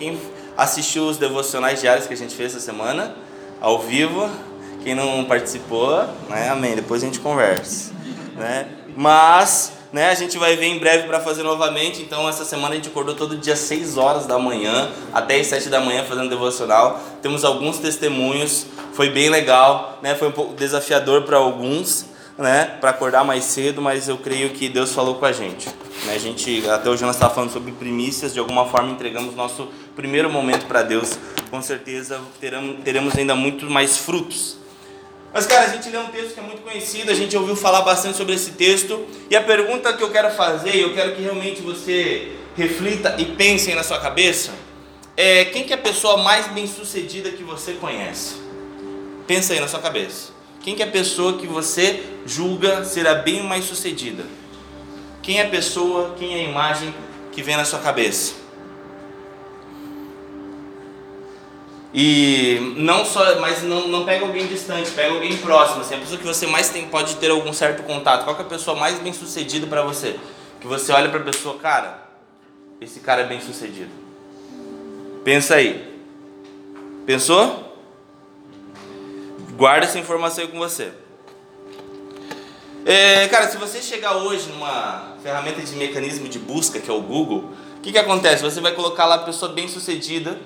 Quem 0.00 0.18
assistiu 0.56 1.06
os 1.08 1.18
devocionais 1.18 1.78
diários 1.78 2.06
que 2.06 2.14
a 2.14 2.16
gente 2.16 2.34
fez 2.34 2.56
essa 2.56 2.64
semana, 2.64 3.14
ao 3.60 3.80
vivo, 3.80 4.30
quem 4.82 4.94
não 4.94 5.26
participou, 5.26 5.90
né? 6.26 6.48
Amém. 6.48 6.74
Depois 6.74 7.02
a 7.02 7.06
gente 7.06 7.20
conversa, 7.20 7.92
né? 8.34 8.66
Mas, 8.96 9.72
né, 9.92 10.08
a 10.08 10.14
gente 10.14 10.38
vai 10.38 10.56
ver 10.56 10.68
em 10.68 10.78
breve 10.78 11.06
para 11.06 11.20
fazer 11.20 11.42
novamente. 11.42 12.00
Então, 12.00 12.26
essa 12.26 12.46
semana 12.46 12.72
a 12.72 12.76
gente 12.76 12.88
acordou 12.88 13.14
todo 13.14 13.36
dia 13.36 13.54
6 13.54 13.98
horas 13.98 14.24
da 14.24 14.38
manhã, 14.38 14.90
até 15.12 15.38
as 15.38 15.48
7 15.48 15.68
da 15.68 15.80
manhã 15.80 16.02
fazendo 16.02 16.30
devocional. 16.30 16.98
Temos 17.20 17.44
alguns 17.44 17.76
testemunhos, 17.76 18.64
foi 18.94 19.10
bem 19.10 19.28
legal, 19.28 19.98
né? 20.00 20.14
Foi 20.14 20.28
um 20.28 20.32
pouco 20.32 20.54
desafiador 20.54 21.24
para 21.24 21.36
alguns, 21.36 22.06
né, 22.40 22.76
para 22.80 22.90
acordar 22.90 23.24
mais 23.24 23.44
cedo, 23.44 23.80
mas 23.80 24.08
eu 24.08 24.18
creio 24.18 24.50
que 24.50 24.68
Deus 24.68 24.92
falou 24.92 25.16
com 25.16 25.26
a 25.26 25.32
gente. 25.32 25.68
Né? 26.06 26.14
A 26.14 26.18
gente 26.18 26.68
até 26.68 26.90
hoje 26.90 27.04
nós 27.04 27.14
estava 27.14 27.32
falando 27.32 27.52
sobre 27.52 27.70
primícias, 27.72 28.32
de 28.32 28.40
alguma 28.40 28.66
forma 28.66 28.90
entregamos 28.90 29.36
nosso 29.36 29.68
primeiro 29.94 30.28
momento 30.28 30.66
para 30.66 30.82
Deus. 30.82 31.18
Com 31.50 31.62
certeza 31.62 32.20
teremos, 32.40 32.82
teremos 32.82 33.16
ainda 33.16 33.36
muito 33.36 33.68
mais 33.70 33.98
frutos 33.98 34.58
mas, 35.32 35.46
cara, 35.46 35.66
a 35.66 35.68
gente 35.68 35.88
lê 35.88 35.98
um 35.98 36.08
texto 36.08 36.34
que 36.34 36.40
é 36.40 36.42
muito 36.42 36.62
conhecido, 36.62 37.10
a 37.10 37.14
gente 37.14 37.36
ouviu 37.36 37.54
falar 37.54 37.82
bastante 37.82 38.16
sobre 38.16 38.34
esse 38.34 38.52
texto, 38.52 39.06
e 39.30 39.36
a 39.36 39.40
pergunta 39.40 39.92
que 39.92 40.02
eu 40.02 40.10
quero 40.10 40.30
fazer, 40.32 40.74
eu 40.76 40.92
quero 40.92 41.14
que 41.14 41.22
realmente 41.22 41.60
você 41.62 42.32
reflita 42.56 43.14
e 43.16 43.24
pense 43.24 43.72
na 43.74 43.84
sua 43.84 44.00
cabeça, 44.00 44.50
é 45.16 45.44
quem 45.44 45.62
que 45.62 45.72
é 45.72 45.76
a 45.76 45.78
pessoa 45.78 46.16
mais 46.16 46.48
bem-sucedida 46.48 47.30
que 47.30 47.44
você 47.44 47.74
conhece? 47.74 48.36
Pensa 49.26 49.52
aí 49.52 49.60
na 49.60 49.68
sua 49.68 49.78
cabeça. 49.78 50.32
Quem 50.60 50.74
que 50.74 50.82
é 50.82 50.86
a 50.86 50.90
pessoa 50.90 51.38
que 51.38 51.46
você 51.46 52.02
julga 52.26 52.84
será 52.84 53.14
bem 53.14 53.42
mais 53.42 53.64
sucedida? 53.64 54.24
Quem 55.22 55.38
é 55.38 55.46
a 55.46 55.48
pessoa, 55.48 56.14
quem 56.18 56.34
é 56.34 56.46
a 56.46 56.48
imagem 56.50 56.94
que 57.32 57.42
vem 57.42 57.56
na 57.56 57.64
sua 57.64 57.78
cabeça? 57.78 58.34
E 61.92 62.74
não 62.76 63.04
só, 63.04 63.40
mas 63.40 63.62
não, 63.62 63.88
não 63.88 64.04
pega 64.04 64.24
alguém 64.24 64.46
distante, 64.46 64.90
pega 64.92 65.12
alguém 65.12 65.36
próximo, 65.38 65.80
assim, 65.80 65.96
a 65.96 65.98
pessoa 65.98 66.18
que 66.18 66.26
você 66.26 66.46
mais 66.46 66.68
tem 66.68 66.86
pode 66.86 67.16
ter 67.16 67.30
algum 67.30 67.52
certo 67.52 67.82
contato. 67.82 68.24
Qual 68.24 68.36
é 68.36 68.40
a 68.40 68.44
pessoa 68.44 68.76
mais 68.76 68.98
bem 69.00 69.12
sucedida 69.12 69.66
para 69.66 69.82
você? 69.82 70.16
Que 70.60 70.66
você 70.66 70.92
olha 70.92 71.08
para 71.08 71.20
a 71.20 71.24
pessoa, 71.24 71.58
cara, 71.58 72.06
esse 72.80 73.00
cara 73.00 73.22
é 73.22 73.26
bem 73.26 73.40
sucedido. 73.40 73.90
Pensa 75.24 75.56
aí. 75.56 75.90
Pensou? 77.06 77.69
Guarda 79.60 79.84
essa 79.84 79.98
informação 79.98 80.42
aí 80.42 80.50
com 80.50 80.58
você. 80.58 80.90
É, 82.86 83.28
cara, 83.28 83.46
se 83.46 83.58
você 83.58 83.82
chegar 83.82 84.16
hoje 84.16 84.48
numa 84.48 85.16
ferramenta 85.22 85.60
de 85.60 85.76
mecanismo 85.76 86.30
de 86.30 86.38
busca, 86.38 86.80
que 86.80 86.90
é 86.90 86.94
o 86.94 87.02
Google, 87.02 87.50
o 87.76 87.80
que, 87.82 87.92
que 87.92 87.98
acontece? 87.98 88.42
Você 88.42 88.58
vai 88.58 88.72
colocar 88.72 89.04
lá 89.04 89.18
pessoa 89.18 89.52
bem 89.52 89.68
sucedida 89.68 90.40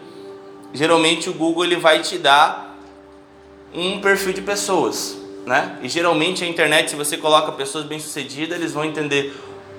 geralmente 0.72 1.30
o 1.30 1.32
Google 1.32 1.64
ele 1.64 1.76
vai 1.76 2.02
te 2.02 2.18
dar 2.18 2.76
um 3.72 4.00
perfil 4.00 4.32
de 4.32 4.42
pessoas, 4.42 5.16
né? 5.46 5.78
E 5.80 5.88
geralmente 5.88 6.42
a 6.42 6.48
internet, 6.48 6.90
se 6.90 6.96
você 6.96 7.16
coloca 7.16 7.52
pessoas 7.52 7.84
bem-sucedidas, 7.84 8.58
eles 8.58 8.72
vão 8.72 8.84
entender 8.84 9.32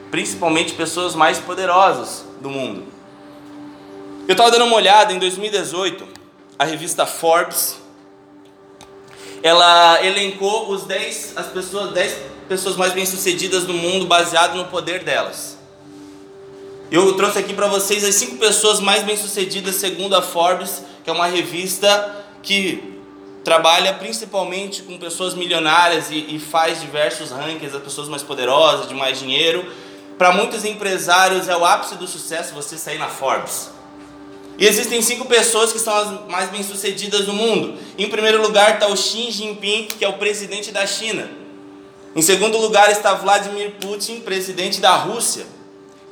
principalmente 0.09 0.73
pessoas 0.75 1.13
mais 1.13 1.37
poderosas 1.39 2.25
do 2.39 2.49
mundo. 2.49 2.85
Eu 4.25 4.31
estava 4.31 4.49
dando 4.49 4.63
uma 4.63 4.77
olhada 4.77 5.11
em 5.11 5.19
2018, 5.19 6.07
a 6.57 6.63
revista 6.63 7.05
Forbes, 7.05 7.83
ela 9.45 10.03
elencou 10.03 10.71
os 10.71 10.85
10 10.85 11.33
as 11.35 11.45
pessoas 11.45 11.93
10 11.93 12.17
pessoas 12.49 12.75
mais 12.75 12.93
bem-sucedidas 12.93 13.63
do 13.63 13.75
mundo 13.75 14.07
baseado 14.07 14.55
no 14.55 14.65
poder 14.65 15.03
delas. 15.03 15.55
Eu 16.89 17.13
trouxe 17.13 17.37
aqui 17.37 17.53
para 17.53 17.67
vocês 17.67 18.03
as 18.03 18.15
cinco 18.15 18.37
pessoas 18.37 18.79
mais 18.79 19.03
bem-sucedidas 19.03 19.75
segundo 19.75 20.15
a 20.15 20.21
Forbes, 20.23 20.81
que 21.03 21.11
é 21.11 21.13
uma 21.13 21.27
revista 21.27 22.25
que 22.41 22.99
trabalha 23.43 23.93
principalmente 23.93 24.81
com 24.81 24.97
pessoas 24.97 25.35
milionárias 25.35 26.09
e, 26.09 26.35
e 26.35 26.39
faz 26.39 26.81
diversos 26.81 27.29
rankings 27.29 27.71
das 27.71 27.83
pessoas 27.83 28.09
mais 28.09 28.23
poderosas, 28.23 28.87
de 28.87 28.95
mais 28.95 29.19
dinheiro. 29.19 29.71
Para 30.17 30.31
muitos 30.31 30.65
empresários 30.65 31.47
é 31.47 31.55
o 31.55 31.63
ápice 31.63 31.95
do 31.97 32.07
sucesso 32.07 32.51
você 32.55 32.79
sair 32.79 32.97
na 32.97 33.09
Forbes. 33.09 33.74
E 34.57 34.65
existem 34.65 35.01
cinco 35.01 35.25
pessoas 35.25 35.73
que 35.73 35.79
são 35.79 35.93
as 35.93 36.29
mais 36.29 36.49
bem-sucedidas 36.49 37.25
do 37.25 37.33
mundo. 37.33 37.77
Em 37.97 38.09
primeiro 38.09 38.41
lugar 38.41 38.75
está 38.75 38.87
o 38.87 38.95
Xi 38.95 39.29
Jinping, 39.29 39.87
que 39.87 40.05
é 40.05 40.07
o 40.07 40.13
presidente 40.13 40.71
da 40.71 40.87
China. 40.87 41.29
Em 42.15 42.21
segundo 42.21 42.57
lugar 42.57 42.89
está 42.89 43.13
Vladimir 43.13 43.71
Putin, 43.81 44.21
presidente 44.21 44.79
da 44.79 44.95
Rússia. 44.95 45.45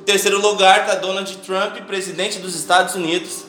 Em 0.00 0.04
terceiro 0.04 0.38
lugar 0.38 0.80
está 0.80 0.96
Donald 0.96 1.34
Trump, 1.38 1.76
presidente 1.86 2.38
dos 2.38 2.54
Estados 2.54 2.94
Unidos. 2.94 3.44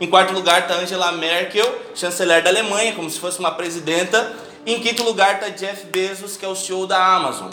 Em 0.00 0.06
quarto 0.08 0.32
lugar 0.32 0.62
está 0.62 0.76
Angela 0.76 1.10
Merkel, 1.12 1.66
chanceler 1.96 2.42
da 2.44 2.50
Alemanha, 2.50 2.94
como 2.94 3.10
se 3.10 3.18
fosse 3.18 3.40
uma 3.40 3.50
presidenta. 3.50 4.32
E 4.64 4.74
em 4.74 4.80
quinto 4.80 5.02
lugar 5.02 5.34
está 5.34 5.48
Jeff 5.48 5.86
Bezos, 5.86 6.36
que 6.36 6.44
é 6.44 6.48
o 6.48 6.54
CEO 6.54 6.86
da 6.86 7.04
Amazon. 7.04 7.50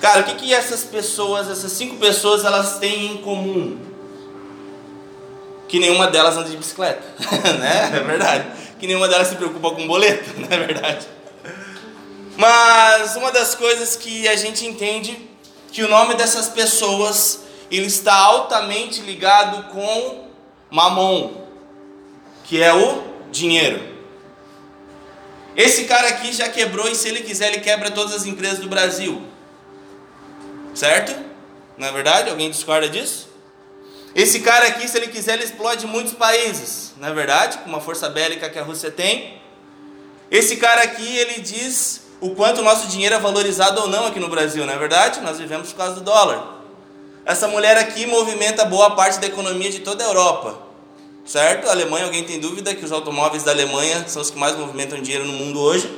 Cara, 0.00 0.20
o 0.20 0.24
que, 0.24 0.34
que 0.34 0.54
essas 0.54 0.84
pessoas, 0.84 1.50
essas 1.50 1.72
cinco 1.72 1.96
pessoas, 1.96 2.44
elas 2.44 2.78
têm 2.78 3.06
em 3.06 3.16
comum? 3.16 3.93
Que 5.74 5.80
nenhuma 5.80 6.06
delas 6.06 6.36
anda 6.36 6.48
de 6.48 6.56
bicicleta, 6.56 7.02
né? 7.58 7.90
É 7.96 8.00
verdade. 8.04 8.46
Que 8.78 8.86
nenhuma 8.86 9.08
delas 9.08 9.26
se 9.26 9.34
preocupa 9.34 9.72
com 9.72 9.88
boleto, 9.88 10.30
não 10.38 10.46
é 10.48 10.56
verdade? 10.56 11.04
Mas 12.36 13.16
uma 13.16 13.32
das 13.32 13.56
coisas 13.56 13.96
que 13.96 14.28
a 14.28 14.36
gente 14.36 14.64
entende 14.64 15.28
que 15.72 15.82
o 15.82 15.88
nome 15.88 16.14
dessas 16.14 16.48
pessoas 16.48 17.40
ele 17.72 17.86
está 17.86 18.14
altamente 18.14 19.00
ligado 19.00 19.72
com 19.72 20.28
mamon, 20.70 21.42
que 22.44 22.62
é 22.62 22.72
o 22.72 23.02
dinheiro. 23.32 23.82
Esse 25.56 25.86
cara 25.86 26.06
aqui 26.10 26.32
já 26.32 26.48
quebrou 26.48 26.88
e 26.88 26.94
se 26.94 27.08
ele 27.08 27.22
quiser 27.22 27.48
ele 27.48 27.62
quebra 27.62 27.90
todas 27.90 28.14
as 28.14 28.26
empresas 28.26 28.60
do 28.60 28.68
Brasil. 28.68 29.26
Certo? 30.72 31.12
Não 31.76 31.88
é 31.88 31.90
verdade? 31.90 32.30
Alguém 32.30 32.48
discorda 32.48 32.88
disso? 32.88 33.33
Esse 34.14 34.40
cara 34.40 34.68
aqui, 34.68 34.86
se 34.86 34.96
ele 34.96 35.08
quiser, 35.08 35.34
ele 35.34 35.44
explode 35.44 35.86
muitos 35.86 36.12
países, 36.12 36.92
não 36.98 37.08
é 37.08 37.12
verdade? 37.12 37.58
Com 37.58 37.68
uma 37.68 37.80
força 37.80 38.08
bélica 38.08 38.48
que 38.48 38.58
a 38.58 38.62
Rússia 38.62 38.90
tem. 38.90 39.40
Esse 40.30 40.56
cara 40.56 40.82
aqui, 40.82 41.16
ele 41.16 41.40
diz 41.40 42.02
o 42.20 42.30
quanto 42.30 42.60
o 42.60 42.64
nosso 42.64 42.86
dinheiro 42.86 43.14
é 43.14 43.18
valorizado 43.18 43.80
ou 43.80 43.88
não 43.88 44.06
aqui 44.06 44.20
no 44.20 44.28
Brasil, 44.28 44.64
não 44.64 44.72
é 44.72 44.78
verdade? 44.78 45.20
Nós 45.20 45.38
vivemos 45.38 45.70
por 45.70 45.78
causa 45.78 45.96
do 45.96 46.00
dólar. 46.00 46.62
Essa 47.26 47.48
mulher 47.48 47.76
aqui 47.76 48.06
movimenta 48.06 48.64
boa 48.64 48.92
parte 48.92 49.18
da 49.18 49.26
economia 49.26 49.70
de 49.70 49.80
toda 49.80 50.04
a 50.04 50.06
Europa, 50.06 50.58
certo? 51.24 51.68
A 51.68 51.72
Alemanha, 51.72 52.04
alguém 52.04 52.22
tem 52.22 52.38
dúvida 52.38 52.74
que 52.74 52.84
os 52.84 52.92
automóveis 52.92 53.42
da 53.42 53.50
Alemanha 53.50 54.04
são 54.06 54.22
os 54.22 54.30
que 54.30 54.38
mais 54.38 54.56
movimentam 54.56 55.00
dinheiro 55.02 55.24
no 55.24 55.32
mundo 55.32 55.60
hoje? 55.60 55.90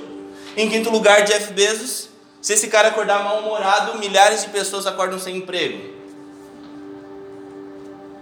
Em 0.57 0.69
quinto 0.71 0.89
lugar, 0.89 1.23
Jeff 1.23 1.53
Bezos. 1.53 2.09
Se 2.41 2.55
esse 2.55 2.69
cara 2.69 2.89
acordar 2.89 3.23
mal-humorado, 3.25 3.99
milhares 3.99 4.43
de 4.43 4.51
pessoas 4.51 4.87
acordam 4.87 5.19
sem 5.19 5.37
emprego. 5.37 5.96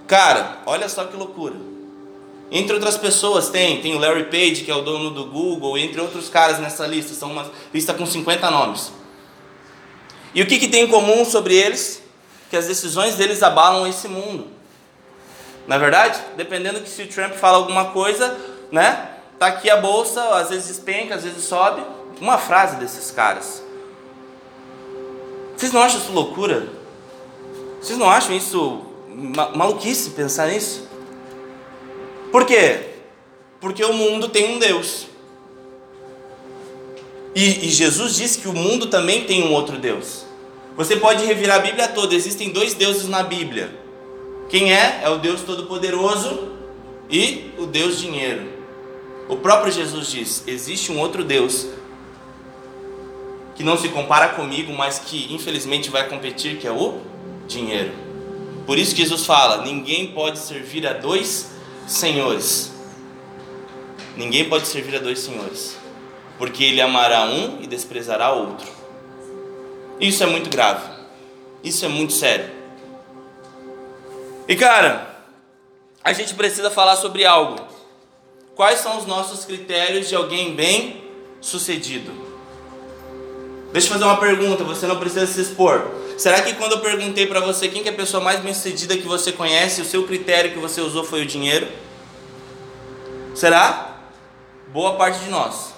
Cara, 0.06 0.58
olha 0.66 0.88
só 0.88 1.04
que 1.04 1.16
loucura. 1.16 1.54
Entre 2.50 2.74
outras 2.74 2.96
pessoas 2.96 3.48
tem, 3.48 3.80
tem 3.80 3.94
o 3.94 3.98
Larry 3.98 4.24
Page, 4.24 4.64
que 4.64 4.70
é 4.70 4.74
o 4.74 4.82
dono 4.82 5.10
do 5.10 5.24
Google, 5.24 5.78
entre 5.78 6.00
outros 6.00 6.28
caras 6.28 6.58
nessa 6.58 6.86
lista, 6.86 7.14
são 7.14 7.32
uma 7.32 7.50
lista 7.72 7.94
com 7.94 8.06
50 8.06 8.50
nomes. 8.50 8.92
E 10.34 10.42
o 10.42 10.46
que, 10.46 10.58
que 10.58 10.68
tem 10.68 10.84
em 10.84 10.88
comum 10.88 11.24
sobre 11.24 11.54
eles? 11.54 12.02
Que 12.50 12.56
as 12.56 12.66
decisões 12.66 13.16
deles 13.16 13.42
abalam 13.42 13.86
esse 13.86 14.08
mundo. 14.08 14.48
Na 15.66 15.76
é 15.76 15.78
verdade, 15.78 16.20
dependendo 16.36 16.80
que 16.80 16.88
se 16.88 17.02
o 17.02 17.08
Trump 17.08 17.32
fala 17.32 17.56
alguma 17.56 17.86
coisa, 17.86 18.38
né? 18.70 19.10
Tá 19.38 19.46
aqui 19.46 19.70
a 19.70 19.76
bolsa, 19.76 20.22
às 20.36 20.50
vezes 20.50 20.68
despenca, 20.68 21.14
às 21.14 21.24
vezes 21.24 21.44
sobe. 21.44 21.82
Uma 22.20 22.38
frase 22.38 22.76
desses 22.76 23.10
caras. 23.10 23.62
Vocês 25.56 25.72
não 25.72 25.82
acham 25.82 25.98
isso 25.98 26.12
loucura? 26.12 26.68
Vocês 27.80 27.98
não 27.98 28.08
acham 28.08 28.34
isso 28.36 28.82
maluquice 29.54 30.10
pensar 30.10 30.48
nisso? 30.48 30.88
Por 32.30 32.44
quê? 32.44 32.80
Porque 33.60 33.84
o 33.84 33.92
mundo 33.92 34.28
tem 34.28 34.56
um 34.56 34.58
Deus. 34.58 35.06
E, 37.34 37.66
e, 37.66 37.70
Jesus 37.70 38.14
disse 38.14 38.38
que 38.38 38.48
o 38.48 38.52
mundo 38.52 38.86
também 38.86 39.24
tem 39.24 39.42
um 39.42 39.52
outro 39.52 39.78
Deus. 39.78 40.24
Você 40.76 40.96
pode 40.96 41.24
revirar 41.24 41.58
a 41.58 41.62
Bíblia 41.62 41.88
toda, 41.88 42.14
existem 42.14 42.50
dois 42.50 42.74
deuses 42.74 43.08
na 43.08 43.22
Bíblia. 43.22 43.70
Quem 44.48 44.72
é? 44.72 45.00
É 45.02 45.08
o 45.08 45.18
Deus 45.18 45.42
Todo-Poderoso 45.42 46.52
e 47.10 47.50
o 47.58 47.66
Deus 47.66 47.98
Dinheiro. 47.98 48.48
O 49.28 49.36
próprio 49.36 49.72
Jesus 49.72 50.08
diz: 50.08 50.44
existe 50.46 50.92
um 50.92 50.98
outro 51.00 51.24
Deus 51.24 51.66
que 53.54 53.62
não 53.62 53.76
se 53.76 53.88
compara 53.88 54.30
comigo, 54.30 54.72
mas 54.72 54.98
que 54.98 55.32
infelizmente 55.32 55.90
vai 55.90 56.08
competir, 56.08 56.58
que 56.58 56.66
é 56.66 56.72
o 56.72 57.00
dinheiro. 57.46 58.03
Por 58.66 58.78
isso 58.78 58.96
Jesus 58.96 59.26
fala: 59.26 59.62
ninguém 59.64 60.08
pode 60.08 60.38
servir 60.38 60.86
a 60.86 60.92
dois 60.92 61.50
senhores. 61.86 62.72
Ninguém 64.16 64.48
pode 64.48 64.66
servir 64.68 64.96
a 64.96 65.00
dois 65.00 65.18
senhores, 65.18 65.76
porque 66.38 66.62
ele 66.62 66.80
amará 66.80 67.24
um 67.24 67.60
e 67.60 67.66
desprezará 67.66 68.32
outro. 68.32 68.66
Isso 70.00 70.22
é 70.22 70.26
muito 70.26 70.48
grave. 70.48 70.88
Isso 71.62 71.84
é 71.84 71.88
muito 71.88 72.12
sério. 72.12 72.50
E 74.46 74.54
cara, 74.54 75.14
a 76.02 76.12
gente 76.12 76.34
precisa 76.34 76.70
falar 76.70 76.96
sobre 76.96 77.24
algo. 77.24 77.56
Quais 78.54 78.80
são 78.80 78.98
os 78.98 79.06
nossos 79.06 79.44
critérios 79.44 80.08
de 80.08 80.14
alguém 80.14 80.54
bem 80.54 81.02
sucedido? 81.40 82.12
Deixa 83.72 83.88
eu 83.88 83.92
fazer 83.94 84.04
uma 84.04 84.18
pergunta, 84.18 84.62
você 84.62 84.86
não 84.86 84.98
precisa 85.00 85.26
se 85.26 85.40
expor. 85.40 85.90
Será 86.16 86.42
que 86.42 86.54
quando 86.54 86.72
eu 86.72 86.80
perguntei 86.80 87.26
para 87.26 87.40
você 87.40 87.68
quem 87.68 87.82
que 87.82 87.88
é 87.88 87.92
a 87.92 87.94
pessoa 87.94 88.22
mais 88.22 88.40
bem 88.40 88.54
sucedida 88.54 88.96
que 88.96 89.06
você 89.06 89.32
conhece, 89.32 89.80
o 89.80 89.84
seu 89.84 90.06
critério 90.06 90.52
que 90.52 90.58
você 90.58 90.80
usou 90.80 91.04
foi 91.04 91.22
o 91.22 91.26
dinheiro? 91.26 91.66
Será? 93.34 93.96
Boa 94.68 94.94
parte 94.94 95.18
de 95.20 95.30
nós. 95.30 95.74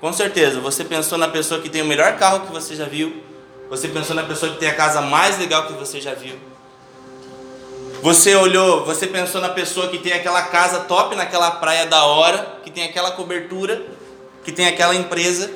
Com 0.00 0.12
certeza, 0.12 0.60
você 0.60 0.84
pensou 0.84 1.18
na 1.18 1.28
pessoa 1.28 1.60
que 1.60 1.68
tem 1.68 1.82
o 1.82 1.84
melhor 1.84 2.16
carro 2.16 2.46
que 2.46 2.52
você 2.52 2.76
já 2.76 2.84
viu. 2.84 3.22
Você 3.70 3.88
pensou 3.88 4.14
na 4.14 4.22
pessoa 4.22 4.52
que 4.52 4.58
tem 4.58 4.68
a 4.68 4.74
casa 4.74 5.00
mais 5.00 5.38
legal 5.38 5.66
que 5.66 5.72
você 5.72 6.00
já 6.00 6.14
viu. 6.14 6.36
Você 8.02 8.34
olhou, 8.34 8.84
você 8.84 9.06
pensou 9.06 9.40
na 9.40 9.48
pessoa 9.48 9.88
que 9.88 9.98
tem 9.98 10.12
aquela 10.12 10.42
casa 10.42 10.80
top 10.80 11.14
naquela 11.14 11.52
praia 11.52 11.86
da 11.86 12.04
hora, 12.04 12.58
que 12.64 12.70
tem 12.70 12.84
aquela 12.84 13.12
cobertura, 13.12 13.80
que 14.44 14.50
tem 14.50 14.66
aquela 14.66 14.94
empresa. 14.94 15.50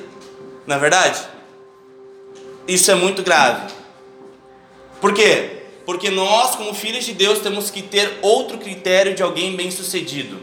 Na 0.65 0.75
é 0.75 0.79
verdade? 0.79 1.19
Isso 2.67 2.89
é 2.89 2.95
muito 2.95 3.21
grave. 3.21 3.76
Por 4.99 5.13
quê? 5.13 5.63
Porque 5.85 6.09
nós, 6.09 6.55
como 6.55 6.73
filhos 6.73 7.05
de 7.05 7.13
Deus, 7.13 7.39
temos 7.39 7.69
que 7.69 7.81
ter 7.81 8.19
outro 8.21 8.57
critério 8.57 9.15
de 9.15 9.23
alguém 9.23 9.55
bem-sucedido. 9.55 10.37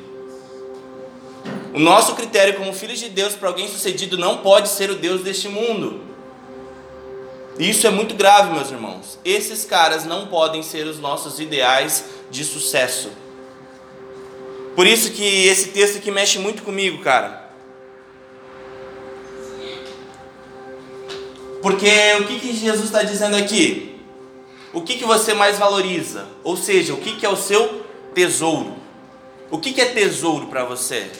O 1.74 1.78
nosso 1.78 2.14
critério 2.14 2.54
como 2.54 2.72
filhos 2.72 2.98
de 2.98 3.08
Deus 3.08 3.34
para 3.34 3.48
alguém 3.48 3.68
sucedido 3.68 4.16
não 4.16 4.38
pode 4.38 4.68
ser 4.68 4.90
o 4.90 4.94
Deus 4.94 5.22
deste 5.22 5.48
mundo. 5.48 6.00
Isso 7.58 7.86
é 7.86 7.90
muito 7.90 8.14
grave, 8.14 8.52
meus 8.52 8.70
irmãos. 8.70 9.18
Esses 9.24 9.64
caras 9.64 10.04
não 10.04 10.28
podem 10.28 10.62
ser 10.62 10.86
os 10.86 10.98
nossos 10.98 11.38
ideais 11.40 12.04
de 12.30 12.44
sucesso. 12.44 13.10
Por 14.74 14.86
isso 14.86 15.12
que 15.12 15.46
esse 15.46 15.68
texto 15.68 15.98
aqui 15.98 16.10
mexe 16.10 16.38
muito 16.38 16.62
comigo, 16.62 17.02
cara. 17.02 17.50
Porque 21.60 21.88
o 22.20 22.24
que, 22.26 22.40
que 22.40 22.56
Jesus 22.56 22.86
está 22.86 23.02
dizendo 23.02 23.36
aqui? 23.36 23.93
O 24.74 24.82
que, 24.82 24.96
que 24.96 25.04
você 25.04 25.32
mais 25.32 25.56
valoriza? 25.56 26.26
Ou 26.42 26.56
seja, 26.56 26.92
o 26.92 26.96
que, 26.96 27.14
que 27.14 27.24
é 27.24 27.28
o 27.28 27.36
seu 27.36 27.84
tesouro? 28.12 28.74
O 29.48 29.58
que, 29.58 29.72
que 29.72 29.80
é 29.80 29.86
tesouro 29.86 30.48
para 30.48 30.64
você? 30.64 31.12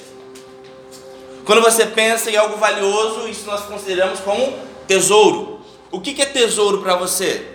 Quando 1.45 1.63
você 1.63 1.87
pensa 1.87 2.33
em 2.33 2.37
algo 2.37 2.57
valioso, 2.57 3.29
isso 3.29 3.47
nós 3.47 3.61
consideramos 3.61 4.19
como 4.19 4.59
tesouro. 4.89 5.61
O 5.93 6.01
que 6.01 6.21
é 6.21 6.27
tesouro 6.27 6.83
para 6.83 6.97
você? 6.97 7.47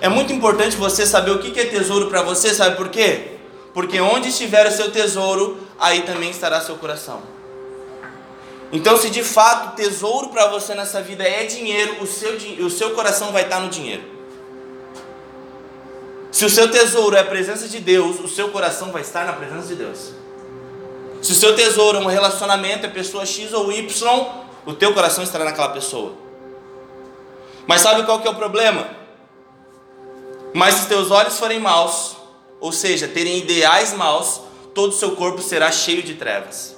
É 0.00 0.08
muito 0.08 0.32
importante 0.32 0.76
você 0.76 1.04
saber 1.04 1.32
o 1.32 1.40
que 1.40 1.58
é 1.58 1.64
tesouro 1.64 2.06
para 2.06 2.22
você, 2.22 2.54
sabe 2.54 2.76
por 2.76 2.88
quê? 2.88 3.32
Porque 3.72 4.00
onde 4.00 4.28
estiver 4.28 4.64
o 4.66 4.70
seu 4.70 4.92
tesouro, 4.92 5.58
aí 5.76 6.02
também 6.02 6.30
estará 6.30 6.60
seu 6.60 6.76
coração. 6.76 7.20
Então, 8.70 8.96
se 8.96 9.10
de 9.10 9.24
fato 9.24 9.74
tesouro 9.74 10.28
para 10.28 10.46
você 10.48 10.74
nessa 10.74 11.02
vida 11.02 11.24
é 11.24 11.44
dinheiro, 11.44 12.00
o 12.00 12.06
seu, 12.06 12.36
o 12.64 12.70
seu 12.70 12.90
coração 12.90 13.32
vai 13.32 13.42
estar 13.42 13.58
no 13.58 13.68
dinheiro. 13.68 14.13
Se 16.34 16.44
o 16.44 16.50
seu 16.50 16.68
tesouro 16.68 17.14
é 17.14 17.20
a 17.20 17.24
presença 17.24 17.68
de 17.68 17.78
Deus, 17.78 18.18
o 18.18 18.26
seu 18.26 18.48
coração 18.48 18.90
vai 18.90 19.02
estar 19.02 19.24
na 19.24 19.34
presença 19.34 19.68
de 19.68 19.76
Deus. 19.76 20.10
Se 21.22 21.30
o 21.30 21.34
seu 21.34 21.54
tesouro 21.54 21.98
é 21.98 22.00
um 22.00 22.08
relacionamento, 22.08 22.84
é 22.84 22.88
pessoa 22.88 23.24
X 23.24 23.52
ou 23.52 23.70
Y, 23.70 24.26
o 24.66 24.72
teu 24.74 24.92
coração 24.92 25.22
estará 25.22 25.44
naquela 25.44 25.68
pessoa. 25.68 26.14
Mas 27.68 27.82
sabe 27.82 28.02
qual 28.02 28.20
que 28.20 28.26
é 28.26 28.30
o 28.32 28.34
problema? 28.34 28.84
Mas 30.52 30.74
se 30.74 30.88
teus 30.88 31.12
olhos 31.12 31.38
forem 31.38 31.60
maus, 31.60 32.16
ou 32.58 32.72
seja, 32.72 33.06
terem 33.06 33.38
ideais 33.38 33.92
maus, 33.92 34.40
todo 34.74 34.90
o 34.90 34.96
seu 34.96 35.14
corpo 35.14 35.40
será 35.40 35.70
cheio 35.70 36.02
de 36.02 36.14
trevas. 36.14 36.76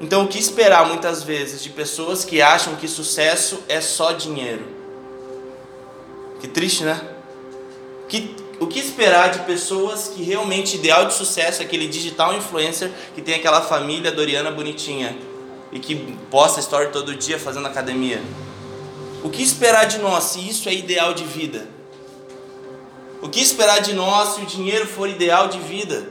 Então, 0.00 0.24
o 0.24 0.28
que 0.28 0.40
esperar 0.40 0.88
muitas 0.88 1.22
vezes 1.22 1.62
de 1.62 1.70
pessoas 1.70 2.24
que 2.24 2.42
acham 2.42 2.74
que 2.74 2.88
sucesso 2.88 3.62
é 3.68 3.80
só 3.80 4.10
dinheiro? 4.10 4.66
Que 6.40 6.48
triste, 6.48 6.82
né? 6.82 7.11
Que 8.12 8.36
o 8.60 8.66
que 8.66 8.78
esperar 8.78 9.30
de 9.30 9.38
pessoas 9.46 10.08
que 10.14 10.22
realmente 10.22 10.76
ideal 10.76 11.06
de 11.06 11.14
sucesso 11.14 11.62
é 11.62 11.64
aquele 11.64 11.88
digital 11.88 12.34
influencer 12.34 12.92
que 13.14 13.22
tem 13.22 13.36
aquela 13.36 13.62
família 13.62 14.12
doriana 14.12 14.50
bonitinha 14.50 15.16
e 15.72 15.78
que 15.78 15.96
posta 16.30 16.60
story 16.60 16.90
todo 16.92 17.14
dia 17.14 17.38
fazendo 17.38 17.66
academia? 17.66 18.22
O 19.24 19.30
que 19.30 19.42
esperar 19.42 19.86
de 19.86 19.96
nós 19.96 20.24
se 20.24 20.46
isso 20.46 20.68
é 20.68 20.74
ideal 20.74 21.14
de 21.14 21.24
vida? 21.24 21.66
O 23.22 23.30
que 23.30 23.40
esperar 23.40 23.80
de 23.80 23.94
nós 23.94 24.34
se 24.34 24.42
o 24.42 24.44
dinheiro 24.44 24.86
for 24.86 25.08
ideal 25.08 25.48
de 25.48 25.58
vida? 25.58 26.06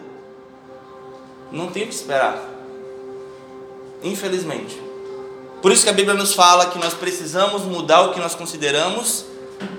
Não 1.51 1.67
tem 1.67 1.83
o 1.83 1.87
que 1.87 1.93
esperar. 1.93 2.43
Infelizmente. 4.01 4.75
Por 5.61 5.71
isso 5.71 5.83
que 5.83 5.89
a 5.91 5.93
Bíblia 5.93 6.15
nos 6.15 6.33
fala 6.33 6.65
que 6.65 6.79
nós 6.79 6.95
precisamos 6.95 7.61
mudar 7.61 8.01
o 8.01 8.11
que 8.11 8.19
nós 8.19 8.33
consideramos 8.33 9.23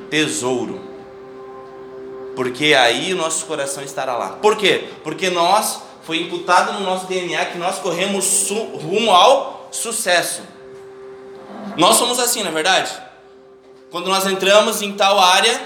tesouro 0.08 0.91
porque 2.34 2.74
aí 2.74 3.12
o 3.12 3.16
nosso 3.16 3.46
coração 3.46 3.82
estará 3.82 4.16
lá. 4.16 4.30
Por 4.30 4.56
quê? 4.56 4.88
Porque 5.02 5.30
nós, 5.30 5.82
foi 6.02 6.20
imputado 6.20 6.72
no 6.72 6.80
nosso 6.80 7.06
DNA 7.06 7.46
que 7.46 7.58
nós 7.58 7.78
corremos 7.78 8.50
rumo 8.50 9.10
ao 9.10 9.68
sucesso. 9.70 10.42
Nós 11.76 11.96
somos 11.96 12.18
assim, 12.18 12.42
na 12.42 12.50
é 12.50 12.52
verdade? 12.52 12.92
Quando 13.90 14.08
nós 14.08 14.26
entramos 14.26 14.82
em 14.82 14.92
tal 14.92 15.18
área, 15.18 15.60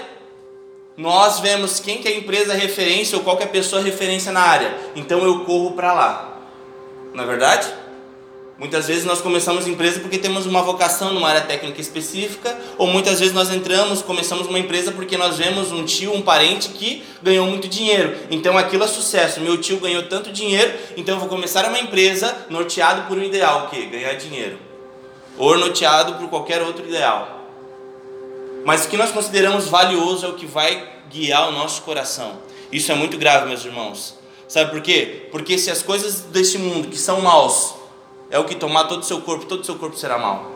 nós 0.95 1.39
vemos 1.39 1.79
quem 1.79 1.99
que 1.99 2.07
é 2.07 2.11
a 2.11 2.17
empresa 2.17 2.53
referência 2.53 3.17
ou 3.17 3.23
qual 3.23 3.37
que 3.37 3.43
é 3.43 3.45
a 3.45 3.49
pessoa 3.49 3.81
referência 3.81 4.31
na 4.31 4.41
área. 4.41 4.75
Então 4.95 5.23
eu 5.23 5.45
corro 5.45 5.71
para 5.71 5.93
lá. 5.93 6.37
Não 7.13 7.23
é 7.23 7.27
verdade? 7.27 7.67
Muitas 8.59 8.87
vezes 8.87 9.05
nós 9.05 9.21
começamos 9.21 9.67
empresa 9.67 9.99
porque 9.99 10.17
temos 10.17 10.47
uma 10.47 10.63
vocação 10.63 11.13
numa 11.13 11.29
área 11.29 11.41
técnica 11.41 11.79
específica, 11.79 12.57
ou 12.75 12.87
muitas 12.87 13.19
vezes 13.19 13.33
nós 13.33 13.53
entramos, 13.53 14.01
começamos 14.01 14.47
uma 14.47 14.57
empresa 14.57 14.91
porque 14.91 15.15
nós 15.15 15.37
vemos 15.37 15.71
um 15.71 15.85
tio, 15.85 16.11
um 16.11 16.23
parente 16.23 16.69
que 16.69 17.03
ganhou 17.21 17.45
muito 17.45 17.67
dinheiro. 17.67 18.17
Então 18.31 18.57
aquilo 18.57 18.83
é 18.83 18.87
sucesso. 18.87 19.41
Meu 19.41 19.57
tio 19.59 19.79
ganhou 19.79 20.01
tanto 20.03 20.31
dinheiro, 20.31 20.73
então 20.97 21.15
eu 21.15 21.19
vou 21.19 21.29
começar 21.29 21.65
uma 21.65 21.77
empresa 21.77 22.35
norteado 22.49 23.03
por 23.03 23.19
um 23.19 23.21
ideal, 23.21 23.65
o 23.65 23.69
quê? 23.69 23.85
Ganhar 23.85 24.13
dinheiro. 24.13 24.57
Ou 25.37 25.55
norteado 25.55 26.15
por 26.15 26.27
qualquer 26.27 26.63
outro 26.63 26.83
ideal. 26.83 27.45
Mas 28.65 28.85
o 28.85 28.87
que 28.89 28.97
nós 28.97 29.11
consideramos 29.11 29.67
valioso 29.67 30.25
é 30.25 30.29
o 30.29 30.33
que 30.33 30.47
vai 30.47 30.83
guiar 31.11 31.47
o 31.47 31.51
nosso 31.51 31.83
coração. 31.83 32.39
Isso 32.71 32.91
é 32.91 32.95
muito 32.95 33.19
grave, 33.19 33.47
meus 33.47 33.63
irmãos. 33.63 34.15
Sabe 34.47 34.71
por 34.71 34.81
quê? 34.81 35.27
Porque 35.31 35.59
se 35.59 35.69
as 35.69 35.83
coisas 35.83 36.21
deste 36.21 36.57
mundo 36.57 36.87
que 36.87 36.97
são 36.97 37.21
maus 37.21 37.77
é 38.29 38.37
o 38.39 38.45
que 38.45 38.55
tomar 38.55 38.85
todo 38.85 39.01
o 39.01 39.05
seu 39.05 39.21
corpo, 39.21 39.45
todo 39.45 39.61
o 39.61 39.65
seu 39.65 39.75
corpo 39.75 39.97
será 39.97 40.17
mal. 40.17 40.51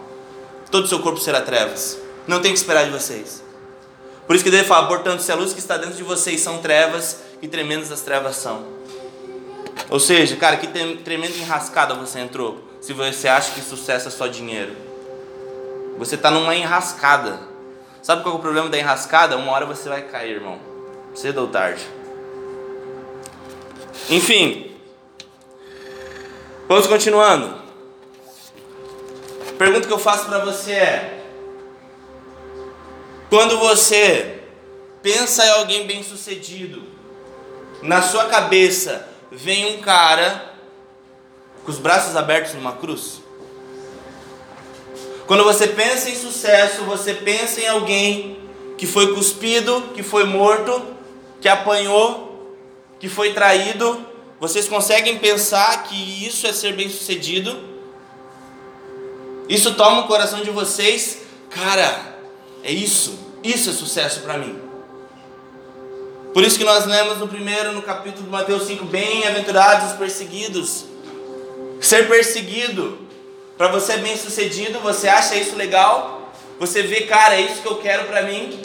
Todo 0.70 0.86
o 0.86 0.88
seu 0.88 1.00
corpo 1.00 1.20
será 1.20 1.42
trevas. 1.42 1.98
Não 2.28 2.42
tem 2.42 2.52
que 2.52 2.58
esperar 2.58 2.86
de 2.86 2.92
vocês. 2.92 3.44
Por 4.26 4.36
isso 4.36 4.44
que 4.46 4.52
deve 4.52 4.66
falar, 4.66 4.88
portanto, 4.88 5.22
se 5.22 5.32
a 5.32 5.36
luz 5.36 5.54
que 5.54 5.60
está 5.60 5.78
dentro 5.78 5.96
de 5.96 6.04
vocês 6.04 6.40
são 6.40 6.60
trevas, 6.60 7.22
que 7.40 7.48
tremendas 7.48 7.92
as 7.92 8.02
trevas 8.02 8.38
são. 8.38 8.66
Ou 9.90 10.00
seja, 10.00 10.36
cara, 10.38 10.58
que 10.58 10.68
tremenda 10.68 11.36
enrascada 11.38 11.94
você 11.94 12.20
entrou. 12.20 12.64
Se 12.80 12.94
você 12.94 13.28
acha 13.28 13.52
que 13.52 13.62
sucesso 13.62 14.08
é 14.08 14.12
só 14.12 14.28
dinheiro. 14.28 14.74
Você 15.98 16.16
está 16.16 16.32
numa 16.32 16.56
enrascada. 16.56 17.40
Sabe 18.02 18.24
qual 18.24 18.36
é 18.36 18.38
o 18.38 18.42
problema 18.42 18.70
da 18.70 18.78
enrascada? 18.78 19.38
Uma 19.38 19.52
hora 19.52 19.66
você 19.66 19.90
vai 19.90 20.02
cair, 20.04 20.36
irmão. 20.36 20.60
Cedo 21.14 21.42
ou 21.42 21.48
tarde. 21.48 21.86
Enfim. 24.10 24.72
Vamos 26.68 26.88
continuando. 26.88 27.61
Pergunta 29.62 29.86
que 29.86 29.94
eu 29.94 30.00
faço 30.00 30.26
para 30.26 30.40
você 30.40 30.72
é: 30.72 31.24
quando 33.30 33.60
você 33.60 34.40
pensa 35.04 35.46
em 35.46 35.52
alguém 35.52 35.86
bem-sucedido, 35.86 36.82
na 37.84 38.02
sua 38.02 38.26
cabeça 38.26 39.08
vem 39.32 39.78
um 39.78 39.80
cara 39.80 40.56
com 41.64 41.70
os 41.70 41.78
braços 41.78 42.16
abertos 42.16 42.56
numa 42.56 42.72
cruz? 42.72 43.22
Quando 45.28 45.44
você 45.44 45.68
pensa 45.68 46.10
em 46.10 46.16
sucesso, 46.16 46.82
você 46.86 47.14
pensa 47.14 47.62
em 47.62 47.68
alguém 47.68 48.40
que 48.80 48.88
foi 48.88 49.14
cuspido, 49.14 49.92
que 49.94 50.02
foi 50.02 50.24
morto, 50.24 50.84
que 51.40 51.48
apanhou, 51.48 52.58
que 53.00 53.08
foi 53.08 53.32
traído. 53.32 54.08
Vocês 54.40 54.68
conseguem 54.68 55.20
pensar 55.20 55.84
que 55.84 56.26
isso 56.26 56.48
é 56.48 56.52
ser 56.52 56.74
bem-sucedido? 56.74 57.71
Isso 59.52 59.74
toma 59.74 60.04
o 60.04 60.08
coração 60.08 60.42
de 60.42 60.50
vocês, 60.50 61.24
cara, 61.50 62.16
é 62.64 62.72
isso, 62.72 63.20
isso 63.44 63.70
é 63.70 63.74
sucesso 63.74 64.22
para 64.22 64.38
mim. 64.38 64.58
Por 66.34 66.42
isso 66.42 66.58
que 66.58 66.64
nós 66.64 66.86
lemos 66.86 67.18
no 67.18 67.28
primeiro, 67.28 67.74
no 67.74 67.82
capítulo 67.82 68.24
de 68.24 68.30
Mateus 68.30 68.64
5, 68.64 68.86
bem-aventurados 68.86 69.92
os 69.92 69.98
perseguidos. 69.98 70.86
Ser 71.82 72.08
perseguido, 72.08 72.98
para 73.58 73.68
você 73.68 73.92
é 73.92 73.98
bem 73.98 74.16
sucedido, 74.16 74.80
você 74.80 75.10
acha 75.10 75.36
isso 75.36 75.58
legal? 75.58 76.32
Você 76.58 76.82
vê, 76.82 77.02
cara, 77.02 77.36
é 77.36 77.42
isso 77.42 77.62
que 77.62 77.68
eu 77.68 77.76
quero 77.76 78.06
para 78.06 78.22
mim? 78.22 78.58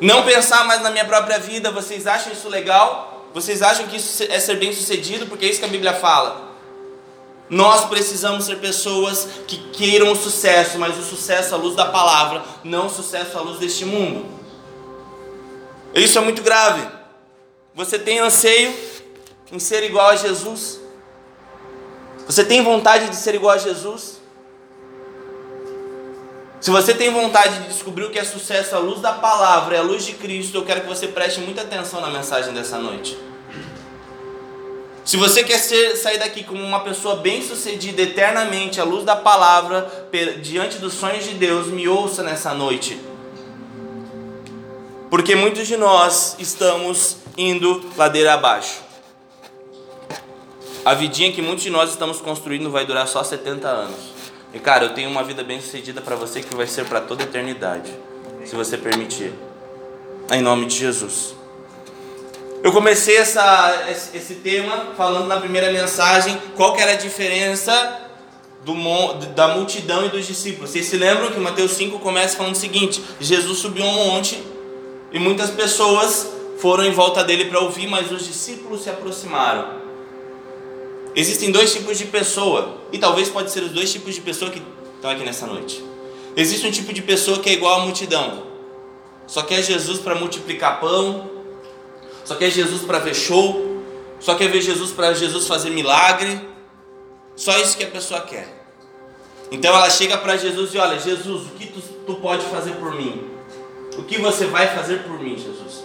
Não 0.00 0.22
pensar 0.22 0.64
mais 0.66 0.82
na 0.82 0.90
minha 0.90 1.04
própria 1.04 1.40
vida, 1.40 1.72
vocês 1.72 2.06
acham 2.06 2.32
isso 2.32 2.48
legal? 2.48 3.28
Vocês 3.34 3.60
acham 3.60 3.88
que 3.88 3.96
isso 3.96 4.22
é 4.22 4.38
ser 4.38 4.54
bem 4.54 4.72
sucedido? 4.72 5.26
Porque 5.26 5.46
é 5.46 5.48
isso 5.48 5.58
que 5.58 5.64
a 5.64 5.68
Bíblia 5.68 5.94
fala. 5.94 6.49
Nós 7.50 7.86
precisamos 7.86 8.44
ser 8.44 8.58
pessoas 8.58 9.26
que 9.48 9.56
queiram 9.72 10.12
o 10.12 10.16
sucesso, 10.16 10.78
mas 10.78 10.96
o 10.96 11.02
sucesso 11.02 11.52
à 11.52 11.58
luz 11.58 11.74
da 11.74 11.86
palavra, 11.86 12.44
não 12.62 12.86
o 12.86 12.90
sucesso 12.90 13.36
à 13.36 13.40
luz 13.40 13.58
deste 13.58 13.84
mundo. 13.84 14.24
Isso 15.92 16.16
é 16.16 16.20
muito 16.20 16.42
grave. 16.42 16.86
Você 17.74 17.98
tem 17.98 18.20
anseio 18.20 18.72
em 19.50 19.58
ser 19.58 19.82
igual 19.82 20.10
a 20.10 20.16
Jesus? 20.16 20.78
Você 22.24 22.44
tem 22.44 22.62
vontade 22.62 23.08
de 23.08 23.16
ser 23.16 23.34
igual 23.34 23.54
a 23.54 23.58
Jesus? 23.58 24.20
Se 26.60 26.70
você 26.70 26.94
tem 26.94 27.10
vontade 27.10 27.58
de 27.60 27.68
descobrir 27.68 28.04
o 28.04 28.10
que 28.10 28.18
é 28.18 28.24
sucesso 28.24 28.76
à 28.76 28.78
luz 28.78 29.00
da 29.00 29.14
palavra, 29.14 29.74
é 29.74 29.78
a 29.80 29.82
luz 29.82 30.04
de 30.04 30.12
Cristo, 30.12 30.58
eu 30.58 30.64
quero 30.64 30.82
que 30.82 30.86
você 30.86 31.08
preste 31.08 31.40
muita 31.40 31.62
atenção 31.62 32.00
na 32.00 32.10
mensagem 32.10 32.54
dessa 32.54 32.78
noite. 32.78 33.18
Se 35.10 35.16
você 35.16 35.42
quer 35.42 35.58
ser, 35.58 35.96
sair 35.96 36.18
daqui 36.18 36.44
como 36.44 36.62
uma 36.62 36.84
pessoa 36.84 37.16
bem-sucedida 37.16 38.00
eternamente 38.00 38.80
à 38.80 38.84
luz 38.84 39.04
da 39.04 39.16
palavra, 39.16 40.08
diante 40.40 40.78
dos 40.78 40.94
sonhos 40.94 41.24
de 41.24 41.34
Deus, 41.34 41.66
me 41.66 41.88
ouça 41.88 42.22
nessa 42.22 42.54
noite. 42.54 42.96
Porque 45.10 45.34
muitos 45.34 45.66
de 45.66 45.76
nós 45.76 46.36
estamos 46.38 47.16
indo 47.36 47.90
ladeira 47.96 48.34
abaixo. 48.34 48.82
A 50.84 50.94
vidinha 50.94 51.32
que 51.32 51.42
muitos 51.42 51.64
de 51.64 51.70
nós 51.70 51.90
estamos 51.90 52.20
construindo 52.20 52.70
vai 52.70 52.86
durar 52.86 53.08
só 53.08 53.24
70 53.24 53.66
anos. 53.66 53.98
E 54.54 54.60
cara, 54.60 54.84
eu 54.84 54.94
tenho 54.94 55.10
uma 55.10 55.24
vida 55.24 55.42
bem 55.42 55.60
sucedida 55.60 56.00
para 56.00 56.14
você 56.14 56.40
que 56.40 56.54
vai 56.54 56.68
ser 56.68 56.84
para 56.84 57.00
toda 57.00 57.24
a 57.24 57.26
eternidade, 57.26 57.92
se 58.44 58.54
você 58.54 58.78
permitir. 58.78 59.32
Em 60.30 60.40
nome 60.40 60.66
de 60.66 60.76
Jesus. 60.78 61.39
Eu 62.62 62.72
comecei 62.72 63.16
essa, 63.16 63.88
esse 64.12 64.34
tema 64.36 64.92
falando 64.94 65.26
na 65.26 65.40
primeira 65.40 65.72
mensagem 65.72 66.38
qual 66.56 66.74
que 66.74 66.82
era 66.82 66.92
a 66.92 66.96
diferença 66.96 68.00
do, 68.64 68.74
da 69.34 69.48
multidão 69.48 70.04
e 70.04 70.10
dos 70.10 70.26
discípulos. 70.26 70.70
Vocês 70.70 70.84
se 70.84 70.96
lembram 70.98 71.30
que 71.30 71.40
Mateus 71.40 71.72
5 71.72 71.98
começa 72.00 72.36
falando 72.36 72.54
o 72.54 72.58
seguinte: 72.58 73.02
Jesus 73.18 73.58
subiu 73.58 73.84
um 73.84 73.92
monte 73.92 74.42
e 75.10 75.18
muitas 75.18 75.48
pessoas 75.50 76.28
foram 76.58 76.84
em 76.84 76.92
volta 76.92 77.24
dele 77.24 77.46
para 77.46 77.60
ouvir, 77.60 77.86
mas 77.86 78.12
os 78.12 78.26
discípulos 78.26 78.82
se 78.82 78.90
aproximaram. 78.90 79.80
Existem 81.16 81.50
dois 81.50 81.72
tipos 81.72 81.96
de 81.96 82.04
pessoa, 82.04 82.76
e 82.92 82.98
talvez 82.98 83.28
pode 83.28 83.50
ser 83.50 83.62
os 83.62 83.70
dois 83.70 83.90
tipos 83.90 84.14
de 84.14 84.20
pessoa 84.20 84.50
que 84.50 84.62
estão 84.94 85.10
aqui 85.10 85.24
nessa 85.24 85.46
noite. 85.46 85.82
Existe 86.36 86.66
um 86.66 86.70
tipo 86.70 86.92
de 86.92 87.00
pessoa 87.00 87.38
que 87.38 87.48
é 87.48 87.54
igual 87.54 87.80
à 87.80 87.84
multidão. 87.84 88.44
Só 89.26 89.42
quer 89.42 89.62
Jesus 89.62 89.98
para 89.98 90.14
multiplicar 90.14 90.78
pão, 90.78 91.29
só 92.24 92.34
quer 92.34 92.50
Jesus 92.50 92.82
para 92.82 92.98
ver 92.98 93.14
show, 93.14 93.82
só 94.20 94.34
quer 94.34 94.48
ver 94.48 94.60
Jesus 94.60 94.90
para 94.92 95.14
Jesus 95.14 95.46
fazer 95.46 95.70
milagre. 95.70 96.48
Só 97.34 97.56
isso 97.58 97.76
que 97.76 97.84
a 97.84 97.88
pessoa 97.88 98.20
quer. 98.20 98.60
Então 99.50 99.74
ela 99.74 99.88
chega 99.88 100.18
para 100.18 100.36
Jesus 100.36 100.74
e 100.74 100.78
olha, 100.78 100.98
Jesus, 100.98 101.46
o 101.46 101.50
que 101.50 101.66
tu, 101.66 101.80
tu 102.06 102.14
pode 102.16 102.44
fazer 102.46 102.72
por 102.72 102.94
mim? 102.94 103.24
O 103.96 104.02
que 104.02 104.18
você 104.18 104.46
vai 104.46 104.68
fazer 104.74 105.02
por 105.04 105.18
mim, 105.18 105.36
Jesus? 105.36 105.84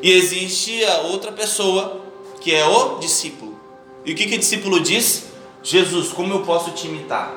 E 0.00 0.12
existe 0.12 0.84
a 0.84 0.98
outra 0.98 1.32
pessoa 1.32 2.00
que 2.40 2.54
é 2.54 2.64
o 2.64 2.98
discípulo. 2.98 3.58
E 4.04 4.12
o 4.12 4.14
que, 4.14 4.26
que 4.26 4.36
o 4.36 4.38
discípulo 4.38 4.80
diz? 4.80 5.24
Jesus, 5.62 6.12
como 6.12 6.32
eu 6.32 6.42
posso 6.42 6.70
te 6.70 6.86
imitar? 6.86 7.34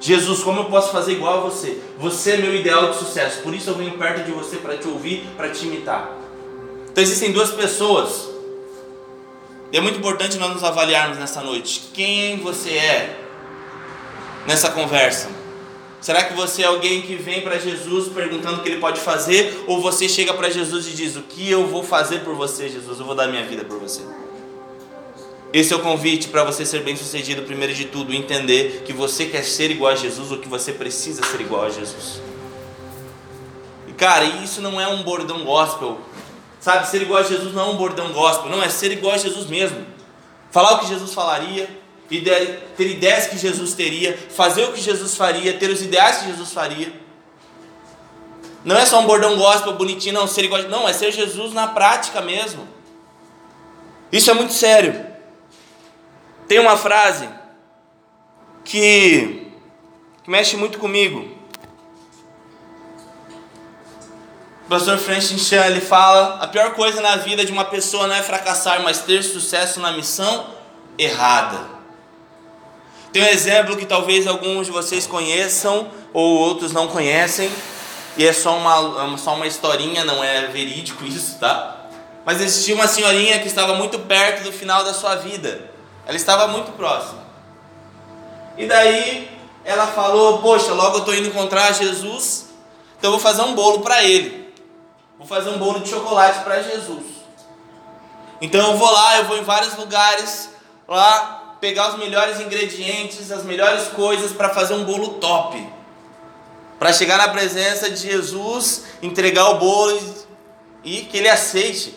Jesus, 0.00 0.42
como 0.42 0.60
eu 0.60 0.64
posso 0.66 0.92
fazer 0.92 1.12
igual 1.12 1.38
a 1.38 1.40
você? 1.40 1.80
Você 1.98 2.32
é 2.32 2.36
meu 2.36 2.54
ideal 2.54 2.90
de 2.90 2.98
sucesso, 2.98 3.42
por 3.42 3.54
isso 3.54 3.70
eu 3.70 3.74
venho 3.74 3.98
perto 3.98 4.24
de 4.24 4.32
você 4.32 4.56
para 4.56 4.76
te 4.76 4.86
ouvir, 4.86 5.26
para 5.36 5.50
te 5.50 5.66
imitar. 5.66 6.23
Então 6.94 7.02
existem 7.02 7.32
duas 7.32 7.50
pessoas. 7.50 8.28
E 9.72 9.76
é 9.76 9.80
muito 9.80 9.98
importante 9.98 10.38
nós 10.38 10.54
nos 10.54 10.62
avaliarmos 10.62 11.18
nessa 11.18 11.40
noite. 11.40 11.90
Quem 11.92 12.38
você 12.38 12.70
é 12.70 13.18
nessa 14.46 14.70
conversa? 14.70 15.28
Será 16.00 16.22
que 16.22 16.34
você 16.34 16.62
é 16.62 16.66
alguém 16.66 17.02
que 17.02 17.16
vem 17.16 17.40
para 17.40 17.58
Jesus 17.58 18.12
perguntando 18.12 18.60
o 18.60 18.62
que 18.62 18.68
ele 18.68 18.78
pode 18.78 19.00
fazer? 19.00 19.64
Ou 19.66 19.80
você 19.80 20.08
chega 20.08 20.32
para 20.32 20.48
Jesus 20.48 20.86
e 20.86 20.90
diz: 20.92 21.16
O 21.16 21.22
que 21.22 21.50
eu 21.50 21.66
vou 21.66 21.82
fazer 21.82 22.20
por 22.20 22.36
você, 22.36 22.68
Jesus? 22.68 23.00
Eu 23.00 23.06
vou 23.06 23.16
dar 23.16 23.26
minha 23.26 23.44
vida 23.44 23.64
por 23.64 23.80
você. 23.80 24.02
Esse 25.52 25.72
é 25.72 25.76
o 25.76 25.80
convite 25.80 26.28
para 26.28 26.44
você 26.44 26.64
ser 26.64 26.84
bem 26.84 26.94
sucedido, 26.94 27.42
primeiro 27.42 27.74
de 27.74 27.86
tudo, 27.86 28.14
entender 28.14 28.84
que 28.84 28.92
você 28.92 29.26
quer 29.26 29.42
ser 29.42 29.72
igual 29.72 29.90
a 29.90 29.96
Jesus 29.96 30.30
ou 30.30 30.38
que 30.38 30.48
você 30.48 30.70
precisa 30.70 31.24
ser 31.24 31.40
igual 31.40 31.64
a 31.64 31.70
Jesus. 31.70 32.20
E 33.88 33.92
cara, 33.92 34.24
isso 34.44 34.62
não 34.62 34.80
é 34.80 34.86
um 34.86 35.02
bordão 35.02 35.42
gospel. 35.44 35.98
Sabe, 36.64 36.88
ser 36.88 37.02
igual 37.02 37.20
a 37.20 37.22
Jesus 37.22 37.52
não 37.52 37.62
é 37.62 37.70
um 37.72 37.76
bordão 37.76 38.10
gospel, 38.10 38.48
não, 38.48 38.62
é 38.62 38.70
ser 38.70 38.90
igual 38.90 39.12
a 39.12 39.18
Jesus 39.18 39.48
mesmo. 39.48 39.84
Falar 40.50 40.72
o 40.72 40.78
que 40.78 40.86
Jesus 40.86 41.12
falaria, 41.12 41.68
ter 42.08 42.86
ideias 42.86 43.26
que 43.26 43.36
Jesus 43.36 43.74
teria, 43.74 44.16
fazer 44.30 44.64
o 44.64 44.72
que 44.72 44.80
Jesus 44.80 45.14
faria, 45.14 45.58
ter 45.58 45.68
os 45.68 45.82
ideais 45.82 46.20
que 46.20 46.28
Jesus 46.28 46.54
faria. 46.54 46.90
Não 48.64 48.78
é 48.78 48.86
só 48.86 48.98
um 48.98 49.06
bordão 49.06 49.36
gospel 49.36 49.74
bonitinho, 49.74 50.14
não, 50.14 50.26
ser 50.26 50.44
igual, 50.44 50.62
não, 50.62 50.88
é 50.88 50.94
ser 50.94 51.12
Jesus 51.12 51.52
na 51.52 51.66
prática 51.66 52.22
mesmo. 52.22 52.66
Isso 54.10 54.30
é 54.30 54.32
muito 54.32 54.54
sério. 54.54 55.04
Tem 56.48 56.58
uma 56.60 56.78
frase 56.78 57.28
que, 58.64 59.52
que 60.22 60.30
mexe 60.30 60.56
muito 60.56 60.78
comigo. 60.78 61.33
O 64.64 64.68
pastor 64.68 64.96
Francis 64.98 65.46
Chan 65.46 65.66
ele 65.66 65.80
fala: 65.80 66.38
a 66.40 66.46
pior 66.46 66.72
coisa 66.72 67.00
na 67.02 67.16
vida 67.16 67.44
de 67.44 67.52
uma 67.52 67.66
pessoa 67.66 68.06
não 68.06 68.14
é 68.14 68.22
fracassar, 68.22 68.82
mas 68.82 69.00
ter 69.00 69.22
sucesso 69.22 69.78
na 69.78 69.92
missão 69.92 70.46
errada. 70.96 71.60
Tem 73.12 73.22
um 73.22 73.26
exemplo 73.26 73.76
que 73.76 73.84
talvez 73.84 74.26
alguns 74.26 74.66
de 74.66 74.72
vocês 74.72 75.06
conheçam 75.06 75.88
ou 76.14 76.38
outros 76.38 76.72
não 76.72 76.88
conhecem, 76.88 77.50
e 78.16 78.26
é 78.26 78.32
só 78.32 78.56
uma, 78.56 79.18
só 79.18 79.34
uma 79.34 79.46
historinha, 79.46 80.02
não 80.04 80.24
é 80.24 80.46
verídico 80.46 81.04
isso, 81.06 81.38
tá? 81.38 81.76
Mas 82.24 82.40
existia 82.40 82.74
uma 82.74 82.88
senhorinha 82.88 83.38
que 83.40 83.46
estava 83.46 83.74
muito 83.74 83.98
perto 83.98 84.44
do 84.44 84.52
final 84.52 84.82
da 84.82 84.94
sua 84.94 85.16
vida. 85.16 85.70
Ela 86.06 86.16
estava 86.16 86.48
muito 86.48 86.72
próxima. 86.72 87.22
E 88.56 88.66
daí 88.66 89.30
ela 89.62 89.86
falou: 89.88 90.38
Poxa, 90.38 90.72
logo 90.72 90.96
eu 90.96 91.00
estou 91.00 91.14
indo 91.14 91.28
encontrar 91.28 91.70
Jesus, 91.72 92.46
então 92.98 93.12
eu 93.12 93.18
vou 93.18 93.20
fazer 93.20 93.42
um 93.42 93.54
bolo 93.54 93.80
para 93.80 94.02
ele. 94.02 94.43
Vou 95.18 95.26
fazer 95.26 95.50
um 95.50 95.58
bolo 95.58 95.80
de 95.80 95.88
chocolate 95.88 96.42
para 96.42 96.62
Jesus. 96.62 97.04
Então 98.40 98.72
eu 98.72 98.76
vou 98.76 98.90
lá, 98.90 99.18
eu 99.18 99.24
vou 99.24 99.38
em 99.38 99.44
vários 99.44 99.76
lugares 99.76 100.50
lá 100.88 101.56
pegar 101.60 101.90
os 101.90 101.98
melhores 101.98 102.40
ingredientes, 102.40 103.30
as 103.30 103.42
melhores 103.44 103.88
coisas 103.88 104.32
para 104.32 104.50
fazer 104.50 104.74
um 104.74 104.84
bolo 104.84 105.14
top. 105.14 105.66
Para 106.78 106.92
chegar 106.92 107.16
na 107.16 107.28
presença 107.28 107.88
de 107.88 107.96
Jesus, 107.96 108.84
entregar 109.00 109.48
o 109.50 109.58
bolo 109.58 109.98
e, 110.84 110.98
e 110.98 111.00
que 111.06 111.16
ele 111.16 111.28
aceite. 111.28 111.94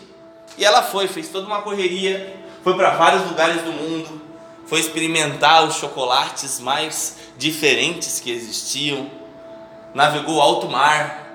E 0.56 0.64
ela 0.64 0.82
foi, 0.82 1.06
fez 1.08 1.28
toda 1.28 1.46
uma 1.46 1.60
correria, 1.60 2.34
foi 2.62 2.74
para 2.74 2.90
vários 2.90 3.24
lugares 3.26 3.62
do 3.62 3.72
mundo, 3.72 4.22
foi 4.66 4.80
experimentar 4.80 5.64
os 5.64 5.74
chocolates 5.74 6.60
mais 6.60 7.16
diferentes 7.36 8.20
que 8.20 8.30
existiam, 8.30 9.10
navegou 9.94 10.40
alto 10.40 10.68
mar, 10.68 11.27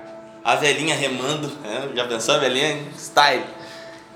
a 0.44 0.56
velhinha 0.56 0.94
remando, 0.94 1.48
né? 1.62 1.88
já 1.94 2.06
pensou 2.06 2.34
a 2.34 2.38
velhinha? 2.38 2.86
Style. 2.96 3.44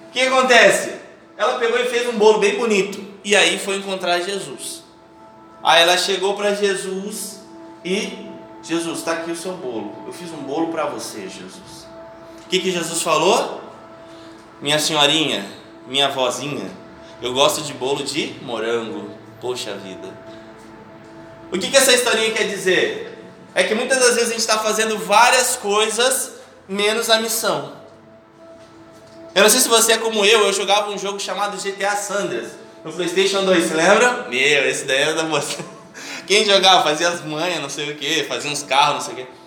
O 0.09 0.11
que 0.13 0.21
acontece? 0.21 0.93
Ela 1.37 1.59
pegou 1.59 1.79
e 1.79 1.87
fez 1.87 2.07
um 2.07 2.19
bolo 2.19 2.39
bem 2.39 2.57
bonito, 2.57 3.03
e 3.25 3.35
aí 3.35 3.59
foi 3.59 3.77
encontrar 3.77 4.21
Jesus. 4.21 4.83
Aí 5.63 5.83
ela 5.83 5.97
chegou 5.97 6.35
para 6.35 6.55
Jesus 6.55 7.41
e 7.85 8.29
Jesus, 8.63 8.99
está 8.99 9.13
aqui 9.13 9.31
o 9.31 9.37
seu 9.37 9.53
bolo. 9.53 9.93
Eu 10.07 10.13
fiz 10.13 10.31
um 10.33 10.43
bolo 10.43 10.69
para 10.69 10.85
você, 10.87 11.23
Jesus. 11.23 11.89
O 12.45 12.49
que, 12.49 12.59
que 12.59 12.71
Jesus 12.71 13.03
falou? 13.03 13.63
Minha 14.61 14.79
senhorinha, 14.79 15.47
minha 15.87 16.09
vozinha, 16.09 16.71
eu 17.23 17.33
gosto 17.33 17.63
de 17.63 17.73
bolo 17.73 18.05
de 18.05 18.35
morango. 18.43 19.11
Poxa 19.41 19.75
vida. 19.75 20.09
O 21.51 21.59
que, 21.59 21.71
que 21.71 21.77
essa 21.77 21.93
historinha 21.93 22.33
quer 22.33 22.45
dizer? 22.45 23.18
É 23.55 23.65
que 23.65 23.75
muitas 23.75 23.99
das 23.99 24.15
vezes 24.15 24.29
a 24.29 24.33
gente 24.33 24.41
está 24.41 24.59
fazendo 24.59 24.99
várias 24.99 25.57
coisas 25.57 26.33
menos 26.69 27.09
a 27.11 27.21
missão. 27.21 27.73
Eu 29.35 29.43
não 29.43 29.51
sei 29.51 29.61
se 29.61 29.69
você 29.69 29.93
é 29.93 29.99
como 29.99 30.25
eu, 30.25 30.47
eu 30.47 30.53
jogava 30.53 30.91
um 30.91 30.99
jogo 30.99 31.19
chamado 31.19 31.57
GTA 31.57 31.97
Sanders 31.97 32.49
no 32.85 32.93
PlayStation 32.93 33.45
2, 33.45 33.65
você 33.65 33.75
lembra? 33.75 34.27
Meu, 34.29 34.69
esse 34.69 34.85
daí 34.85 35.03
é 35.03 35.13
da 35.15 35.25
você. 35.25 35.59
Quem 36.27 36.45
jogava 36.45 36.83
fazia 36.83 37.09
as 37.09 37.25
manhas, 37.25 37.61
não 37.61 37.69
sei 37.69 37.91
o 37.91 37.97
que, 37.97 38.25
fazia 38.25 38.51
uns 38.51 38.63
carros, 38.63 38.95
não 38.95 39.01
sei 39.01 39.15
o 39.15 39.17
que. 39.17 39.39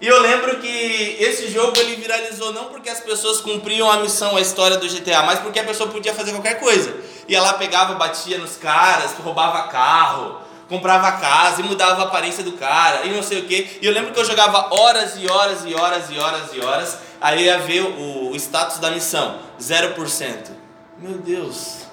E 0.00 0.06
eu 0.06 0.20
lembro 0.20 0.58
que 0.60 1.16
esse 1.18 1.48
jogo 1.50 1.76
ele 1.76 1.96
viralizou 1.96 2.52
não 2.52 2.66
porque 2.66 2.88
as 2.88 3.00
pessoas 3.00 3.40
cumpriam 3.40 3.90
a 3.90 3.96
missão, 3.96 4.36
a 4.36 4.40
história 4.40 4.76
do 4.76 4.88
GTA, 4.88 5.22
mas 5.22 5.40
porque 5.40 5.58
a 5.58 5.64
pessoa 5.64 5.90
podia 5.90 6.14
fazer 6.14 6.30
qualquer 6.30 6.60
coisa. 6.60 6.94
Ia 7.26 7.42
lá, 7.42 7.54
pegava, 7.54 7.94
batia 7.94 8.38
nos 8.38 8.56
caras, 8.56 9.12
roubava 9.14 9.66
carro, 9.68 10.40
comprava 10.68 11.12
casa 11.12 11.60
e 11.60 11.64
mudava 11.64 12.02
a 12.02 12.04
aparência 12.06 12.44
do 12.44 12.52
cara 12.52 13.06
e 13.06 13.12
não 13.12 13.22
sei 13.22 13.40
o 13.40 13.44
que. 13.46 13.78
E 13.80 13.86
eu 13.86 13.92
lembro 13.92 14.12
que 14.12 14.20
eu 14.20 14.24
jogava 14.24 14.74
horas 14.74 15.14
e 15.16 15.30
horas 15.30 15.64
e 15.64 15.74
horas 15.74 16.10
e 16.10 16.18
horas 16.18 16.52
e 16.52 16.60
horas 16.60 16.98
aí 17.20 17.44
ia 17.44 17.58
ver 17.58 17.82
o, 17.82 18.30
o 18.30 18.36
status 18.36 18.78
da 18.78 18.90
missão: 18.90 19.38
0%. 19.60 20.50
Meu 20.98 21.18
Deus. 21.18 21.86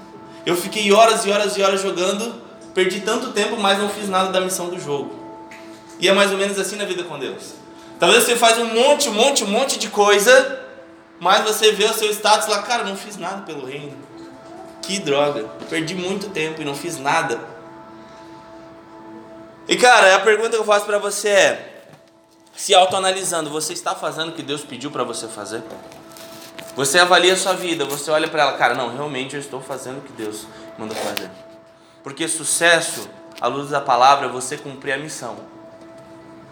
Eu 0.46 0.55
fiquei 0.55 0.91
horas 0.91 1.25
e 1.25 1.32
horas 1.32 1.58
e 1.58 1.63
horas 1.63 1.82
jogando, 1.82 2.41
perdi 2.74 3.01
tanto 3.01 3.32
tempo, 3.32 3.58
mas 3.58 3.79
não 3.79 3.89
fiz 3.89 4.08
nada 4.10 4.32
da 4.32 4.41
missão 4.41 4.70
do 4.70 4.79
jogo. 4.79 5.24
E 6.00 6.08
é 6.08 6.13
mais 6.13 6.32
ou 6.32 6.38
menos 6.38 6.60
assim 6.60 6.75
na 6.75 6.86
vida 6.86 7.03
com 7.03 7.17
Deus. 7.17 7.53
Talvez 8.00 8.24
você 8.24 8.36
faz 8.36 8.58
um 8.58 8.65
monte, 8.65 9.10
um 9.10 9.13
monte, 9.13 9.44
um 9.44 9.48
monte 9.48 9.79
de 9.79 9.88
coisa, 9.88 10.60
mas 11.20 11.44
você 11.44 11.72
vê 11.72 11.86
o 11.86 11.94
seu 11.94 12.12
status 12.12 12.48
lá, 12.48 12.62
cara, 12.62 12.84
não 12.84 12.96
fiz 12.96 13.17
nada 13.17 13.41
pelo 13.44 13.65
reino. 13.65 13.94
Que 14.82 15.00
droga, 15.00 15.46
perdi 15.70 15.96
muito 15.96 16.29
tempo 16.29 16.62
e 16.62 16.65
não 16.65 16.75
fiz 16.75 17.00
nada. 17.00 17.55
E 19.67 19.75
cara, 19.75 20.15
a 20.15 20.19
pergunta 20.19 20.51
que 20.51 20.57
eu 20.57 20.63
faço 20.63 20.86
para 20.86 21.00
você 21.00 21.29
é: 21.29 21.84
se 22.55 22.74
autoanalisando, 22.74 23.50
você 23.50 23.74
está 23.74 23.95
fazendo 23.95 24.29
o 24.29 24.31
que 24.34 24.43
Deus 24.43 24.63
pediu 24.63 24.91
para 24.91 25.03
você 25.03 25.27
fazer? 25.27 25.63
Você 26.75 27.00
avalia 27.00 27.34
a 27.34 27.38
sua 27.38 27.53
vida, 27.53 27.86
você 27.86 28.12
olha 28.12 28.27
para 28.27 28.43
ela, 28.43 28.53
cara, 28.53 28.75
não, 28.75 28.93
realmente 28.93 29.34
eu 29.34 29.39
estou 29.39 29.62
fazendo 29.62 30.00
o 30.00 30.01
que 30.01 30.12
Deus 30.12 30.45
mandou 30.77 30.95
fazer. 30.95 31.31
Porque 32.03 32.27
sucesso, 32.27 33.10
à 33.39 33.48
luz 33.48 33.69
da 33.69 33.81
palavra, 33.81 34.27
é 34.27 34.29
você 34.29 34.57
cumprir 34.57 34.93
a 34.93 34.98
missão. 34.98 35.38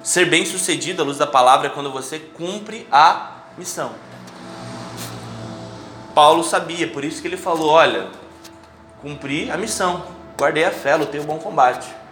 Ser 0.02 0.26
bem 0.26 0.46
sucedido 0.46 1.02
à 1.02 1.06
luz 1.06 1.18
da 1.18 1.28
palavra 1.28 1.68
é 1.68 1.70
quando 1.70 1.92
você 1.92 2.20
cumpre 2.20 2.88
a 2.92 3.44
missão. 3.58 3.92
Paulo 6.16 6.44
sabia, 6.44 6.88
por 6.88 7.04
isso 7.04 7.22
que 7.22 7.28
ele 7.28 7.38
falou: 7.38 7.70
olha, 7.70 8.10
cumpri 9.02 9.52
a 9.52 9.58
missão, 9.58 10.06
guardei 10.38 10.66
a 10.66 10.72
fé, 10.72 10.96
lutei 10.96 11.20
o 11.20 11.24
bom 11.24 11.38
combate. 11.38 12.03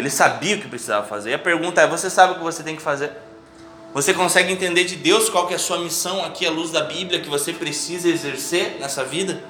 Ele 0.00 0.10
sabia 0.10 0.56
o 0.56 0.60
que 0.60 0.66
precisava 0.66 1.06
fazer. 1.06 1.30
E 1.30 1.34
a 1.34 1.38
pergunta 1.38 1.80
é: 1.80 1.86
você 1.86 2.08
sabe 2.08 2.32
o 2.32 2.36
que 2.36 2.42
você 2.42 2.62
tem 2.62 2.74
que 2.74 2.82
fazer? 2.82 3.12
Você 3.92 4.14
consegue 4.14 4.52
entender 4.52 4.84
de 4.84 4.96
Deus 4.96 5.28
qual 5.28 5.46
que 5.46 5.52
é 5.52 5.56
a 5.56 5.58
sua 5.58 5.78
missão 5.78 6.24
aqui 6.24 6.46
à 6.46 6.50
luz 6.50 6.70
da 6.70 6.82
Bíblia 6.82 7.20
que 7.20 7.28
você 7.28 7.52
precisa 7.52 8.08
exercer 8.08 8.78
nessa 8.80 9.04
vida? 9.04 9.42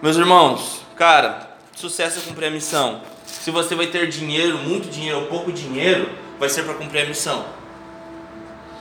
Meus 0.00 0.16
irmãos, 0.16 0.82
cara, 0.96 1.50
sucesso 1.74 2.18
é 2.20 2.22
cumprir 2.22 2.46
a 2.46 2.50
missão. 2.50 3.02
Se 3.26 3.50
você 3.50 3.74
vai 3.74 3.86
ter 3.86 4.08
dinheiro, 4.08 4.58
muito 4.58 4.88
dinheiro 4.88 5.20
ou 5.20 5.26
pouco 5.26 5.50
dinheiro, 5.50 6.10
vai 6.38 6.48
ser 6.48 6.62
para 6.64 6.74
cumprir 6.74 7.02
a 7.02 7.06
missão. 7.06 7.44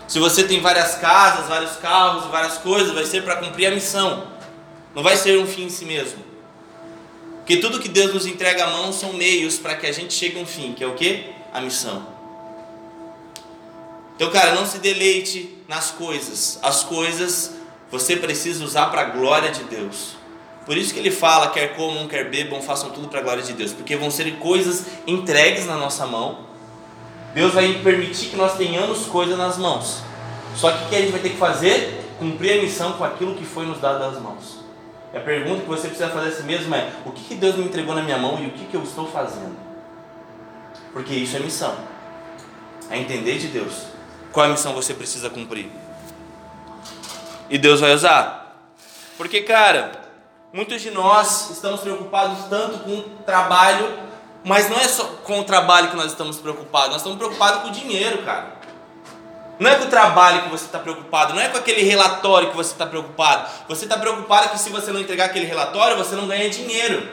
Se 0.08 0.20
você 0.20 0.44
tem 0.44 0.60
várias 0.60 0.96
casas, 0.96 1.48
vários 1.48 1.78
carros, 1.78 2.26
várias 2.26 2.58
coisas, 2.58 2.92
vai 2.92 3.06
ser 3.06 3.24
para 3.24 3.38
cumprir 3.38 3.68
a 3.68 3.72
missão. 3.72 4.28
Não 4.94 5.02
vai 5.02 5.16
ser 5.16 5.40
um 5.40 5.48
fim 5.48 5.64
em 5.66 5.70
si 5.70 5.86
mesmo. 5.86 6.31
Porque 7.42 7.58
tudo 7.58 7.80
que 7.80 7.90
Deus 7.90 8.14
nos 8.14 8.26
entrega 8.26 8.66
à 8.66 8.70
mão 8.70 8.94
são 8.94 9.14
meios 9.14 9.58
para 9.58 9.76
que 9.76 9.88
a 9.88 9.92
gente 9.92 10.14
chegue 10.14 10.40
a 10.40 10.42
um 10.42 10.46
fim, 10.46 10.74
que 10.74 10.84
é 10.84 10.88
o 10.88 10.94
que? 10.94 11.26
A 11.52 11.60
missão. 11.60 12.06
Então, 14.16 14.30
cara, 14.30 14.54
não 14.54 14.66
se 14.66 14.78
deleite 14.78 15.58
nas 15.68 15.90
coisas. 15.90 16.60
As 16.62 16.84
coisas 16.84 17.56
você 17.90 18.16
precisa 18.16 18.64
usar 18.64 18.86
para 18.86 19.02
a 19.02 19.06
glória 19.06 19.52
de 19.52 19.64
Deus. 19.64 20.16
Por 20.66 20.78
isso 20.78 20.94
que 20.94 21.00
ele 21.00 21.10
fala, 21.10 21.50
quer 21.50 21.76
comam, 21.76 22.08
quer 22.08 22.30
bebam, 22.30 22.62
façam 22.62 22.92
tudo 22.92 23.08
para 23.08 23.20
a 23.20 23.24
glória 23.24 23.42
de 23.42 23.54
Deus, 23.54 23.74
porque 23.74 23.96
vão 23.98 24.12
ser 24.12 24.38
coisas 24.38 24.86
entregues 25.08 25.66
na 25.66 25.76
nossa 25.76 26.06
mão. 26.06 26.46
Deus 27.34 27.54
vai 27.54 27.74
permitir 27.84 28.30
que 28.30 28.36
nós 28.36 28.56
tenhamos 28.56 29.08
coisas 29.08 29.38
nas 29.38 29.58
mãos. 29.58 30.04
Só 30.56 30.72
que 30.72 30.86
o 30.86 30.90
que 30.90 30.96
a 30.96 31.00
gente 31.02 31.12
vai 31.12 31.22
ter 31.22 31.32
que 31.32 31.38
fazer? 31.38 32.06
Cumprir 32.20 32.60
a 32.60 32.62
missão 32.62 32.94
com 32.94 33.04
aquilo 33.04 33.36
que 33.36 33.44
foi 33.44 33.66
nos 33.66 33.80
dado 33.80 34.00
das 34.00 34.22
mãos. 34.22 34.61
E 35.14 35.18
a 35.18 35.22
pergunta 35.22 35.62
que 35.62 35.68
você 35.68 35.88
precisa 35.88 36.10
fazer 36.10 36.30
a 36.30 36.32
si 36.32 36.44
mesmo 36.44 36.74
é: 36.74 36.92
o 37.06 37.12
que, 37.12 37.24
que 37.24 37.36
Deus 37.36 37.56
me 37.56 37.66
entregou 37.66 37.96
na 37.96 38.02
minha 38.02 38.18
mão 38.18 38.40
e 38.40 38.48
o 38.48 38.52
que, 38.52 38.66
que 38.66 38.76
eu 38.76 38.84
estou 38.84 39.08
fazendo? 39.08 39.56
Porque 40.94 41.14
isso 41.14 41.36
é 41.38 41.40
missão. 41.40 41.76
É 42.90 42.98
entender 42.98 43.38
de 43.38 43.48
Deus. 43.48 43.86
Qual 44.32 44.46
é 44.46 44.50
a 44.50 44.52
missão 44.52 44.74
você 44.74 44.94
precisa 44.94 45.30
cumprir? 45.30 45.70
E 47.50 47.58
Deus 47.58 47.80
vai 47.80 47.94
usar. 47.94 48.40
Porque, 49.18 49.42
cara, 49.42 50.02
Muitos 50.54 50.82
de 50.82 50.92
nós 50.92 51.50
estamos 51.50 51.80
preocupados 51.80 52.44
tanto 52.50 52.80
com 52.80 52.92
o 52.92 53.04
trabalho, 53.26 53.88
mas 54.44 54.70
não 54.70 54.78
é 54.78 54.86
só 54.86 55.06
com 55.24 55.40
o 55.40 55.46
trabalho 55.46 55.90
que 55.90 55.96
nós 55.96 56.08
estamos 56.08 56.40
preocupados, 56.40 56.90
nós 56.90 56.98
estamos 56.98 57.18
preocupados 57.18 57.62
com 57.62 57.70
o 57.70 57.72
dinheiro, 57.72 58.22
cara. 58.24 58.60
Não 59.62 59.70
é 59.70 59.76
com 59.76 59.84
o 59.84 59.90
trabalho 59.90 60.42
que 60.42 60.50
você 60.50 60.66
está 60.66 60.80
preocupado, 60.80 61.36
não 61.36 61.40
é 61.40 61.48
com 61.48 61.56
aquele 61.56 61.84
relatório 61.84 62.50
que 62.50 62.56
você 62.56 62.72
está 62.72 62.84
preocupado. 62.84 63.48
Você 63.70 63.86
está 63.86 63.96
preocupado 63.96 64.50
que 64.50 64.58
se 64.58 64.72
você 64.72 64.92
não 64.92 65.00
entregar 65.00 65.26
aquele 65.26 65.46
relatório, 65.46 65.96
você 65.96 66.16
não 66.16 66.26
ganha 66.26 66.50
dinheiro. 66.50 67.08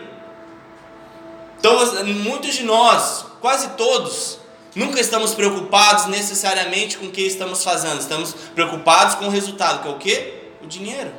Então, 1.59 1.77
muitos 2.07 2.55
de 2.55 2.63
nós, 2.63 3.27
quase 3.43 3.69
todos, 3.77 4.39
nunca 4.75 4.99
estamos 4.99 5.35
preocupados 5.35 6.07
necessariamente 6.07 6.97
com 6.97 7.09
o 7.09 7.11
que 7.11 7.21
estamos 7.21 7.63
fazendo. 7.63 8.01
Estamos 8.01 8.33
preocupados 8.55 9.17
com 9.17 9.27
o 9.27 9.31
resultado, 9.31 9.83
que 9.83 9.89
é 9.89 9.91
o 9.91 9.99
quê? 9.99 10.45
O 10.63 10.67
dinheiro. 10.67 11.13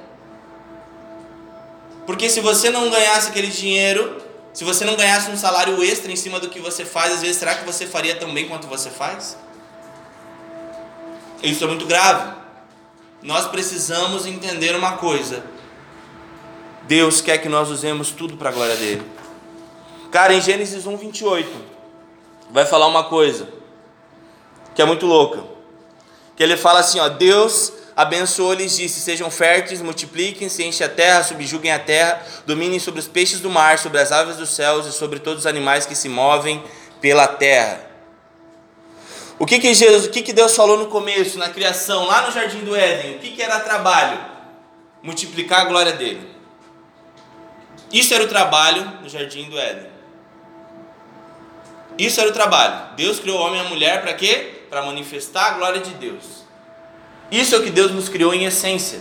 Porque 2.07 2.27
se 2.27 2.39
você 2.39 2.71
não 2.71 2.89
ganhasse 2.89 3.29
aquele 3.29 3.49
dinheiro, 3.49 4.17
se 4.51 4.63
você 4.63 4.83
não 4.83 4.95
ganhasse 4.95 5.29
um 5.29 5.37
salário 5.37 5.83
extra 5.83 6.11
em 6.11 6.15
cima 6.15 6.39
do 6.39 6.49
que 6.49 6.59
você 6.59 6.83
faz, 6.83 7.13
às 7.13 7.21
vezes 7.21 7.37
será 7.37 7.53
que 7.53 7.65
você 7.67 7.85
faria 7.85 8.15
tão 8.15 8.33
bem 8.33 8.47
quanto 8.47 8.65
você 8.65 8.89
faz? 8.89 9.37
Isso 11.41 11.63
é 11.63 11.67
muito 11.67 11.85
grave. 11.85 12.37
Nós 13.21 13.47
precisamos 13.47 14.25
entender 14.25 14.75
uma 14.75 14.93
coisa. 14.93 15.43
Deus 16.83 17.21
quer 17.21 17.37
que 17.37 17.49
nós 17.49 17.69
usemos 17.69 18.11
tudo 18.11 18.37
para 18.37 18.49
a 18.49 18.53
glória 18.53 18.75
dele. 18.75 19.05
Cara, 20.11 20.33
em 20.33 20.41
Gênesis 20.41 20.85
1, 20.85 20.97
28, 20.97 21.49
vai 22.49 22.65
falar 22.65 22.87
uma 22.87 23.03
coisa 23.03 23.47
que 24.73 24.81
é 24.81 24.85
muito 24.85 25.05
louca. 25.05 25.43
Que 26.35 26.43
ele 26.43 26.57
fala 26.57 26.79
assim: 26.79 26.99
ó, 26.99 27.07
Deus 27.09 27.71
abençoou-lhes, 27.95 28.77
disse: 28.77 29.01
Sejam 29.01 29.29
férteis, 29.29 29.81
multipliquem-se, 29.81 30.63
enchem 30.63 30.87
a 30.87 30.89
terra, 30.89 31.23
subjuguem 31.23 31.71
a 31.71 31.79
terra, 31.79 32.25
dominem 32.45 32.79
sobre 32.79 32.99
os 32.99 33.07
peixes 33.07 33.39
do 33.39 33.49
mar, 33.49 33.77
sobre 33.77 33.99
as 33.99 34.11
aves 34.11 34.37
dos 34.37 34.49
céus 34.49 34.85
e 34.85 34.91
sobre 34.91 35.19
todos 35.19 35.41
os 35.41 35.45
animais 35.45 35.85
que 35.85 35.95
se 35.95 36.09
movem 36.09 36.63
pela 37.01 37.27
terra. 37.27 37.88
O 39.39 39.45
que 39.45 39.57
que, 39.57 39.73
Jesus, 39.73 40.05
o 40.05 40.09
que 40.11 40.21
que 40.21 40.33
Deus 40.33 40.53
falou 40.53 40.77
no 40.77 40.87
começo, 40.87 41.39
na 41.39 41.49
criação, 41.49 42.05
lá 42.05 42.23
no 42.23 42.31
jardim 42.31 42.59
do 42.59 42.75
Éden? 42.75 43.15
O 43.15 43.19
que 43.19 43.31
que 43.31 43.41
era 43.41 43.61
trabalho? 43.61 44.19
Multiplicar 45.01 45.61
a 45.61 45.65
glória 45.65 45.93
dele. 45.93 46.27
Isso 47.89 48.13
era 48.13 48.25
o 48.25 48.27
trabalho 48.27 48.99
no 49.01 49.07
jardim 49.07 49.49
do 49.49 49.57
Éden. 49.57 49.89
Isso 51.97 52.19
era 52.19 52.29
o 52.29 52.33
trabalho. 52.33 52.95
Deus 52.97 53.19
criou 53.19 53.39
o 53.39 53.41
homem 53.41 53.61
e 53.61 53.65
a 53.65 53.69
mulher 53.69 54.01
para 54.01 54.13
quê? 54.13 54.63
Para 54.69 54.81
manifestar 54.81 55.47
a 55.47 55.51
glória 55.51 55.79
de 55.79 55.91
Deus. 55.91 56.43
Isso 57.31 57.55
é 57.55 57.57
o 57.59 57.63
que 57.63 57.69
Deus 57.69 57.91
nos 57.91 58.09
criou 58.09 58.33
em 58.33 58.43
essência. 58.43 58.99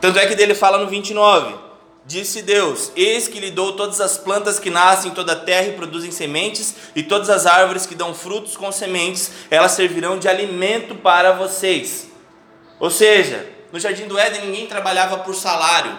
Tanto 0.00 0.18
é 0.18 0.26
que 0.26 0.34
dele 0.34 0.54
fala 0.54 0.78
no 0.78 0.86
29. 0.86 1.65
Disse 2.06 2.40
Deus: 2.40 2.92
Eis 2.94 3.26
que 3.26 3.40
lhe 3.40 3.50
dou 3.50 3.72
todas 3.72 4.00
as 4.00 4.16
plantas 4.16 4.60
que 4.60 4.70
nascem 4.70 5.10
em 5.10 5.14
toda 5.14 5.32
a 5.32 5.36
terra 5.36 5.66
e 5.66 5.72
produzem 5.72 6.12
sementes, 6.12 6.74
e 6.94 7.02
todas 7.02 7.28
as 7.28 7.46
árvores 7.46 7.84
que 7.84 7.96
dão 7.96 8.14
frutos 8.14 8.56
com 8.56 8.70
sementes, 8.70 9.32
elas 9.50 9.72
servirão 9.72 10.16
de 10.16 10.28
alimento 10.28 10.94
para 10.94 11.32
vocês. 11.32 12.06
Ou 12.78 12.90
seja, 12.90 13.48
no 13.72 13.80
jardim 13.80 14.06
do 14.06 14.16
Éden 14.16 14.46
ninguém 14.46 14.68
trabalhava 14.68 15.18
por 15.18 15.34
salário. 15.34 15.98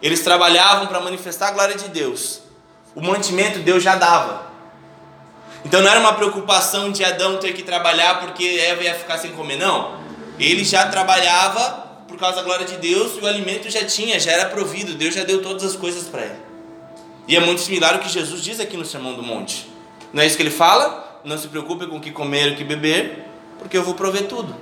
Eles 0.00 0.20
trabalhavam 0.20 0.86
para 0.86 1.00
manifestar 1.00 1.48
a 1.48 1.52
glória 1.52 1.74
de 1.74 1.88
Deus. 1.88 2.42
O 2.94 3.02
mantimento 3.02 3.58
Deus 3.58 3.82
já 3.82 3.96
dava. 3.96 4.46
Então 5.64 5.82
não 5.82 5.90
era 5.90 5.98
uma 5.98 6.12
preocupação 6.12 6.92
de 6.92 7.04
Adão 7.04 7.38
ter 7.38 7.52
que 7.52 7.64
trabalhar 7.64 8.20
porque 8.20 8.44
Eva 8.44 8.84
ia 8.84 8.94
ficar 8.94 9.18
sem 9.18 9.32
comer, 9.32 9.56
não. 9.56 9.98
Ele 10.38 10.62
já 10.62 10.86
trabalhava 10.86 11.87
por 12.18 12.22
causa 12.22 12.38
da 12.38 12.42
glória 12.42 12.66
de 12.66 12.76
Deus 12.78 13.16
e 13.16 13.20
o 13.20 13.28
alimento 13.28 13.70
já 13.70 13.84
tinha, 13.84 14.18
já 14.18 14.32
era 14.32 14.46
provido, 14.46 14.94
Deus 14.94 15.14
já 15.14 15.22
deu 15.22 15.40
todas 15.40 15.62
as 15.62 15.76
coisas 15.76 16.08
para 16.08 16.22
ele. 16.22 16.38
E 17.28 17.36
é 17.36 17.40
muito 17.40 17.60
similar 17.60 17.94
ao 17.94 18.00
que 18.00 18.08
Jesus 18.08 18.42
diz 18.42 18.58
aqui 18.58 18.76
no 18.76 18.84
Sermão 18.84 19.14
do 19.14 19.22
Monte. 19.22 19.70
Não 20.12 20.20
é 20.20 20.26
isso 20.26 20.36
que 20.36 20.42
ele 20.42 20.50
fala? 20.50 21.20
Não 21.22 21.38
se 21.38 21.46
preocupe 21.46 21.86
com 21.86 21.98
o 21.98 22.00
que 22.00 22.10
comer 22.10 22.48
e 22.48 22.52
o 22.54 22.56
que 22.56 22.64
beber, 22.64 23.24
porque 23.60 23.76
eu 23.78 23.84
vou 23.84 23.94
prover 23.94 24.26
tudo. 24.26 24.52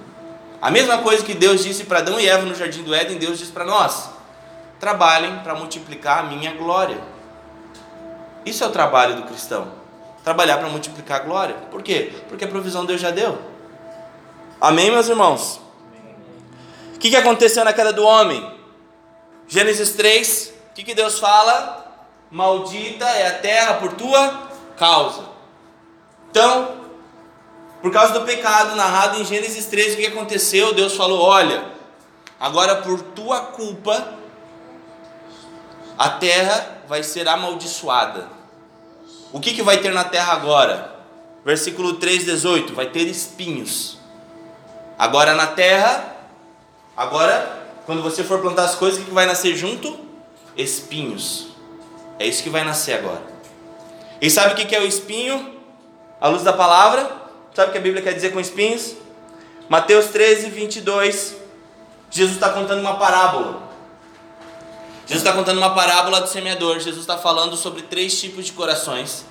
A 0.61 0.71
mesma 0.71 0.99
coisa 0.99 1.25
que 1.25 1.33
Deus 1.33 1.65
disse 1.65 1.85
para 1.85 2.01
Adão 2.01 2.21
e 2.21 2.29
Eva 2.29 2.45
no 2.45 2.55
jardim 2.55 2.83
do 2.83 2.95
Éden, 2.95 3.17
Deus 3.17 3.39
diz 3.39 3.49
para 3.49 3.65
nós: 3.65 4.11
trabalhem 4.79 5.39
para 5.39 5.55
multiplicar 5.55 6.19
a 6.19 6.23
minha 6.25 6.53
glória. 6.53 6.99
Isso 8.45 8.63
é 8.65 8.67
o 8.67 8.71
trabalho 8.71 9.17
do 9.17 9.23
cristão 9.23 9.87
trabalhar 10.23 10.59
para 10.59 10.69
multiplicar 10.69 11.21
a 11.21 11.25
glória. 11.25 11.55
Por 11.71 11.85
quê? 11.85 12.13
Porque 12.29 12.45
a 12.45 12.49
provisão 12.49 12.85
Deus 12.85 13.01
já 13.01 13.13
deu. 13.13 13.39
Amém, 14.61 14.91
meus 14.91 15.09
irmãos? 15.09 15.61
O 16.97 16.99
que, 16.99 17.11
que 17.11 17.17
aconteceu 17.17 17.63
na 17.63 17.75
queda 17.75 17.93
do 17.93 18.03
homem? 18.03 18.55
Gênesis 19.47 19.93
3, 19.93 20.55
o 20.71 20.75
que, 20.75 20.83
que 20.83 20.95
Deus 20.95 21.19
fala? 21.19 21.95
Maldita 22.31 23.05
é 23.05 23.27
a 23.29 23.39
terra 23.39 23.75
por 23.75 23.93
tua 23.93 24.49
causa. 24.79 25.25
Então, 26.31 26.75
por 27.83 27.93
causa 27.93 28.15
do 28.15 28.23
pecado 28.23 28.75
narrado 28.75 29.21
em 29.21 29.25
Gênesis 29.27 29.67
3, 29.67 29.93
o 29.93 29.97
que 29.99 30.07
aconteceu? 30.07 30.73
Deus 30.73 30.97
falou: 30.97 31.21
Olha, 31.21 31.65
agora 32.41 32.77
por 32.77 33.01
tua 33.01 33.41
culpa, 33.41 34.15
a 35.99 36.09
terra 36.09 36.79
vai 36.89 37.03
ser 37.03 37.29
amaldiçoada. 37.29 38.27
O 39.33 39.39
que, 39.39 39.53
que 39.53 39.63
vai 39.63 39.79
ter 39.79 39.93
na 39.93 40.05
terra 40.05 40.33
agora? 40.33 40.97
Versículo 41.45 41.95
3, 41.95 42.25
18: 42.25 42.75
vai 42.75 42.87
ter 42.87 43.07
espinhos. 43.07 43.99
Agora 44.99 45.35
na 45.35 45.47
terra, 45.47 46.16
agora 46.97 47.67
quando 47.87 48.03
você 48.03 48.25
for 48.25 48.41
plantar 48.41 48.65
as 48.65 48.75
coisas, 48.75 49.01
o 49.01 49.05
que 49.05 49.13
vai 49.13 49.27
nascer 49.27 49.57
junto? 49.57 49.97
Espinhos. 50.57 51.47
É 52.19 52.27
isso 52.27 52.43
que 52.43 52.51
vai 52.51 52.65
nascer 52.65 52.95
agora. 52.95 53.23
E 54.21 54.29
sabe 54.29 54.55
o 54.55 54.67
que 54.67 54.75
é 54.75 54.81
o 54.81 54.87
espinho? 54.87 55.55
À 56.21 56.29
luz 56.29 56.43
da 56.43 56.53
palavra? 56.53 57.09
Sabe 57.55 57.69
o 57.69 57.73
que 57.73 57.79
a 57.79 57.81
Bíblia 57.81 58.03
quer 58.03 58.13
dizer 58.13 58.33
com 58.33 58.41
espinhos? 58.41 58.97
Mateus 59.69 60.07
13, 60.07 60.51
22. 60.51 61.37
Jesus 62.11 62.35
está 62.35 62.49
contando 62.49 62.81
uma 62.81 62.97
parábola. 62.97 63.63
Jesus 65.07 65.25
está 65.25 65.33
contando 65.33 65.59
uma 65.59 65.73
parábola 65.73 66.21
do 66.21 66.29
semeador. 66.29 66.81
Jesus 66.81 67.03
está 67.03 67.17
falando 67.17 67.57
sobre 67.57 67.83
três 67.83 68.19
tipos 68.21 68.47
de 68.47 68.53
corações. 68.53 69.25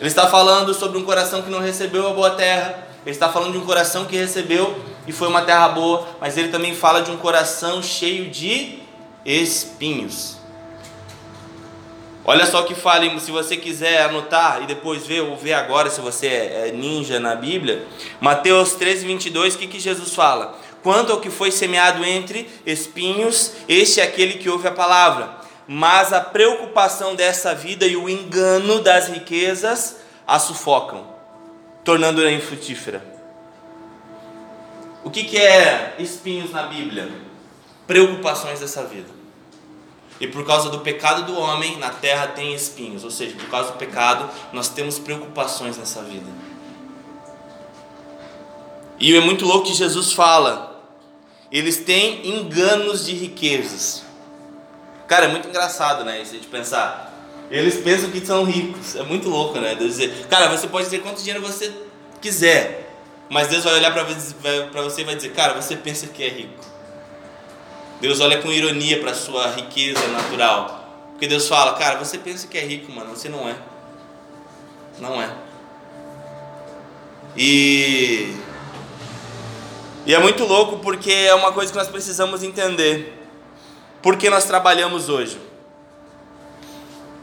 Ele 0.00 0.08
está 0.08 0.26
falando 0.26 0.74
sobre 0.74 0.98
um 0.98 1.04
coração 1.04 1.42
que 1.42 1.50
não 1.50 1.60
recebeu 1.60 2.08
a 2.08 2.12
boa 2.12 2.30
terra. 2.30 2.88
Ele 3.06 3.14
está 3.14 3.28
falando 3.28 3.52
de 3.52 3.58
um 3.58 3.64
coração 3.64 4.04
que 4.04 4.16
recebeu 4.16 4.82
e 5.06 5.12
foi 5.12 5.28
uma 5.28 5.42
terra 5.42 5.68
boa. 5.68 6.06
Mas 6.20 6.36
ele 6.36 6.48
também 6.48 6.74
fala 6.74 7.02
de 7.02 7.10
um 7.10 7.16
coração 7.16 7.82
cheio 7.82 8.30
de 8.30 8.78
espinhos. 9.24 10.38
Olha 12.26 12.46
só 12.46 12.62
o 12.62 12.64
que 12.64 12.74
fala, 12.74 13.20
se 13.20 13.30
você 13.30 13.54
quiser 13.54 14.02
anotar 14.02 14.62
e 14.62 14.66
depois 14.66 15.06
ver, 15.06 15.20
ou 15.20 15.36
ver 15.36 15.52
agora 15.52 15.90
se 15.90 16.00
você 16.00 16.26
é, 16.26 16.68
é 16.68 16.72
ninja 16.72 17.20
na 17.20 17.34
Bíblia. 17.34 17.86
Mateus 18.18 18.72
13, 18.72 19.04
22, 19.04 19.54
o 19.54 19.58
que, 19.58 19.66
que 19.66 19.78
Jesus 19.78 20.14
fala? 20.14 20.58
Quanto 20.82 21.12
ao 21.12 21.20
que 21.20 21.28
foi 21.28 21.50
semeado 21.50 22.02
entre 22.02 22.48
espinhos, 22.64 23.52
este 23.68 24.00
é 24.00 24.04
aquele 24.04 24.34
que 24.34 24.48
ouve 24.48 24.66
a 24.66 24.72
palavra. 24.72 25.36
Mas 25.68 26.14
a 26.14 26.20
preocupação 26.20 27.14
dessa 27.14 27.54
vida 27.54 27.86
e 27.86 27.94
o 27.94 28.08
engano 28.08 28.80
das 28.80 29.08
riquezas 29.08 29.96
a 30.26 30.38
sufocam, 30.38 31.06
tornando-a 31.84 32.30
infrutífera. 32.30 33.13
O 35.04 35.10
que, 35.10 35.24
que 35.24 35.36
é 35.36 35.94
espinhos 35.98 36.50
na 36.50 36.62
Bíblia? 36.62 37.12
Preocupações 37.86 38.60
dessa 38.60 38.82
vida. 38.84 39.10
E 40.18 40.26
por 40.26 40.46
causa 40.46 40.70
do 40.70 40.80
pecado 40.80 41.24
do 41.24 41.38
homem, 41.38 41.76
na 41.78 41.90
terra 41.90 42.28
tem 42.28 42.54
espinhos. 42.54 43.04
Ou 43.04 43.10
seja, 43.10 43.36
por 43.36 43.48
causa 43.50 43.72
do 43.72 43.78
pecado, 43.78 44.30
nós 44.52 44.68
temos 44.68 44.98
preocupações 44.98 45.76
nessa 45.76 46.02
vida. 46.02 46.26
E 48.98 49.14
é 49.14 49.20
muito 49.20 49.44
louco 49.44 49.66
que 49.66 49.74
Jesus 49.74 50.12
fala. 50.12 50.82
Eles 51.52 51.76
têm 51.76 52.38
enganos 52.38 53.04
de 53.04 53.12
riquezas. 53.12 54.04
Cara, 55.06 55.26
é 55.26 55.28
muito 55.28 55.48
engraçado, 55.48 56.04
né? 56.04 56.22
Isso 56.22 56.38
de 56.38 56.46
pensar. 56.46 57.12
Eles 57.50 57.76
pensam 57.76 58.10
que 58.10 58.24
são 58.24 58.44
ricos. 58.44 58.96
É 58.96 59.02
muito 59.02 59.28
louco, 59.28 59.60
né? 59.60 59.74
Deus 59.74 59.96
dizer, 59.96 60.26
cara, 60.28 60.48
você 60.48 60.66
pode 60.66 60.86
dizer 60.86 61.02
quanto 61.02 61.18
dinheiro 61.18 61.42
você 61.42 61.72
quiser. 62.22 62.83
Mas 63.28 63.48
Deus 63.48 63.64
vai 63.64 63.74
olhar 63.74 63.92
para 63.92 64.82
você 64.82 65.00
e 65.00 65.04
vai 65.04 65.16
dizer, 65.16 65.32
cara, 65.32 65.60
você 65.60 65.76
pensa 65.76 66.06
que 66.06 66.22
é 66.22 66.28
rico. 66.28 66.64
Deus 68.00 68.20
olha 68.20 68.40
com 68.42 68.52
ironia 68.52 69.00
para 69.00 69.14
sua 69.14 69.48
riqueza 69.48 70.06
natural. 70.08 70.84
Porque 71.12 71.26
Deus 71.26 71.48
fala, 71.48 71.74
cara, 71.74 71.98
você 71.98 72.18
pensa 72.18 72.46
que 72.46 72.58
é 72.58 72.64
rico, 72.64 72.92
mano, 72.92 73.10
você 73.16 73.28
não 73.28 73.48
é. 73.48 73.56
Não 74.98 75.20
é. 75.20 75.30
E 77.36 78.36
e 80.06 80.14
é 80.14 80.18
muito 80.18 80.44
louco 80.44 80.78
porque 80.80 81.10
é 81.10 81.34
uma 81.34 81.52
coisa 81.52 81.72
que 81.72 81.78
nós 81.78 81.88
precisamos 81.88 82.42
entender. 82.42 83.18
Por 84.02 84.16
que 84.16 84.28
nós 84.28 84.44
trabalhamos 84.44 85.08
hoje? 85.08 85.38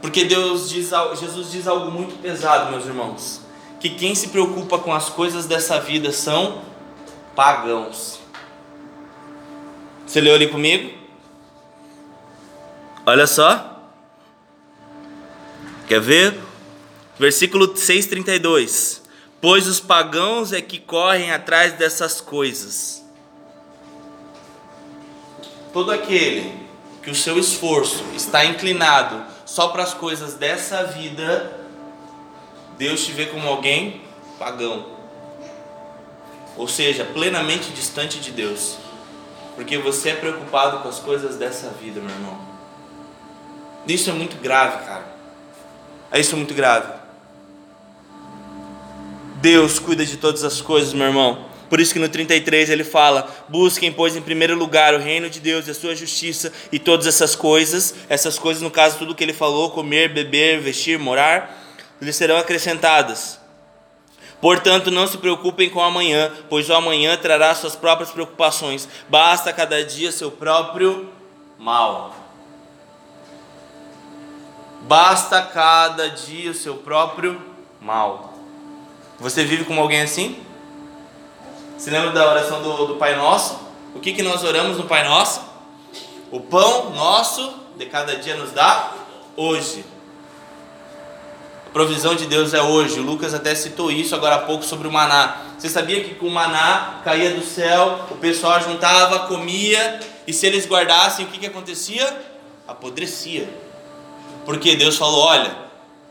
Porque 0.01 0.25
Deus 0.25 0.67
diz, 0.67 0.89
Jesus 1.19 1.51
diz 1.51 1.67
algo 1.67 1.91
muito 1.91 2.19
pesado, 2.19 2.71
meus 2.71 2.87
irmãos, 2.87 3.40
que 3.81 3.89
quem 3.89 4.13
se 4.13 4.27
preocupa 4.27 4.77
com 4.77 4.93
as 4.93 5.09
coisas 5.09 5.47
dessa 5.47 5.79
vida 5.79 6.11
são 6.11 6.61
pagãos. 7.35 8.19
Você 10.05 10.21
leu 10.21 10.35
ali 10.35 10.47
comigo? 10.47 10.95
Olha 13.03 13.25
só. 13.25 13.81
Quer 15.87 15.99
ver? 15.99 16.39
Versículo 17.17 17.73
6,32. 17.73 19.01
Pois 19.41 19.67
os 19.67 19.79
pagãos 19.79 20.53
é 20.53 20.61
que 20.61 20.77
correm 20.77 21.31
atrás 21.31 21.73
dessas 21.73 22.21
coisas. 22.21 23.03
Todo 25.73 25.91
aquele 25.91 26.53
que 27.01 27.09
o 27.09 27.15
seu 27.15 27.39
esforço 27.39 28.03
está 28.15 28.45
inclinado 28.45 29.25
só 29.43 29.69
para 29.69 29.81
as 29.81 29.93
coisas 29.93 30.35
dessa 30.35 30.83
vida, 30.83 31.60
Deus 32.81 33.05
te 33.05 33.11
vê 33.11 33.27
como 33.27 33.47
alguém 33.47 34.01
pagão. 34.39 34.87
Ou 36.57 36.67
seja, 36.67 37.05
plenamente 37.05 37.69
distante 37.69 38.17
de 38.19 38.31
Deus. 38.31 38.75
Porque 39.53 39.77
você 39.77 40.09
é 40.09 40.15
preocupado 40.15 40.79
com 40.79 40.89
as 40.89 40.97
coisas 40.97 41.35
dessa 41.35 41.69
vida, 41.79 42.01
meu 42.01 42.09
irmão. 42.09 42.41
Isso 43.87 44.09
é 44.09 44.13
muito 44.13 44.35
grave, 44.41 44.83
cara. 44.83 45.05
É 46.11 46.19
isso 46.19 46.33
é 46.33 46.37
muito 46.39 46.55
grave. 46.55 46.91
Deus 49.35 49.77
cuida 49.77 50.03
de 50.03 50.17
todas 50.17 50.43
as 50.43 50.59
coisas, 50.59 50.91
meu 50.91 51.05
irmão. 51.05 51.45
Por 51.69 51.79
isso 51.79 51.93
que 51.93 51.99
no 51.99 52.09
33 52.09 52.71
ele 52.71 52.83
fala: 52.83 53.29
busquem, 53.47 53.91
pois, 53.91 54.15
em 54.15 54.23
primeiro 54.23 54.57
lugar 54.57 54.95
o 54.95 54.97
reino 54.97 55.29
de 55.29 55.39
Deus 55.39 55.67
e 55.67 55.71
a 55.71 55.75
sua 55.75 55.95
justiça 55.95 56.51
e 56.71 56.79
todas 56.79 57.05
essas 57.05 57.35
coisas, 57.35 57.93
essas 58.09 58.39
coisas, 58.39 58.63
no 58.63 58.71
caso, 58.71 58.97
tudo 58.97 59.13
que 59.13 59.23
ele 59.23 59.33
falou, 59.33 59.69
comer, 59.69 60.11
beber, 60.11 60.59
vestir, 60.59 60.97
morar, 60.97 61.60
lhes 62.01 62.15
serão 62.15 62.37
acrescentadas. 62.37 63.39
Portanto, 64.41 64.89
não 64.89 65.05
se 65.05 65.19
preocupem 65.19 65.69
com 65.69 65.79
amanhã, 65.79 66.31
pois 66.49 66.67
o 66.67 66.73
amanhã 66.73 67.15
trará 67.15 67.53
suas 67.53 67.75
próprias 67.75 68.09
preocupações. 68.09 68.89
Basta 69.07 69.53
cada 69.53 69.85
dia 69.85 70.11
seu 70.11 70.31
próprio 70.31 71.09
mal. 71.59 72.15
Basta 74.81 75.43
cada 75.43 76.09
dia 76.09 76.55
seu 76.55 76.77
próprio 76.77 77.39
mal. 77.79 78.33
Você 79.19 79.43
vive 79.43 79.63
como 79.63 79.79
alguém 79.79 80.01
assim? 80.01 80.43
Você 81.77 81.91
lembra 81.91 82.09
da 82.09 82.27
oração 82.27 82.63
do, 82.63 82.87
do 82.87 82.95
Pai 82.95 83.15
Nosso? 83.15 83.59
O 83.93 83.99
que, 83.99 84.11
que 84.11 84.23
nós 84.23 84.43
oramos 84.43 84.77
no 84.77 84.85
Pai 84.85 85.07
Nosso? 85.07 85.41
O 86.31 86.39
pão 86.39 86.91
nosso 86.91 87.53
de 87.75 87.85
cada 87.85 88.15
dia 88.15 88.35
nos 88.35 88.51
dá 88.51 88.93
hoje 89.35 89.85
provisão 91.73 92.15
de 92.15 92.25
Deus 92.25 92.53
é 92.53 92.61
hoje. 92.61 92.99
O 92.99 93.03
Lucas 93.03 93.33
até 93.33 93.55
citou 93.55 93.91
isso 93.91 94.13
agora 94.15 94.35
há 94.35 94.39
pouco 94.39 94.63
sobre 94.63 94.87
o 94.87 94.91
maná. 94.91 95.37
Você 95.57 95.69
sabia 95.69 96.03
que 96.03 96.15
com 96.15 96.27
o 96.27 96.31
maná 96.31 97.01
caía 97.03 97.31
do 97.31 97.43
céu, 97.43 98.07
o 98.09 98.15
pessoal 98.15 98.61
juntava, 98.61 99.27
comia, 99.27 99.99
e 100.27 100.33
se 100.33 100.45
eles 100.45 100.67
guardassem, 100.67 101.25
o 101.25 101.29
que, 101.29 101.39
que 101.39 101.45
acontecia? 101.45 102.21
Apodrecia. 102.67 103.49
Porque 104.45 104.75
Deus 104.75 104.97
falou: 104.97 105.21
olha, 105.21 105.55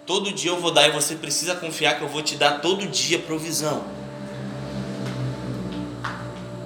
todo 0.07 0.33
dia 0.33 0.51
eu 0.51 0.61
vou 0.61 0.71
dar 0.71 0.89
e 0.89 0.93
você 0.93 1.15
precisa 1.15 1.55
confiar 1.55 1.97
que 1.97 2.03
eu 2.03 2.09
vou 2.09 2.23
te 2.23 2.37
dar 2.37 2.61
todo 2.61 2.87
dia 2.87 3.19
provisão. 3.19 3.85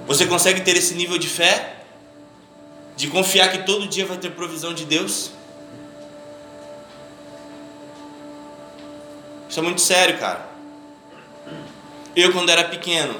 Você 0.07 0.27
consegue 0.27 0.61
ter 0.61 0.75
esse 0.77 0.93
nível 0.93 1.17
de 1.17 1.27
fé? 1.27 1.77
De 2.95 3.07
confiar 3.07 3.51
que 3.51 3.65
todo 3.65 3.87
dia 3.87 4.05
vai 4.05 4.17
ter 4.17 4.31
provisão 4.31 4.73
de 4.73 4.85
Deus? 4.85 5.31
Isso 9.55 9.61
é 9.61 9.63
muito 9.63 9.79
sério, 9.79 10.17
cara. 10.17 10.41
Eu, 12.13 12.33
quando 12.33 12.49
era 12.49 12.65
pequeno, 12.65 13.15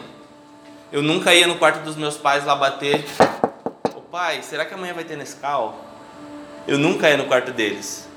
eu 0.92 1.02
nunca 1.02 1.34
ia 1.34 1.48
no 1.48 1.56
quarto 1.56 1.82
dos 1.86 1.96
meus 1.96 2.18
pais 2.18 2.44
lá 2.44 2.54
bater. 2.54 3.06
Ô 3.96 4.02
pai, 4.02 4.42
será 4.44 4.66
que 4.66 4.74
amanhã 4.74 4.94
vai 4.94 5.06
ter 5.06 5.16
Nescau? 5.16 5.86
Eu 6.68 6.78
nunca 6.78 7.10
ia 7.10 7.16
no 7.16 7.24
quarto 7.24 7.54
deles. 7.54 8.10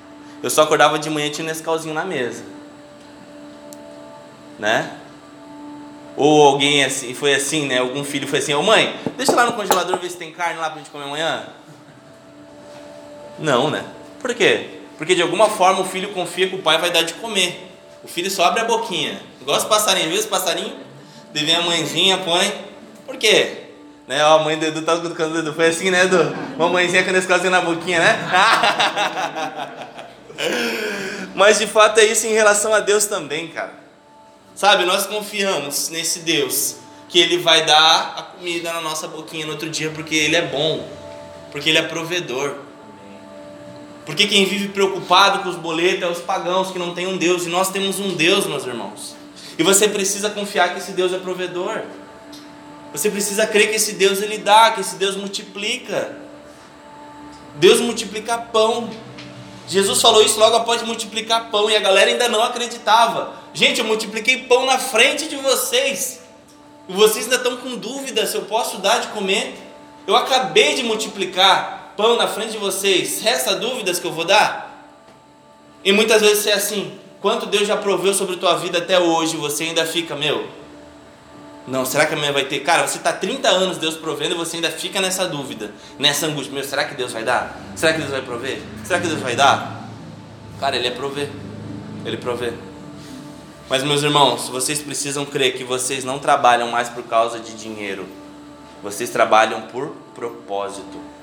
Eu 0.43 0.51
só 0.51 0.63
acordava 0.63 0.99
de 0.99 1.09
manhã 1.09 1.29
e 1.29 1.31
tinha 1.31 1.45
um 1.45 1.47
Nescauzinho 1.47 1.95
na 1.95 2.05
mesa. 2.05 2.43
Né? 4.59 4.99
Ou 6.17 6.43
alguém 6.45 6.83
assim, 6.83 7.15
foi 7.15 7.37
assim, 7.37 7.69
né? 7.69 7.79
Algum 7.79 8.03
filho 8.03 8.27
foi 8.27 8.41
assim, 8.41 8.53
ô 8.53 8.65
mãe, 8.65 8.99
deixa 9.17 9.33
lá 9.37 9.47
no 9.47 9.53
congelador 9.53 9.97
ver 9.97 10.11
se 10.11 10.17
tem 10.17 10.33
carne 10.33 10.59
lá 10.59 10.71
pra 10.71 10.79
gente 10.79 10.91
comer 10.91 11.05
amanhã. 11.05 11.47
Não, 13.39 13.71
né? 13.71 13.85
Por 14.21 14.35
quê? 14.35 14.81
Porque 14.97 15.15
de 15.15 15.23
alguma 15.23 15.49
forma 15.49 15.83
o 15.83 15.85
filho 15.85 16.13
confia 16.13 16.49
que 16.49 16.57
o 16.57 16.63
pai 16.63 16.79
vai 16.79 16.91
dar 16.91 17.03
de 17.03 17.15
comer. 17.15 17.68
O 18.03 18.09
filho 18.09 18.31
só 18.31 18.45
abre 18.45 18.61
a 18.61 18.65
boquinha. 18.65 19.21
Igual 19.41 19.59
os 19.59 19.65
passarinhos, 19.65 20.11
viu 20.11 20.21
os 20.21 20.27
passarinhos? 20.27 20.75
Devem 21.33 21.55
a 21.55 21.63
mãezinha, 21.63 22.19
põe. 22.19 22.53
Por 23.05 23.17
quê? 23.17 23.65
Né? 24.07 24.25
Ó, 24.25 24.39
a 24.39 24.43
mãe 24.43 24.59
do 24.59 24.65
Edu 24.65 24.83
tá 24.83 24.97
cutucando 24.97 25.37
o 25.37 25.39
Edu. 25.39 25.53
Foi 25.53 25.67
assim, 25.67 25.91
né, 25.91 26.05
Edu? 26.05 26.35
Uma 26.57 26.69
mãezinha 26.69 27.05
com 27.05 27.11
esse 27.11 27.27
casinho 27.27 27.51
na 27.51 27.61
boquinha, 27.61 27.99
né? 27.99 28.19
Mas 31.35 31.59
de 31.59 31.67
fato 31.67 31.99
é 32.01 32.05
isso 32.05 32.27
em 32.27 32.33
relação 32.33 32.73
a 32.73 32.81
Deus 32.81 33.07
também, 33.07 33.49
cara. 33.49 33.75
Sabe, 34.55 34.85
nós 34.85 35.07
confiamos 35.07 35.89
nesse 35.89 36.21
Deus 36.21 36.77
que 37.09 37.19
Ele 37.19 37.39
vai 37.39 37.65
dar 37.65 38.15
a 38.17 38.23
comida 38.23 38.73
na 38.73 38.81
nossa 38.81 39.07
boquinha 39.07 39.47
no 39.47 39.53
outro 39.53 39.71
dia 39.71 39.91
porque 39.91 40.15
Ele 40.15 40.37
é 40.37 40.43
bom, 40.43 40.87
porque 41.51 41.69
Ele 41.69 41.79
é 41.79 41.83
provedor. 41.83 42.68
Porque 44.09 44.27
quem 44.27 44.47
vive 44.47 44.69
preocupado 44.69 45.41
com 45.41 45.51
os 45.51 45.57
boletos 45.57 46.03
é 46.03 46.09
os 46.09 46.21
pagãos 46.21 46.71
que 46.71 46.79
não 46.79 46.95
têm 46.95 47.07
um 47.07 47.19
Deus. 47.19 47.45
E 47.45 47.51
nós 47.51 47.71
temos 47.71 48.01
um 48.01 48.15
Deus, 48.15 48.47
meus 48.47 48.67
irmãos. 48.67 49.15
E 49.59 49.63
você 49.63 49.87
precisa 49.87 50.31
confiar 50.31 50.73
que 50.73 50.79
esse 50.79 50.93
Deus 50.93 51.13
é 51.13 51.19
provedor. 51.19 51.83
Você 52.91 53.11
precisa 53.11 53.47
crer 53.47 53.69
que 53.69 53.77
esse 53.77 53.93
Deus 53.97 54.23
ele 54.23 54.39
dá, 54.39 54.71
que 54.71 54.81
esse 54.81 54.97
Deus 54.97 55.15
multiplica. 55.15 56.17
Deus 57.57 57.81
multiplica 57.81 58.39
pão. 58.39 58.89
Jesus 59.69 60.01
falou 60.01 60.23
isso 60.23 60.41
logo 60.41 60.57
após 60.57 60.81
multiplicar 60.81 61.51
pão 61.51 61.69
e 61.69 61.77
a 61.77 61.81
galera 61.81 62.11
ainda 62.11 62.31
não 62.31 62.43
acreditava. 62.43 63.35
Gente, 63.53 63.81
eu 63.81 63.85
multipliquei 63.85 64.45
pão 64.45 64.65
na 64.65 64.79
frente 64.79 65.29
de 65.29 65.37
vocês. 65.37 66.21
E 66.89 66.95
vocês 66.95 67.27
ainda 67.27 67.37
estão 67.37 67.59
com 67.59 67.77
dúvida 67.77 68.27
se 68.27 68.37
eu 68.37 68.47
posso 68.47 68.79
dar 68.79 69.01
de 69.01 69.09
comer. 69.09 69.55
Eu 70.07 70.17
acabei 70.17 70.77
de 70.77 70.83
multiplicar 70.83 71.78
pão 71.99 72.17
na 72.17 72.29
frente 72.29 72.53
de 72.53 72.59
vocês. 72.59 73.21
Resta 73.21 73.57
dúvidas 73.57 73.99
que 73.99 74.07
eu 74.07 74.13
vou 74.13 74.25
dar? 74.25 74.89
E 75.85 75.91
muitas 75.91 76.23
vezes 76.23 76.47
é 76.47 76.53
assim: 76.53 76.97
quanto 77.21 77.45
Deus 77.45 77.67
já 77.67 77.77
proveu 77.77 78.15
sobre 78.15 78.37
tua 78.37 78.55
vida 78.55 78.79
até 78.79 79.01
hoje, 79.01 79.37
você 79.37 79.65
ainda 79.65 79.85
fica, 79.85 80.15
meu, 80.15 80.47
não, 81.67 81.85
será 81.85 82.07
que 82.07 82.15
amanhã 82.15 82.33
vai 82.33 82.45
ter? 82.45 82.61
Cara, 82.61 82.87
você 82.87 82.99
está 82.99 83.13
30 83.13 83.49
anos 83.49 83.79
Deus 83.79 83.97
provendo 83.97 84.37
e 84.37 84.39
você 84.39 84.57
ainda 84.57 84.71
fica 84.71 85.01
nessa 85.01 85.27
dúvida, 85.27 85.73
nessa 85.99 86.27
angústia. 86.27 86.55
Meu, 86.55 86.63
será 86.63 86.85
que 86.85 86.95
Deus 86.95 87.13
vai 87.13 87.25
dar? 87.25 87.61
Será 87.75 87.93
que 87.93 87.99
Deus 87.99 88.13
vai 88.13 88.23
prover? 88.23 88.63
Será 88.85 89.01
que 89.01 89.09
Deus 89.09 89.21
vai 89.21 89.35
dar? 89.35 89.89
Cara, 90.61 90.77
Ele 90.77 90.87
é 90.87 90.93
prover. 90.93 91.29
Ele 92.07 92.17
provê. 92.17 92.53
Mas, 93.69 93.83
meus 93.83 94.03
irmãos, 94.03 94.49
vocês 94.49 94.81
precisam 94.81 95.27
crer 95.27 95.59
que 95.59 95.65
vocês 95.65 96.05
não 96.05 96.19
trabalham 96.19 96.71
mais 96.71 96.89
por 96.89 97.03
causa 97.03 97.39
de 97.39 97.53
dinheiro. 97.55 98.07
Vocês 98.83 99.11
trabalham 99.11 99.63
por 99.63 99.89
propósito. 100.15 101.18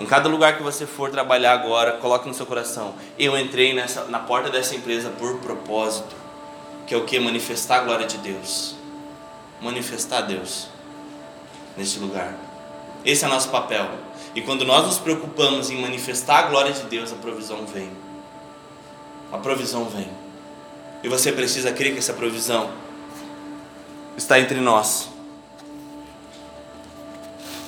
Em 0.00 0.06
cada 0.06 0.30
lugar 0.30 0.56
que 0.56 0.62
você 0.62 0.86
for 0.86 1.10
trabalhar 1.10 1.52
agora, 1.52 1.92
coloque 1.92 2.26
no 2.26 2.32
seu 2.32 2.46
coração: 2.46 2.94
eu 3.18 3.38
entrei 3.38 3.74
nessa, 3.74 4.04
na 4.06 4.18
porta 4.18 4.48
dessa 4.48 4.74
empresa 4.74 5.10
por 5.10 5.36
propósito 5.40 6.16
que 6.86 6.94
é 6.94 6.96
o 6.96 7.04
que? 7.04 7.20
Manifestar 7.20 7.76
a 7.76 7.84
glória 7.84 8.06
de 8.06 8.18
Deus. 8.18 8.74
Manifestar 9.60 10.22
Deus 10.22 10.68
neste 11.76 12.00
lugar. 12.00 12.34
Esse 13.04 13.24
é 13.24 13.28
o 13.28 13.30
nosso 13.30 13.50
papel. 13.50 13.88
E 14.34 14.40
quando 14.40 14.64
nós 14.64 14.86
nos 14.86 14.98
preocupamos 14.98 15.70
em 15.70 15.80
manifestar 15.80 16.38
a 16.38 16.42
glória 16.48 16.72
de 16.72 16.82
Deus, 16.84 17.12
a 17.12 17.14
provisão 17.16 17.64
vem. 17.64 17.92
A 19.30 19.38
provisão 19.38 19.84
vem. 19.84 20.10
E 21.04 21.08
você 21.08 21.30
precisa 21.30 21.72
crer 21.72 21.92
que 21.92 22.00
essa 22.00 22.14
provisão 22.14 22.72
está 24.16 24.40
entre 24.40 24.60
nós. 24.60 25.10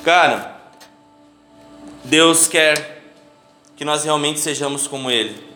Cara, 0.03 0.52
Deus 2.03 2.47
quer 2.47 3.01
que 3.75 3.85
nós 3.85 4.03
realmente 4.03 4.39
sejamos 4.39 4.87
como 4.87 5.09
Ele. 5.09 5.53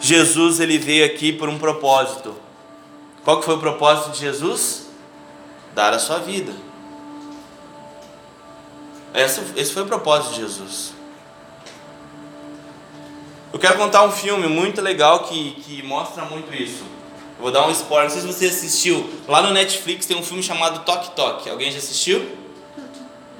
Jesus 0.00 0.60
ele 0.60 0.78
veio 0.78 1.04
aqui 1.04 1.32
por 1.32 1.48
um 1.48 1.58
propósito. 1.58 2.34
Qual 3.22 3.38
que 3.38 3.44
foi 3.44 3.54
o 3.54 3.58
propósito 3.58 4.12
de 4.12 4.20
Jesus? 4.20 4.86
Dar 5.74 5.92
a 5.92 5.98
sua 5.98 6.18
vida. 6.18 6.52
Esse, 9.14 9.40
esse 9.56 9.72
foi 9.72 9.82
o 9.82 9.86
propósito 9.86 10.34
de 10.34 10.40
Jesus. 10.40 10.94
Eu 13.52 13.58
quero 13.58 13.76
contar 13.76 14.04
um 14.04 14.12
filme 14.12 14.46
muito 14.46 14.80
legal 14.80 15.24
que, 15.24 15.52
que 15.62 15.82
mostra 15.82 16.24
muito 16.24 16.54
isso. 16.54 16.84
Eu 17.36 17.42
vou 17.42 17.52
dar 17.52 17.66
um 17.66 17.70
spoiler, 17.70 18.04
não 18.04 18.10
sei 18.10 18.20
se 18.22 18.26
você 18.26 18.46
assistiu. 18.46 19.10
Lá 19.28 19.42
no 19.42 19.52
Netflix 19.52 20.06
tem 20.06 20.16
um 20.16 20.22
filme 20.22 20.42
chamado 20.42 20.84
Tok 20.84 21.10
Tok. 21.10 21.50
Alguém 21.50 21.70
já 21.70 21.78
assistiu? 21.78 22.26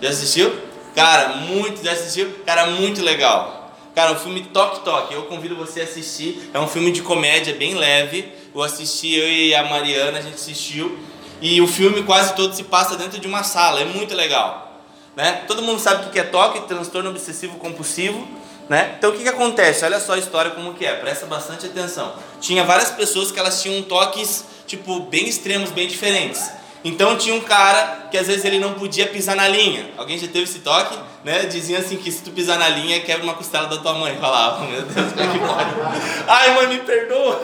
Já 0.01 0.11
assistiu? 0.11 0.53
Cara, 0.95 1.37
muito, 1.37 1.85
já 1.85 1.93
assistiu? 1.93 2.33
Cara, 2.45 2.67
muito 2.67 3.03
legal. 3.03 3.73
Cara, 3.95 4.13
o 4.13 4.17
filme 4.17 4.43
Tok 4.43 4.81
Tok, 4.81 5.13
eu 5.13 5.25
convido 5.25 5.57
você 5.57 5.81
a 5.81 5.85
assistir. 5.85 6.51
É 6.55 6.59
um 6.59 6.69
filme 6.69 6.93
de 6.93 7.03
comédia 7.03 7.55
bem 7.55 7.75
leve. 7.75 8.33
Eu 8.55 8.63
assisti, 8.63 9.15
eu 9.15 9.29
e 9.29 9.55
a 9.55 9.65
Mariana, 9.65 10.19
a 10.19 10.23
gente 10.23 10.35
assistiu. 10.35 10.99
E 11.41 11.61
o 11.61 11.67
filme 11.67 12.03
quase 12.03 12.35
todo 12.35 12.55
se 12.55 12.65
passa 12.65 12.97
dentro 12.97 13.19
de 13.19 13.27
uma 13.27 13.43
sala, 13.43 13.81
é 13.81 13.85
muito 13.85 14.15
legal. 14.15 14.83
Né? 15.17 15.43
Todo 15.47 15.63
mundo 15.63 15.81
sabe 15.81 16.07
o 16.07 16.11
que 16.11 16.19
é 16.19 16.23
TOC, 16.23 16.69
transtorno 16.69 17.11
obsessivo 17.11 17.59
compulsivo. 17.59 18.27
Né? 18.69 18.95
Então 18.97 19.11
o 19.11 19.13
que, 19.15 19.23
que 19.23 19.29
acontece? 19.29 19.85
Olha 19.85 19.99
só 19.99 20.15
a 20.15 20.19
história 20.19 20.53
como 20.53 20.75
que 20.75 20.87
é, 20.87 20.95
presta 20.95 21.27
bastante 21.27 21.67
atenção. 21.67 22.15
Tinha 22.41 22.63
várias 22.63 22.91
pessoas 22.91 23.33
que 23.33 23.39
elas 23.39 23.61
tinham 23.61 23.83
toques 23.83 24.45
tipo 24.67 25.01
bem 25.01 25.27
extremos, 25.27 25.71
bem 25.71 25.89
diferentes. 25.89 26.49
Então 26.83 27.17
tinha 27.17 27.35
um 27.35 27.41
cara 27.41 28.09
que 28.11 28.17
às 28.17 28.27
vezes 28.27 28.45
ele 28.45 28.59
não 28.59 28.75
podia 28.75 29.07
pisar 29.07 29.37
na 29.37 29.47
linha. 29.47 29.91
Alguém 29.99 30.19
já 30.19 30.27
teve 30.27 30.45
esse 30.45 30.61
toque? 30.61 30.99
Né? 31.23 31.41
Diziam 31.41 31.79
assim 31.79 31.97
que 31.97 32.11
se 32.11 32.23
tu 32.23 32.31
pisar 32.31 32.59
na 32.59 32.69
linha, 32.69 33.01
quebra 33.01 33.23
uma 33.23 33.35
costela 33.35 33.67
da 33.67 33.77
tua 33.77 33.93
mãe. 33.93 34.17
Falava, 34.19 34.65
meu 34.65 34.83
Deus, 34.83 35.13
como 35.13 35.23
é 35.23 35.33
que 35.33 35.39
pode? 35.39 35.71
Ai, 36.27 36.55
mãe, 36.55 36.67
me 36.69 36.79
perdoa. 36.79 37.43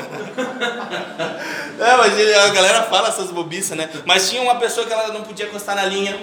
É, 1.78 1.96
mas 1.98 2.36
a 2.36 2.48
galera 2.48 2.82
fala 2.84 3.08
essas 3.08 3.30
bobiças, 3.30 3.76
né? 3.76 3.90
Mas 4.06 4.30
tinha 4.30 4.40
uma 4.40 4.54
pessoa 4.54 4.86
que 4.86 4.92
ela 4.92 5.08
não 5.08 5.22
podia 5.22 5.46
encostar 5.46 5.76
na 5.76 5.84
linha. 5.84 6.18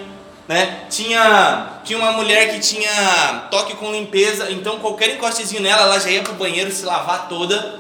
Né? 0.47 0.85
Tinha, 0.89 1.79
tinha 1.85 1.97
uma 1.97 2.11
mulher 2.11 2.51
que 2.51 2.59
tinha 2.59 3.47
toque 3.49 3.75
com 3.75 3.91
limpeza, 3.91 4.51
então 4.51 4.79
qualquer 4.79 5.11
encostezinho 5.11 5.61
nela, 5.61 5.83
ela 5.83 5.99
já 5.99 6.09
ia 6.09 6.21
pro 6.21 6.33
banheiro 6.33 6.71
se 6.71 6.83
lavar 6.83 7.29
toda. 7.29 7.79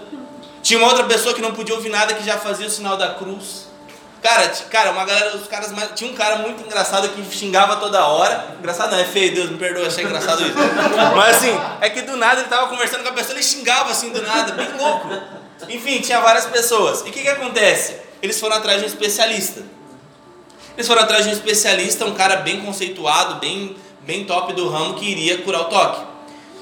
Tinha 0.61 0.79
uma 0.79 0.87
outra 0.87 1.03
pessoa 1.03 1.33
que 1.35 1.41
não 1.41 1.51
podia 1.53 1.75
ouvir 1.75 1.89
nada, 1.89 2.13
que 2.13 2.23
já 2.23 2.37
fazia 2.37 2.67
o 2.67 2.69
sinal 2.69 2.95
da 2.95 3.15
cruz. 3.15 3.72
Cara, 4.23 4.47
cara, 4.69 4.91
uma 4.91 5.03
galera, 5.03 5.35
os 5.35 5.47
caras 5.47 5.73
tinha 5.95 6.09
um 6.09 6.15
cara 6.15 6.37
muito 6.37 6.65
engraçado 6.65 7.09
que 7.09 7.35
xingava 7.35 7.75
toda 7.75 8.07
hora. 8.07 8.55
Engraçado 8.57 8.91
não, 8.91 8.99
é 8.99 9.03
feio, 9.03 9.35
Deus 9.35 9.49
me 9.49 9.57
perdoa, 9.57 9.87
achei 9.87 10.05
engraçado 10.05 10.41
isso. 10.43 10.55
Mas 11.13 11.35
assim, 11.35 11.59
é 11.81 11.89
que 11.89 12.03
do 12.03 12.15
nada 12.15 12.39
ele 12.39 12.47
tava 12.47 12.67
conversando 12.67 13.03
com 13.03 13.09
a 13.09 13.11
pessoa, 13.11 13.35
ele 13.35 13.43
xingava 13.43 13.91
assim 13.91 14.11
do 14.11 14.21
nada, 14.21 14.53
bem 14.53 14.71
louco. 14.77 15.09
Enfim, 15.67 15.99
tinha 15.99 16.21
várias 16.21 16.45
pessoas. 16.45 17.01
E 17.01 17.09
o 17.09 17.11
que 17.11 17.21
que 17.21 17.27
acontece? 17.27 17.97
Eles 18.21 18.39
foram 18.39 18.55
atrás 18.55 18.79
de 18.79 18.85
um 18.85 18.87
especialista. 18.87 19.61
Eles 20.77 20.87
foram 20.87 21.01
atrás 21.01 21.25
de 21.25 21.29
um 21.29 21.33
especialista, 21.33 22.05
um 22.05 22.13
cara 22.13 22.37
bem 22.37 22.61
conceituado, 22.61 23.41
bem, 23.41 23.75
bem 24.01 24.23
top 24.23 24.53
do 24.53 24.69
ramo 24.69 24.93
que 24.93 25.05
iria 25.05 25.39
curar 25.39 25.63
o 25.63 25.65
toque. 25.65 26.01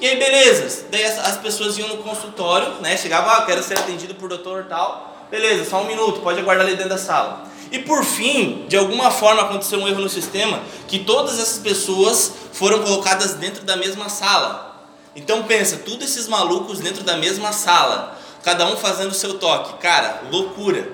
E 0.00 0.08
aí, 0.08 0.16
beleza. 0.16 0.86
Daí 0.90 1.04
as, 1.04 1.16
as 1.16 1.36
pessoas 1.36 1.78
iam 1.78 1.86
no 1.86 1.98
consultório, 1.98 2.68
né? 2.80 2.96
Chegava, 2.96 3.36
ah, 3.36 3.46
quero 3.46 3.62
ser 3.62 3.78
atendido 3.78 4.16
por 4.16 4.28
doutor 4.28 4.66
tal. 4.68 5.12
Beleza, 5.30 5.64
só 5.64 5.80
um 5.80 5.86
minuto, 5.86 6.20
pode 6.20 6.40
aguardar 6.40 6.66
ali 6.66 6.74
dentro 6.74 6.90
da 6.90 6.98
sala. 6.98 7.51
E 7.72 7.78
por 7.78 8.04
fim, 8.04 8.66
de 8.68 8.76
alguma 8.76 9.10
forma 9.10 9.40
aconteceu 9.40 9.78
um 9.78 9.88
erro 9.88 10.02
no 10.02 10.08
sistema 10.08 10.60
que 10.86 10.98
todas 10.98 11.40
essas 11.40 11.58
pessoas 11.58 12.32
foram 12.52 12.80
colocadas 12.80 13.32
dentro 13.34 13.64
da 13.64 13.76
mesma 13.76 14.10
sala. 14.10 14.84
Então 15.16 15.44
pensa, 15.44 15.78
todos 15.78 16.06
esses 16.06 16.28
malucos 16.28 16.80
dentro 16.80 17.02
da 17.02 17.16
mesma 17.16 17.50
sala, 17.50 18.18
cada 18.42 18.66
um 18.66 18.76
fazendo 18.76 19.14
seu 19.14 19.38
toque. 19.38 19.78
Cara, 19.80 20.22
loucura. 20.30 20.86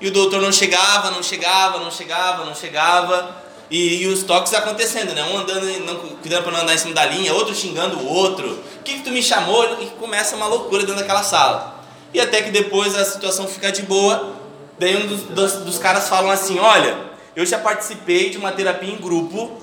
E 0.00 0.08
o 0.08 0.10
doutor 0.10 0.40
não 0.40 0.50
chegava, 0.50 1.10
não 1.10 1.22
chegava, 1.22 1.78
não 1.78 1.90
chegava, 1.90 2.46
não 2.46 2.54
chegava. 2.54 3.42
E, 3.70 4.02
e 4.02 4.06
os 4.06 4.22
toques 4.22 4.54
acontecendo, 4.54 5.14
né? 5.14 5.22
Um 5.24 5.38
andando, 5.38 5.66
não, 5.84 5.96
cuidando 6.16 6.44
para 6.44 6.52
não 6.52 6.60
andar 6.62 6.74
em 6.74 6.78
cima 6.78 6.94
da 6.94 7.04
linha, 7.04 7.34
outro 7.34 7.54
xingando 7.54 7.98
o 7.98 8.08
outro. 8.08 8.52
O 8.52 8.82
que, 8.82 8.94
que 8.94 9.02
tu 9.02 9.10
me 9.10 9.22
chamou? 9.22 9.82
E 9.82 9.86
começa 9.98 10.34
uma 10.34 10.46
loucura 10.46 10.80
dentro 10.80 10.96
daquela 10.96 11.22
sala. 11.22 11.78
E 12.14 12.20
até 12.20 12.40
que 12.40 12.50
depois 12.50 12.94
a 12.94 13.04
situação 13.04 13.46
fica 13.46 13.70
de 13.70 13.82
boa 13.82 14.41
Daí 14.78 14.96
um 14.96 15.06
dos, 15.06 15.22
dos, 15.22 15.52
dos 15.64 15.78
caras 15.78 16.08
falam 16.08 16.30
assim: 16.30 16.58
Olha, 16.58 16.96
eu 17.34 17.46
já 17.46 17.58
participei 17.58 18.30
de 18.30 18.38
uma 18.38 18.52
terapia 18.52 18.92
em 18.92 18.96
grupo 18.96 19.62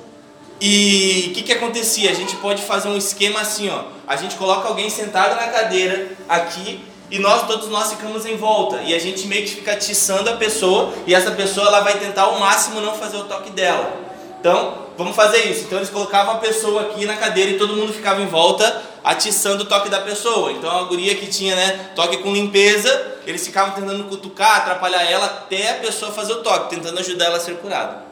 e 0.62 1.28
o 1.30 1.34
que, 1.34 1.43
que 1.43 1.54
acontecia? 1.54 2.12
A 2.12 2.13
gente 2.13 2.36
pode 2.38 2.62
fazer 2.63 2.89
um 2.89 2.98
esquema 2.98 3.39
assim: 3.41 3.69
ó, 3.69 3.84
a 4.08 4.15
gente 4.15 4.36
coloca 4.36 4.67
alguém 4.67 4.89
sentado 4.89 5.36
na 5.36 5.48
cadeira 5.48 6.10
aqui 6.28 6.84
e 7.10 7.17
nós 7.17 7.48
todos 7.48 7.69
nós 7.69 7.91
ficamos 7.91 8.26
em 8.26 8.36
volta 8.36 8.82
e 8.84 8.93
a 8.93 9.00
gente 9.00 9.26
meio 9.26 9.43
que 9.43 9.56
fica 9.56 9.72
atiçando 9.72 10.30
a 10.30 10.36
pessoa 10.36 10.93
e 11.08 11.15
essa 11.15 11.32
pessoa 11.32 11.67
ela 11.67 11.80
vai 11.80 11.98
tentar 11.98 12.24
ao 12.24 12.39
máximo 12.39 12.82
não 12.82 12.93
fazer 12.93 13.17
o 13.17 13.24
toque 13.24 13.52
dela. 13.52 14.09
Então, 14.39 14.89
vamos 14.97 15.15
fazer 15.15 15.49
isso. 15.49 15.65
Então 15.65 15.80
eles 15.80 15.89
colocavam 15.89 16.36
a 16.36 16.38
pessoa 16.38 16.82
aqui 16.82 17.06
na 17.06 17.15
cadeira 17.15 17.52
e 17.52 17.58
todo 17.58 17.75
mundo 17.75 17.93
ficava 17.93 18.21
em 18.21 18.28
volta 18.28 18.84
atiçando 19.04 19.63
o 19.63 19.65
toque 19.65 19.89
da 19.89 20.02
pessoa. 20.02 20.52
Então 20.52 20.69
a 20.69 20.84
guria 20.84 21.15
que 21.15 21.28
tinha, 21.28 21.56
né, 21.56 21.91
toque 21.95 22.17
com 22.17 22.34
limpeza, 22.34 23.17
eles 23.25 23.45
ficavam 23.45 23.73
tentando 23.73 24.04
cutucar, 24.06 24.58
atrapalhar 24.58 25.04
ela 25.04 25.25
até 25.25 25.71
a 25.71 25.75
pessoa 25.75 26.12
fazer 26.12 26.34
o 26.34 26.43
toque, 26.43 26.75
tentando 26.75 26.99
ajudar 26.99 27.25
ela 27.25 27.38
a 27.38 27.39
ser 27.39 27.56
curada. 27.56 28.04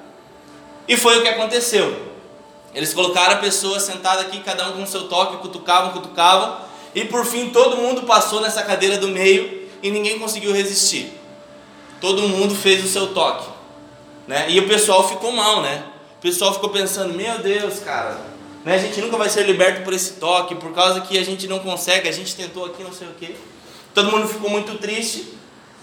E 0.87 0.95
foi 0.95 1.17
o 1.19 1.21
que 1.21 1.27
aconteceu. 1.27 2.07
Eles 2.73 2.93
colocaram 2.93 3.35
a 3.35 3.37
pessoa 3.37 3.79
sentada 3.79 4.21
aqui, 4.21 4.39
cada 4.39 4.67
um 4.69 4.73
com 4.73 4.85
seu 4.85 5.07
toque, 5.07 5.37
cutucavam, 5.37 5.91
cutucavam, 5.91 6.57
e 6.95 7.03
por 7.05 7.25
fim 7.25 7.49
todo 7.49 7.77
mundo 7.77 8.03
passou 8.03 8.39
nessa 8.39 8.63
cadeira 8.63 8.97
do 8.97 9.07
meio 9.07 9.67
e 9.83 9.91
ninguém 9.91 10.19
conseguiu 10.19 10.53
resistir. 10.53 11.11
Todo 11.99 12.21
mundo 12.23 12.55
fez 12.55 12.83
o 12.83 12.87
seu 12.87 13.07
toque, 13.07 13.47
né? 14.27 14.45
E 14.49 14.59
o 14.59 14.67
pessoal 14.67 15.07
ficou 15.07 15.31
mal, 15.31 15.61
né? 15.61 15.83
O 16.17 16.21
pessoal 16.21 16.53
ficou 16.53 16.69
pensando: 16.69 17.13
"Meu 17.13 17.39
Deus, 17.39 17.79
cara, 17.79 18.17
né? 18.67 18.75
A 18.75 18.77
gente 18.77 18.99
nunca 18.99 19.15
vai 19.15 19.29
ser 19.29 19.43
liberto 19.43 19.83
por 19.83 19.93
esse 19.93 20.13
toque, 20.13 20.55
por 20.55 20.73
causa 20.73 20.99
que 21.01 21.17
a 21.17 21.23
gente 21.23 21.47
não 21.47 21.59
consegue, 21.59 22.09
a 22.09 22.11
gente 22.11 22.35
tentou 22.35 22.65
aqui, 22.65 22.83
não 22.83 22.91
sei 22.91 23.07
o 23.07 23.13
quê. 23.13 23.33
Todo 23.93 24.11
mundo 24.11 24.27
ficou 24.27 24.49
muito 24.49 24.77
triste. 24.77 25.33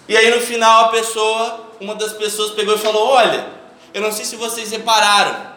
E 0.07 0.14
aí 0.14 0.31
no 0.31 0.40
final 0.40 0.85
a 0.85 0.88
pessoa, 0.88 1.70
uma 1.81 1.94
das 1.94 2.12
pessoas 2.12 2.51
pegou 2.51 2.75
e 2.75 2.79
falou: 2.79 3.09
Olha, 3.09 3.47
eu 3.94 4.03
não 4.03 4.12
sei 4.12 4.25
se 4.25 4.37
vocês 4.37 4.70
repararam, 4.70 5.55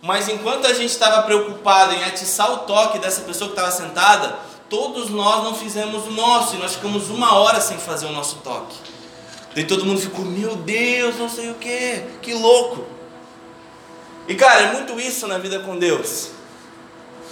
mas 0.00 0.28
enquanto 0.28 0.66
a 0.66 0.72
gente 0.72 0.90
estava 0.90 1.22
preocupado 1.22 1.92
em 1.92 2.02
atiçar 2.04 2.50
o 2.52 2.56
toque 2.58 2.98
dessa 2.98 3.22
pessoa 3.22 3.50
que 3.50 3.58
estava 3.58 3.70
sentada, 3.70 4.38
todos 4.70 5.10
nós 5.10 5.44
não 5.44 5.54
fizemos 5.54 6.06
o 6.06 6.10
nosso 6.12 6.56
e 6.56 6.58
nós 6.58 6.74
ficamos 6.74 7.10
uma 7.10 7.34
hora 7.34 7.60
sem 7.60 7.76
fazer 7.76 8.06
o 8.06 8.12
nosso 8.12 8.36
toque. 8.36 8.76
Daí 9.54 9.64
todo 9.64 9.84
mundo 9.84 10.00
ficou, 10.00 10.24
meu 10.24 10.56
Deus, 10.56 11.16
não 11.16 11.28
sei 11.28 11.50
o 11.50 11.54
que, 11.54 12.02
que 12.22 12.32
louco. 12.32 12.84
E 14.26 14.34
cara, 14.34 14.60
é 14.62 14.72
muito 14.72 14.98
isso 14.98 15.26
na 15.26 15.38
vida 15.38 15.58
com 15.60 15.78
Deus. 15.78 16.30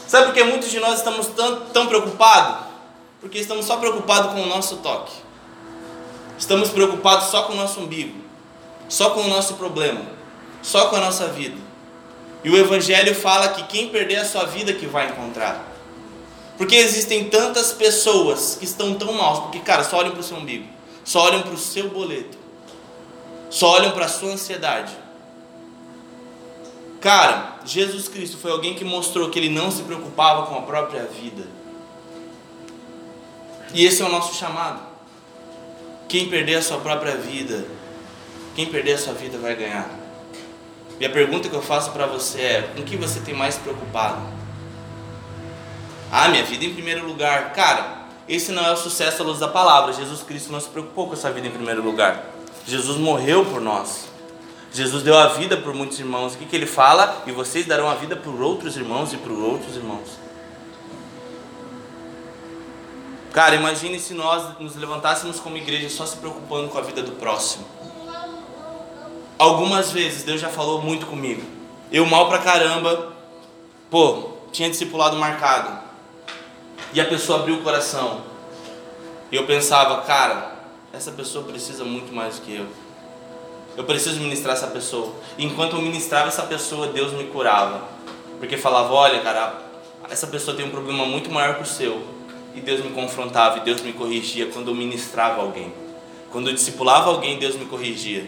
Sabe 0.06 0.26
por 0.26 0.34
que 0.34 0.44
muitos 0.44 0.70
de 0.70 0.78
nós 0.78 0.98
estamos 0.98 1.28
tão, 1.28 1.60
tão 1.66 1.86
preocupados? 1.86 2.66
Porque 3.20 3.38
estamos 3.38 3.64
só 3.64 3.76
preocupados 3.76 4.32
com 4.32 4.42
o 4.42 4.46
nosso 4.46 4.76
toque. 4.76 5.12
Estamos 6.38 6.70
preocupados 6.70 7.28
só 7.28 7.44
com 7.44 7.52
o 7.52 7.56
nosso 7.56 7.80
umbigo, 7.80 8.18
só 8.88 9.10
com 9.10 9.20
o 9.22 9.28
nosso 9.28 9.54
problema, 9.54 10.02
só 10.60 10.88
com 10.88 10.96
a 10.96 11.00
nossa 11.00 11.28
vida. 11.28 11.56
E 12.44 12.50
o 12.50 12.56
Evangelho 12.56 13.14
fala 13.14 13.50
que 13.50 13.62
quem 13.64 13.88
perder 13.88 14.16
a 14.16 14.24
sua 14.24 14.44
vida 14.44 14.72
que 14.72 14.86
vai 14.86 15.08
encontrar. 15.08 15.64
Porque 16.58 16.74
existem 16.74 17.28
tantas 17.28 17.72
pessoas 17.72 18.56
que 18.58 18.64
estão 18.64 18.94
tão 18.94 19.12
mal, 19.12 19.42
porque, 19.42 19.60
cara, 19.60 19.84
só 19.84 19.98
olham 19.98 20.12
para 20.12 20.20
o 20.20 20.24
seu 20.24 20.36
umbigo, 20.36 20.68
só 21.04 21.22
olham 21.22 21.42
para 21.42 21.54
o 21.54 21.58
seu 21.58 21.88
boleto, 21.88 22.36
só 23.48 23.70
olham 23.72 23.92
para 23.92 24.06
a 24.06 24.08
sua 24.08 24.32
ansiedade. 24.32 24.92
Cara, 27.02 27.58
Jesus 27.64 28.06
Cristo 28.06 28.38
foi 28.38 28.52
alguém 28.52 28.74
que 28.74 28.84
mostrou 28.84 29.28
que 29.28 29.36
ele 29.36 29.48
não 29.48 29.72
se 29.72 29.82
preocupava 29.82 30.46
com 30.46 30.56
a 30.56 30.62
própria 30.62 31.02
vida. 31.02 31.42
E 33.74 33.84
esse 33.84 34.00
é 34.02 34.04
o 34.04 34.08
nosso 34.08 34.36
chamado. 34.36 34.80
Quem 36.08 36.28
perder 36.28 36.56
a 36.56 36.62
sua 36.62 36.78
própria 36.78 37.16
vida, 37.16 37.66
quem 38.54 38.66
perder 38.66 38.92
a 38.92 38.98
sua 38.98 39.14
vida 39.14 39.36
vai 39.36 39.56
ganhar. 39.56 39.90
E 41.00 41.04
a 41.04 41.10
pergunta 41.10 41.48
que 41.48 41.56
eu 41.56 41.62
faço 41.62 41.90
para 41.90 42.06
você 42.06 42.40
é: 42.40 42.72
com 42.76 42.84
que 42.84 42.96
você 42.96 43.18
tem 43.18 43.34
mais 43.34 43.56
preocupado? 43.56 44.22
Ah, 46.12 46.28
minha 46.28 46.44
vida 46.44 46.64
em 46.64 46.72
primeiro 46.72 47.04
lugar. 47.04 47.52
Cara, 47.52 48.02
esse 48.28 48.52
não 48.52 48.64
é 48.64 48.70
o 48.70 48.76
sucesso 48.76 49.22
à 49.22 49.24
luz 49.24 49.40
da 49.40 49.48
palavra. 49.48 49.92
Jesus 49.92 50.22
Cristo 50.22 50.52
não 50.52 50.60
se 50.60 50.68
preocupou 50.68 51.08
com 51.08 51.14
essa 51.14 51.32
vida 51.32 51.48
em 51.48 51.50
primeiro 51.50 51.82
lugar. 51.82 52.26
Jesus 52.64 52.96
morreu 52.96 53.44
por 53.44 53.60
nós. 53.60 54.11
Jesus 54.72 55.02
deu 55.02 55.18
a 55.18 55.28
vida 55.28 55.56
por 55.56 55.74
muitos 55.74 55.98
irmãos. 55.98 56.34
O 56.34 56.38
que, 56.38 56.46
que 56.46 56.56
ele 56.56 56.66
fala? 56.66 57.22
E 57.26 57.32
vocês 57.32 57.66
darão 57.66 57.90
a 57.90 57.94
vida 57.94 58.16
por 58.16 58.40
outros 58.40 58.76
irmãos 58.76 59.12
e 59.12 59.18
por 59.18 59.32
outros 59.32 59.76
irmãos. 59.76 60.18
Cara, 63.32 63.54
imagine 63.54 63.98
se 63.98 64.14
nós 64.14 64.58
nos 64.58 64.76
levantássemos 64.76 65.40
como 65.40 65.56
igreja 65.56 65.88
só 65.90 66.06
se 66.06 66.16
preocupando 66.16 66.68
com 66.68 66.78
a 66.78 66.82
vida 66.82 67.02
do 67.02 67.12
próximo. 67.12 67.66
Algumas 69.38 69.90
vezes 69.90 70.22
Deus 70.22 70.40
já 70.40 70.48
falou 70.48 70.80
muito 70.80 71.06
comigo. 71.06 71.42
Eu 71.90 72.06
mal 72.06 72.28
pra 72.28 72.38
caramba, 72.38 73.12
pô, 73.90 74.30
tinha 74.52 74.70
discipulado 74.70 75.16
marcado. 75.16 75.80
E 76.94 77.00
a 77.00 77.04
pessoa 77.04 77.40
abriu 77.40 77.56
o 77.56 77.62
coração. 77.62 78.22
E 79.30 79.36
eu 79.36 79.46
pensava, 79.46 80.02
cara, 80.02 80.52
essa 80.92 81.10
pessoa 81.10 81.44
precisa 81.44 81.84
muito 81.84 82.14
mais 82.14 82.36
do 82.36 82.42
que 82.42 82.56
eu. 82.56 82.66
Eu 83.76 83.84
preciso 83.84 84.20
ministrar 84.20 84.54
essa 84.54 84.66
pessoa. 84.66 85.12
E 85.38 85.44
enquanto 85.44 85.76
eu 85.76 85.82
ministrava 85.82 86.28
essa 86.28 86.42
pessoa, 86.42 86.88
Deus 86.88 87.12
me 87.12 87.24
curava. 87.24 87.88
Porque 88.38 88.56
falava, 88.56 88.92
olha, 88.92 89.20
cara, 89.20 89.62
essa 90.10 90.26
pessoa 90.26 90.56
tem 90.56 90.66
um 90.66 90.70
problema 90.70 91.06
muito 91.06 91.30
maior 91.30 91.56
que 91.56 91.62
o 91.62 91.66
seu 91.66 92.02
e 92.54 92.60
Deus 92.60 92.84
me 92.84 92.90
confrontava 92.90 93.58
e 93.58 93.60
Deus 93.62 93.80
me 93.80 93.92
corrigia 93.92 94.46
quando 94.46 94.68
eu 94.68 94.74
ministrava 94.74 95.40
alguém. 95.40 95.72
Quando 96.30 96.48
eu 96.48 96.54
discipulava 96.54 97.10
alguém, 97.10 97.38
Deus 97.38 97.56
me 97.56 97.64
corrigia. 97.64 98.26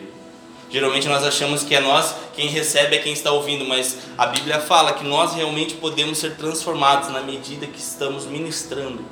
Geralmente 0.71 1.07
nós 1.09 1.23
achamos 1.23 1.63
que 1.63 1.75
é 1.75 1.81
nós 1.81 2.15
quem 2.35 2.49
recebe 2.49 2.97
é 2.97 2.99
quem 2.99 3.13
está 3.13 3.31
ouvindo, 3.31 3.65
mas 3.65 3.99
a 4.19 4.27
Bíblia 4.27 4.61
fala 4.61 4.93
que 4.93 5.05
nós 5.05 5.35
realmente 5.35 5.75
podemos 5.75 6.19
ser 6.19 6.37
transformados 6.37 7.11
na 7.11 7.21
medida 7.21 7.67
que 7.67 7.79
estamos 7.79 8.27
ministrando. 8.27 9.05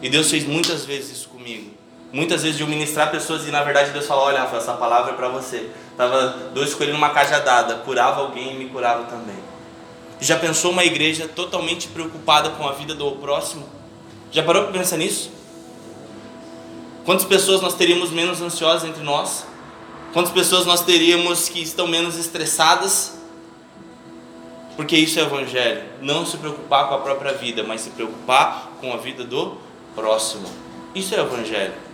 E 0.00 0.08
Deus 0.08 0.28
fez 0.28 0.44
muitas 0.44 0.84
vezes 0.84 1.18
isso 1.18 1.28
comigo. 1.28 1.70
Muitas 2.12 2.42
vezes 2.42 2.58
de 2.58 2.62
eu 2.62 2.68
ministrar 2.68 3.10
pessoas 3.10 3.48
e 3.48 3.50
na 3.50 3.64
verdade 3.64 3.90
Deus 3.90 4.06
falou: 4.06 4.24
Olha, 4.24 4.40
essa 4.40 4.74
palavra 4.74 5.12
é 5.12 5.14
para 5.14 5.28
você. 5.28 5.70
Tava 5.96 6.50
dois 6.52 6.74
coelhos 6.74 6.94
numa 6.94 7.10
cajadada, 7.10 7.76
curava 7.76 8.20
alguém 8.20 8.54
e 8.54 8.58
me 8.58 8.68
curava 8.68 9.04
também. 9.04 9.36
Já 10.20 10.38
pensou 10.38 10.70
uma 10.70 10.84
igreja 10.84 11.26
totalmente 11.26 11.88
preocupada 11.88 12.50
com 12.50 12.68
a 12.68 12.72
vida 12.72 12.94
do 12.94 13.12
próximo? 13.12 13.66
Já 14.30 14.42
parou 14.42 14.64
para 14.64 14.72
pensar 14.72 14.98
nisso? 14.98 15.30
Quantas 17.04 17.24
pessoas 17.24 17.60
nós 17.62 17.74
teríamos 17.74 18.10
menos 18.10 18.40
ansiosas 18.40 18.88
entre 18.88 19.02
nós? 19.02 19.46
Quantas 20.12 20.32
pessoas 20.32 20.66
nós 20.66 20.82
teríamos 20.82 21.48
que 21.48 21.60
estão 21.60 21.86
menos 21.86 22.18
estressadas? 22.18 23.18
Porque 24.76 24.96
isso 24.96 25.18
é 25.18 25.22
evangelho. 25.22 25.82
Não 26.00 26.24
se 26.24 26.36
preocupar 26.36 26.88
com 26.88 26.94
a 26.94 26.98
própria 26.98 27.32
vida, 27.32 27.62
mas 27.62 27.80
se 27.80 27.90
preocupar 27.90 28.70
com 28.80 28.92
a 28.92 28.98
vida 28.98 29.24
do 29.24 29.56
próximo. 29.94 30.46
Isso 30.94 31.14
é 31.14 31.20
evangelho. 31.20 31.91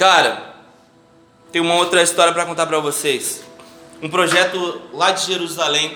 Cara, 0.00 0.54
tem 1.52 1.60
uma 1.60 1.74
outra 1.74 2.02
história 2.02 2.32
para 2.32 2.46
contar 2.46 2.66
para 2.66 2.78
vocês. 2.78 3.42
Um 4.00 4.08
projeto 4.08 4.80
lá 4.94 5.10
de 5.10 5.26
Jerusalém 5.26 5.94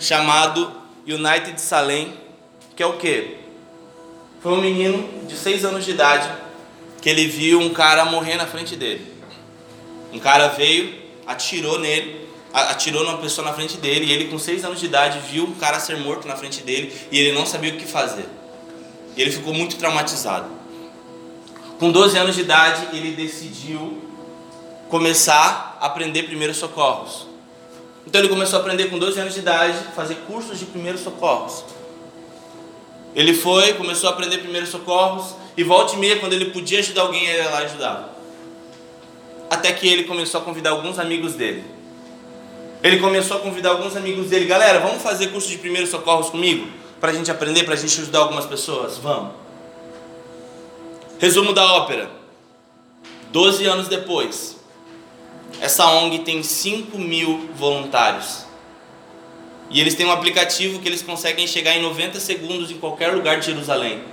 chamado 0.00 0.72
United 1.06 1.60
Salem 1.60 2.12
que 2.74 2.82
é 2.82 2.86
o 2.86 2.94
que? 2.94 3.36
Foi 4.42 4.50
um 4.50 4.60
menino 4.60 5.28
de 5.28 5.36
6 5.36 5.64
anos 5.64 5.84
de 5.84 5.92
idade 5.92 6.28
que 7.00 7.08
ele 7.08 7.28
viu 7.28 7.60
um 7.60 7.72
cara 7.72 8.04
morrer 8.06 8.34
na 8.34 8.48
frente 8.48 8.74
dele. 8.74 9.14
Um 10.12 10.18
cara 10.18 10.48
veio, 10.48 10.92
atirou 11.24 11.78
nele, 11.78 12.28
atirou 12.52 13.04
numa 13.04 13.18
pessoa 13.18 13.46
na 13.46 13.54
frente 13.54 13.76
dele 13.76 14.06
e 14.06 14.12
ele 14.12 14.24
com 14.24 14.40
6 14.40 14.64
anos 14.64 14.80
de 14.80 14.86
idade 14.86 15.20
viu 15.30 15.44
um 15.44 15.54
cara 15.54 15.78
ser 15.78 15.96
morto 15.98 16.26
na 16.26 16.34
frente 16.34 16.64
dele 16.64 16.92
e 17.12 17.20
ele 17.20 17.30
não 17.30 17.46
sabia 17.46 17.72
o 17.72 17.76
que 17.76 17.86
fazer. 17.86 18.26
E 19.16 19.22
ele 19.22 19.30
ficou 19.30 19.54
muito 19.54 19.76
traumatizado. 19.76 20.65
Com 21.78 21.92
12 21.92 22.16
anos 22.16 22.34
de 22.34 22.40
idade, 22.40 22.96
ele 22.96 23.12
decidiu 23.12 24.02
começar 24.88 25.76
a 25.80 25.86
aprender 25.86 26.22
primeiros 26.22 26.56
socorros. 26.56 27.26
Então 28.06 28.20
ele 28.20 28.28
começou 28.28 28.58
a 28.58 28.60
aprender 28.62 28.86
com 28.86 28.98
12 28.98 29.20
anos 29.20 29.34
de 29.34 29.40
idade, 29.40 29.76
fazer 29.94 30.14
cursos 30.26 30.58
de 30.58 30.64
primeiros 30.64 31.02
socorros. 31.02 31.64
Ele 33.14 33.34
foi, 33.34 33.74
começou 33.74 34.08
a 34.08 34.12
aprender 34.12 34.38
primeiros 34.38 34.70
socorros 34.70 35.34
e 35.56 35.64
volta 35.64 35.94
e 35.94 35.98
meia, 35.98 36.18
quando 36.18 36.32
ele 36.32 36.46
podia 36.46 36.78
ajudar 36.78 37.02
alguém, 37.02 37.26
ele 37.26 37.42
ia 37.42 37.50
lá 37.50 37.62
e 37.62 37.64
ajudava. 37.64 38.10
Até 39.50 39.72
que 39.72 39.88
ele 39.88 40.04
começou 40.04 40.40
a 40.40 40.44
convidar 40.44 40.70
alguns 40.70 40.98
amigos 40.98 41.34
dele. 41.34 41.64
Ele 42.82 42.98
começou 42.98 43.38
a 43.38 43.40
convidar 43.40 43.70
alguns 43.70 43.96
amigos 43.96 44.28
dele, 44.28 44.44
galera, 44.46 44.80
vamos 44.80 45.02
fazer 45.02 45.28
curso 45.28 45.48
de 45.48 45.58
primeiros 45.58 45.90
socorros 45.90 46.30
comigo? 46.30 46.68
Para 47.00 47.10
a 47.10 47.14
gente 47.14 47.30
aprender, 47.30 47.64
para 47.64 47.74
a 47.74 47.76
gente 47.76 48.00
ajudar 48.00 48.20
algumas 48.20 48.46
pessoas? 48.46 48.98
Vamos. 48.98 49.45
Resumo 51.18 51.54
da 51.54 51.64
ópera. 51.76 52.10
Doze 53.32 53.64
anos 53.64 53.88
depois, 53.88 54.56
essa 55.62 55.86
ONG 55.86 56.18
tem 56.18 56.42
5 56.42 56.98
mil 56.98 57.48
voluntários. 57.54 58.44
E 59.70 59.80
eles 59.80 59.94
têm 59.94 60.04
um 60.04 60.12
aplicativo 60.12 60.78
que 60.78 60.86
eles 60.86 61.02
conseguem 61.02 61.46
chegar 61.46 61.74
em 61.74 61.82
90 61.82 62.20
segundos 62.20 62.70
em 62.70 62.78
qualquer 62.78 63.14
lugar 63.14 63.40
de 63.40 63.46
Jerusalém. 63.46 64.04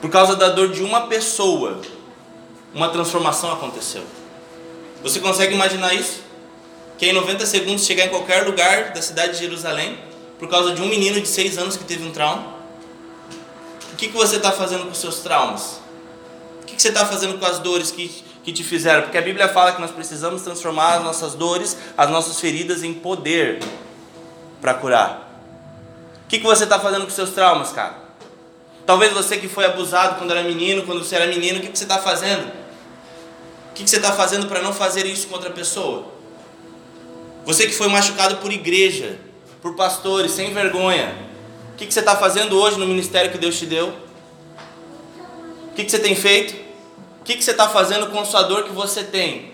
Por 0.00 0.10
causa 0.10 0.34
da 0.34 0.48
dor 0.48 0.72
de 0.72 0.82
uma 0.82 1.02
pessoa, 1.02 1.80
uma 2.74 2.88
transformação 2.88 3.52
aconteceu. 3.52 4.02
Você 5.04 5.20
consegue 5.20 5.54
imaginar 5.54 5.94
isso? 5.94 6.22
Que 6.98 7.06
em 7.06 7.12
90 7.12 7.46
segundos 7.46 7.86
chegar 7.86 8.06
em 8.06 8.08
qualquer 8.08 8.44
lugar 8.44 8.92
da 8.92 9.00
cidade 9.00 9.34
de 9.34 9.38
Jerusalém, 9.38 9.96
por 10.36 10.48
causa 10.48 10.74
de 10.74 10.82
um 10.82 10.86
menino 10.86 11.20
de 11.20 11.28
6 11.28 11.58
anos 11.58 11.76
que 11.76 11.84
teve 11.84 12.04
um 12.04 12.10
trauma? 12.10 12.57
Que, 13.98 14.08
que 14.08 14.16
você 14.16 14.36
está 14.36 14.52
fazendo 14.52 14.84
com 14.84 14.92
os 14.92 14.98
seus 14.98 15.18
traumas? 15.18 15.80
O 16.62 16.66
que, 16.66 16.76
que 16.76 16.80
você 16.80 16.88
está 16.88 17.04
fazendo 17.04 17.38
com 17.38 17.44
as 17.44 17.58
dores 17.58 17.90
que 17.90 18.24
que 18.48 18.52
te 18.52 18.64
fizeram, 18.64 19.02
porque 19.02 19.18
a 19.18 19.20
Bíblia 19.20 19.46
fala 19.46 19.72
que 19.72 19.80
nós 19.80 19.90
precisamos 19.90 20.40
transformar 20.40 20.94
as 20.94 21.04
nossas 21.04 21.34
dores, 21.34 21.76
as 21.94 22.08
nossas 22.08 22.40
feridas 22.40 22.82
em 22.82 22.94
poder 22.94 23.60
para 24.58 24.72
curar. 24.72 25.30
O 26.24 26.28
que, 26.28 26.38
que 26.38 26.44
você 26.44 26.64
está 26.64 26.80
fazendo 26.80 27.04
com 27.04 27.10
seus 27.10 27.28
traumas, 27.28 27.72
cara? 27.72 27.96
Talvez 28.86 29.12
você 29.12 29.36
que 29.36 29.48
foi 29.48 29.66
abusado 29.66 30.16
quando 30.16 30.30
era 30.30 30.42
menino, 30.42 30.84
quando 30.84 31.04
você 31.04 31.16
era 31.16 31.26
menino, 31.26 31.58
o 31.58 31.60
que, 31.60 31.68
que 31.68 31.78
você 31.78 31.84
está 31.84 31.98
fazendo? 31.98 32.48
O 33.70 33.74
que, 33.74 33.84
que 33.84 33.90
você 33.90 33.96
está 33.96 34.12
fazendo 34.12 34.46
para 34.46 34.62
não 34.62 34.72
fazer 34.72 35.04
isso 35.04 35.26
com 35.26 35.34
outra 35.34 35.50
pessoa? 35.50 36.06
Você 37.44 37.66
que 37.66 37.74
foi 37.74 37.88
machucado 37.88 38.36
por 38.36 38.50
igreja, 38.50 39.18
por 39.60 39.76
pastores, 39.76 40.32
sem 40.32 40.54
vergonha, 40.54 41.14
que, 41.78 41.86
que 41.86 41.94
você 41.94 42.00
está 42.00 42.16
fazendo 42.16 42.58
hoje 42.58 42.78
no 42.78 42.86
ministério 42.86 43.30
que 43.30 43.38
Deus 43.38 43.58
te 43.58 43.66
deu? 43.66 43.88
O 45.70 45.74
que, 45.74 45.84
que 45.84 45.90
você 45.90 45.98
tem 45.98 46.14
feito? 46.14 46.68
que, 47.28 47.36
que 47.36 47.44
você 47.44 47.50
está 47.50 47.68
fazendo 47.68 48.06
com 48.06 48.18
a 48.18 48.42
dor 48.42 48.64
que 48.64 48.72
você 48.72 49.04
tem? 49.04 49.52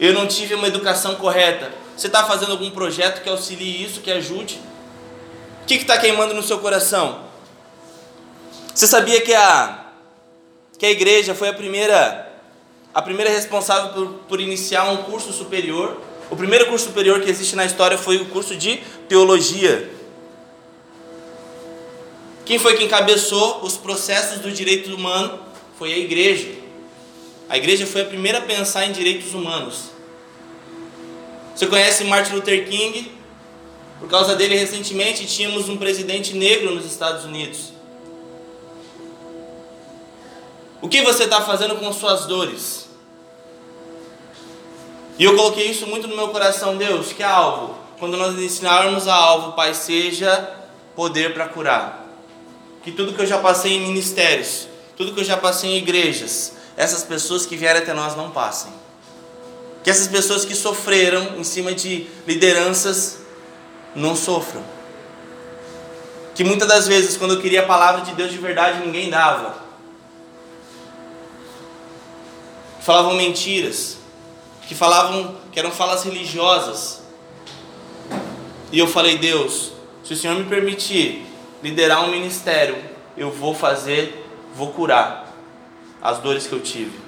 Eu 0.00 0.14
não 0.14 0.26
tive 0.26 0.54
uma 0.54 0.66
educação 0.66 1.16
correta. 1.16 1.70
Você 1.94 2.06
está 2.06 2.24
fazendo 2.24 2.52
algum 2.52 2.70
projeto 2.70 3.22
que 3.22 3.28
auxilie 3.28 3.84
isso, 3.84 4.00
que 4.00 4.10
ajude? 4.10 4.58
O 5.62 5.66
que 5.66 5.74
está 5.74 5.98
queimando 5.98 6.32
no 6.32 6.42
seu 6.42 6.58
coração? 6.58 7.20
Você 8.74 8.86
sabia 8.86 9.20
que 9.20 9.34
a, 9.34 9.88
que 10.78 10.86
a 10.86 10.90
igreja 10.90 11.34
foi 11.34 11.50
a 11.50 11.52
primeira, 11.52 12.32
a 12.94 13.02
primeira 13.02 13.30
responsável 13.30 13.92
por, 13.92 14.06
por 14.26 14.40
iniciar 14.40 14.90
um 14.90 15.02
curso 15.02 15.34
superior? 15.34 16.00
O 16.30 16.36
primeiro 16.36 16.64
curso 16.64 16.86
superior 16.86 17.20
que 17.20 17.28
existe 17.28 17.54
na 17.54 17.66
história 17.66 17.98
foi 17.98 18.16
o 18.16 18.24
curso 18.30 18.56
de 18.56 18.78
teologia. 19.06 19.90
Quem 22.44 22.58
foi 22.58 22.76
que 22.76 22.84
encabeçou 22.84 23.62
os 23.62 23.76
processos 23.76 24.40
do 24.40 24.50
direito 24.50 24.94
humano? 24.94 25.38
Foi 25.78 25.92
a 25.92 25.98
igreja. 25.98 26.50
A 27.48 27.56
igreja 27.56 27.86
foi 27.86 28.02
a 28.02 28.04
primeira 28.04 28.38
a 28.38 28.42
pensar 28.42 28.86
em 28.86 28.92
direitos 28.92 29.34
humanos. 29.34 29.90
Você 31.54 31.66
conhece 31.66 32.04
Martin 32.04 32.34
Luther 32.34 32.68
King? 32.68 33.12
Por 34.00 34.08
causa 34.08 34.34
dele, 34.34 34.56
recentemente 34.56 35.26
tínhamos 35.26 35.68
um 35.68 35.76
presidente 35.76 36.34
negro 36.34 36.74
nos 36.74 36.84
Estados 36.84 37.24
Unidos. 37.24 37.72
O 40.80 40.88
que 40.88 41.02
você 41.02 41.24
está 41.24 41.40
fazendo 41.40 41.76
com 41.76 41.92
suas 41.92 42.26
dores? 42.26 42.88
E 45.16 45.24
eu 45.24 45.36
coloquei 45.36 45.70
isso 45.70 45.86
muito 45.86 46.08
no 46.08 46.16
meu 46.16 46.28
coração, 46.28 46.76
Deus, 46.76 47.12
que 47.12 47.22
alvo. 47.22 47.76
Quando 48.00 48.16
nós 48.16 48.36
ensinarmos 48.36 49.06
a 49.06 49.14
alvo, 49.14 49.52
Pai, 49.52 49.74
seja 49.74 50.50
poder 50.96 51.32
para 51.32 51.46
curar. 51.46 52.01
Que 52.82 52.90
tudo 52.90 53.12
que 53.12 53.22
eu 53.22 53.26
já 53.26 53.38
passei 53.38 53.74
em 53.74 53.80
ministérios, 53.80 54.66
tudo 54.96 55.14
que 55.14 55.20
eu 55.20 55.24
já 55.24 55.36
passei 55.36 55.70
em 55.70 55.76
igrejas, 55.78 56.52
essas 56.76 57.04
pessoas 57.04 57.46
que 57.46 57.56
vierem 57.56 57.82
até 57.82 57.92
nós 57.92 58.16
não 58.16 58.30
passem. 58.30 58.72
Que 59.84 59.90
essas 59.90 60.08
pessoas 60.08 60.44
que 60.44 60.54
sofreram 60.54 61.36
em 61.38 61.44
cima 61.44 61.72
de 61.72 62.06
lideranças 62.26 63.18
não 63.94 64.16
sofram. 64.16 64.62
Que 66.34 66.44
muitas 66.44 66.66
das 66.66 66.88
vezes, 66.88 67.16
quando 67.16 67.34
eu 67.34 67.40
queria 67.40 67.60
a 67.60 67.66
palavra 67.66 68.02
de 68.02 68.12
Deus 68.14 68.30
de 68.30 68.38
verdade, 68.38 68.84
ninguém 68.84 69.10
dava. 69.10 69.62
Falavam 72.80 73.14
mentiras, 73.14 73.98
que 74.66 74.74
falavam 74.74 75.36
que 75.52 75.58
eram 75.58 75.70
falas 75.70 76.02
religiosas. 76.02 77.02
E 78.72 78.78
eu 78.78 78.86
falei, 78.86 79.18
Deus, 79.18 79.72
se 80.02 80.14
o 80.14 80.16
Senhor 80.16 80.36
me 80.36 80.44
permitir 80.44 81.26
liderar 81.62 82.04
um 82.04 82.10
ministério, 82.10 82.76
eu 83.16 83.30
vou 83.30 83.54
fazer, 83.54 84.26
vou 84.54 84.72
curar 84.72 85.32
as 86.00 86.18
dores 86.18 86.46
que 86.46 86.52
eu 86.52 86.60
tive. 86.60 86.98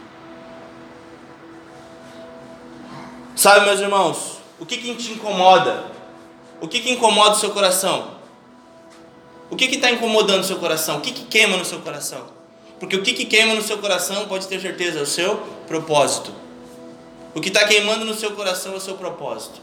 Sabe, 3.34 3.66
meus 3.66 3.80
irmãos, 3.80 4.38
o 4.60 4.64
que, 4.64 4.76
que 4.76 4.94
te 4.94 5.12
incomoda? 5.12 5.84
O 6.60 6.68
que, 6.68 6.80
que 6.80 6.92
incomoda 6.92 7.32
o 7.32 7.38
seu 7.38 7.50
coração? 7.50 8.14
O 9.50 9.56
que 9.56 9.64
está 9.64 9.90
incomodando 9.90 10.42
o 10.42 10.44
seu 10.44 10.58
coração? 10.58 10.98
O 10.98 11.00
que, 11.00 11.12
que 11.12 11.24
queima 11.24 11.56
no 11.56 11.64
seu 11.64 11.80
coração? 11.80 12.26
Porque 12.78 12.96
o 12.96 13.02
que, 13.02 13.12
que 13.12 13.24
queima 13.24 13.54
no 13.54 13.62
seu 13.62 13.78
coração, 13.78 14.26
pode 14.26 14.46
ter 14.46 14.60
certeza, 14.60 15.00
é 15.00 15.02
o 15.02 15.06
seu 15.06 15.36
propósito. 15.66 16.32
O 17.34 17.40
que 17.40 17.48
está 17.48 17.66
queimando 17.66 18.04
no 18.04 18.14
seu 18.14 18.32
coração 18.32 18.74
é 18.74 18.76
o 18.76 18.80
seu 18.80 18.94
propósito. 18.94 19.60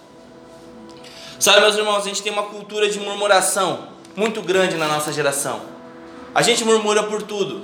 Sabe, 1.40 1.62
meus 1.62 1.76
irmãos, 1.76 2.04
a 2.04 2.08
gente 2.08 2.22
tem 2.22 2.32
uma 2.32 2.44
cultura 2.44 2.90
de 2.90 3.00
murmuração 3.00 3.88
muito 4.16 4.42
grande 4.42 4.76
na 4.76 4.88
nossa 4.88 5.12
geração. 5.12 5.62
A 6.34 6.42
gente 6.42 6.64
murmura 6.64 7.04
por 7.04 7.22
tudo. 7.24 7.64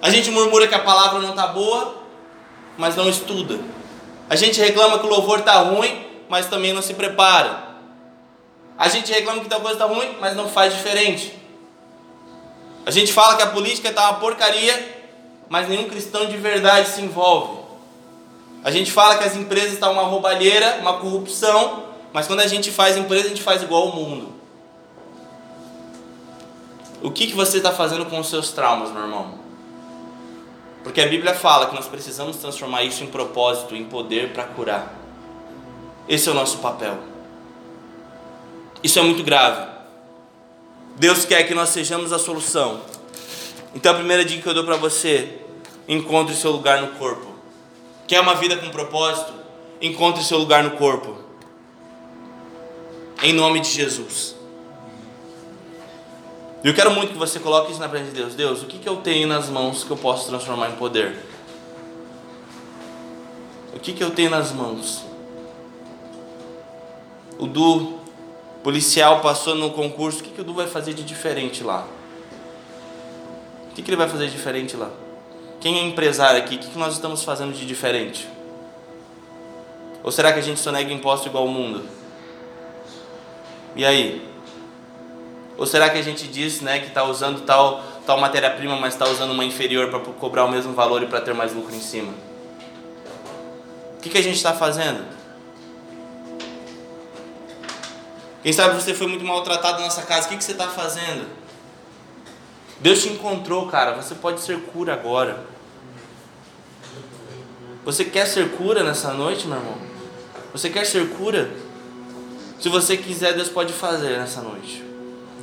A 0.00 0.10
gente 0.10 0.30
murmura 0.30 0.68
que 0.68 0.74
a 0.74 0.80
palavra 0.80 1.20
não 1.20 1.30
está 1.30 1.46
boa, 1.48 1.94
mas 2.76 2.94
não 2.96 3.08
estuda. 3.08 3.58
A 4.28 4.36
gente 4.36 4.60
reclama 4.60 4.98
que 4.98 5.06
o 5.06 5.08
louvor 5.08 5.40
está 5.40 5.54
ruim, 5.54 6.06
mas 6.28 6.46
também 6.46 6.72
não 6.72 6.82
se 6.82 6.94
prepara. 6.94 7.74
A 8.76 8.88
gente 8.88 9.12
reclama 9.12 9.40
que 9.40 9.48
tal 9.48 9.60
coisa 9.60 9.76
está 9.76 9.86
ruim, 9.86 10.16
mas 10.20 10.36
não 10.36 10.48
faz 10.48 10.74
diferente. 10.74 11.34
A 12.84 12.90
gente 12.90 13.12
fala 13.12 13.36
que 13.36 13.42
a 13.42 13.46
política 13.46 13.88
está 13.88 14.10
uma 14.10 14.20
porcaria, 14.20 15.06
mas 15.48 15.68
nenhum 15.68 15.88
cristão 15.88 16.26
de 16.26 16.36
verdade 16.36 16.88
se 16.88 17.00
envolve. 17.00 17.64
A 18.62 18.70
gente 18.70 18.90
fala 18.90 19.16
que 19.16 19.24
as 19.24 19.36
empresas 19.36 19.74
estão 19.74 19.94
tá 19.94 20.00
uma 20.00 20.08
roubalheira, 20.08 20.78
uma 20.80 20.98
corrupção, 20.98 21.84
mas 22.12 22.26
quando 22.26 22.40
a 22.40 22.46
gente 22.46 22.70
faz 22.70 22.96
empresa, 22.96 23.26
a 23.26 23.28
gente 23.28 23.42
faz 23.42 23.62
igual 23.62 23.84
ao 23.84 23.94
mundo. 23.94 24.33
O 27.04 27.10
que, 27.10 27.26
que 27.26 27.34
você 27.34 27.58
está 27.58 27.70
fazendo 27.70 28.06
com 28.06 28.18
os 28.18 28.30
seus 28.30 28.50
traumas, 28.50 28.90
meu 28.90 29.02
irmão? 29.02 29.34
Porque 30.82 31.02
a 31.02 31.06
Bíblia 31.06 31.34
fala 31.34 31.66
que 31.66 31.74
nós 31.74 31.86
precisamos 31.86 32.38
transformar 32.38 32.82
isso 32.82 33.04
em 33.04 33.08
propósito, 33.08 33.76
em 33.76 33.84
poder 33.84 34.32
para 34.32 34.44
curar. 34.44 34.94
Esse 36.08 36.30
é 36.30 36.32
o 36.32 36.34
nosso 36.34 36.58
papel. 36.58 36.96
Isso 38.82 38.98
é 38.98 39.02
muito 39.02 39.22
grave. 39.22 39.70
Deus 40.96 41.26
quer 41.26 41.42
que 41.46 41.54
nós 41.54 41.68
sejamos 41.68 42.10
a 42.10 42.18
solução. 42.18 42.80
Então 43.74 43.92
a 43.92 43.96
primeira 43.96 44.24
dica 44.24 44.40
que 44.40 44.48
eu 44.48 44.54
dou 44.54 44.64
para 44.64 44.78
você: 44.78 45.40
encontre 45.86 46.34
seu 46.34 46.52
lugar 46.52 46.80
no 46.80 46.98
corpo. 46.98 47.34
Quer 48.08 48.20
uma 48.20 48.34
vida 48.34 48.56
com 48.56 48.70
propósito? 48.70 49.34
Encontre 49.78 50.24
seu 50.24 50.38
lugar 50.38 50.64
no 50.64 50.70
corpo. 50.70 51.18
Em 53.22 53.34
nome 53.34 53.60
de 53.60 53.68
Jesus. 53.68 54.34
E 56.64 56.68
eu 56.68 56.72
quero 56.72 56.90
muito 56.92 57.12
que 57.12 57.18
você 57.18 57.38
coloque 57.38 57.72
isso 57.72 57.80
na 57.80 57.90
frente 57.90 58.06
de 58.06 58.12
Deus. 58.12 58.34
Deus, 58.34 58.62
o 58.62 58.66
que, 58.66 58.78
que 58.78 58.88
eu 58.88 58.96
tenho 58.96 59.28
nas 59.28 59.50
mãos 59.50 59.84
que 59.84 59.90
eu 59.90 59.98
posso 59.98 60.26
transformar 60.28 60.70
em 60.70 60.76
poder? 60.76 61.14
O 63.74 63.78
que, 63.78 63.92
que 63.92 64.02
eu 64.02 64.10
tenho 64.12 64.30
nas 64.30 64.50
mãos? 64.50 65.04
O 67.38 67.46
Du, 67.46 67.98
policial, 68.62 69.20
passou 69.20 69.54
no 69.54 69.72
concurso. 69.72 70.20
O 70.20 70.22
que, 70.22 70.30
que 70.30 70.40
o 70.40 70.44
Du 70.44 70.54
vai 70.54 70.66
fazer 70.66 70.94
de 70.94 71.04
diferente 71.04 71.62
lá? 71.62 71.86
O 73.70 73.74
que, 73.74 73.82
que 73.82 73.90
ele 73.90 73.98
vai 73.98 74.08
fazer 74.08 74.28
de 74.28 74.32
diferente 74.32 74.74
lá? 74.74 74.90
Quem 75.60 75.78
é 75.78 75.82
empresário 75.82 76.38
aqui? 76.38 76.54
O 76.54 76.58
que, 76.58 76.70
que 76.70 76.78
nós 76.78 76.94
estamos 76.94 77.22
fazendo 77.22 77.52
de 77.52 77.66
diferente? 77.66 78.26
Ou 80.02 80.10
será 80.10 80.32
que 80.32 80.38
a 80.38 80.42
gente 80.42 80.60
só 80.60 80.72
nega 80.72 80.90
imposto 80.90 81.28
igual 81.28 81.44
o 81.44 81.50
mundo? 81.50 81.86
E 83.76 83.84
aí? 83.84 84.33
Ou 85.56 85.66
será 85.66 85.88
que 85.88 85.98
a 85.98 86.02
gente 86.02 86.26
diz 86.26 86.60
né, 86.60 86.80
que 86.80 86.88
está 86.88 87.04
usando 87.04 87.42
tal, 87.42 87.82
tal 88.06 88.18
matéria-prima, 88.18 88.76
mas 88.76 88.94
está 88.94 89.08
usando 89.08 89.30
uma 89.30 89.44
inferior 89.44 89.88
para 89.88 90.00
cobrar 90.00 90.44
o 90.44 90.50
mesmo 90.50 90.72
valor 90.72 91.02
e 91.02 91.06
para 91.06 91.20
ter 91.20 91.32
mais 91.32 91.52
lucro 91.52 91.74
em 91.74 91.80
cima? 91.80 92.12
O 93.96 94.00
que, 94.00 94.10
que 94.10 94.18
a 94.18 94.22
gente 94.22 94.36
está 94.36 94.52
fazendo? 94.52 95.04
Quem 98.42 98.52
sabe 98.52 98.74
você 98.74 98.92
foi 98.92 99.06
muito 99.06 99.24
maltratado 99.24 99.78
na 99.78 99.84
nossa 99.84 100.02
casa, 100.02 100.26
o 100.26 100.30
que, 100.30 100.36
que 100.36 100.44
você 100.44 100.52
está 100.52 100.68
fazendo? 100.68 101.26
Deus 102.80 103.02
te 103.02 103.08
encontrou, 103.08 103.66
cara, 103.68 103.94
você 103.94 104.14
pode 104.14 104.40
ser 104.40 104.60
cura 104.60 104.92
agora. 104.92 105.46
Você 107.84 108.04
quer 108.04 108.26
ser 108.26 108.50
cura 108.50 108.82
nessa 108.82 109.12
noite, 109.14 109.46
meu 109.46 109.56
irmão? 109.56 109.78
Você 110.52 110.68
quer 110.68 110.84
ser 110.84 111.08
cura? 111.10 111.50
Se 112.60 112.68
você 112.68 112.96
quiser, 112.96 113.32
Deus 113.32 113.48
pode 113.48 113.72
fazer 113.72 114.18
nessa 114.18 114.42
noite. 114.42 114.83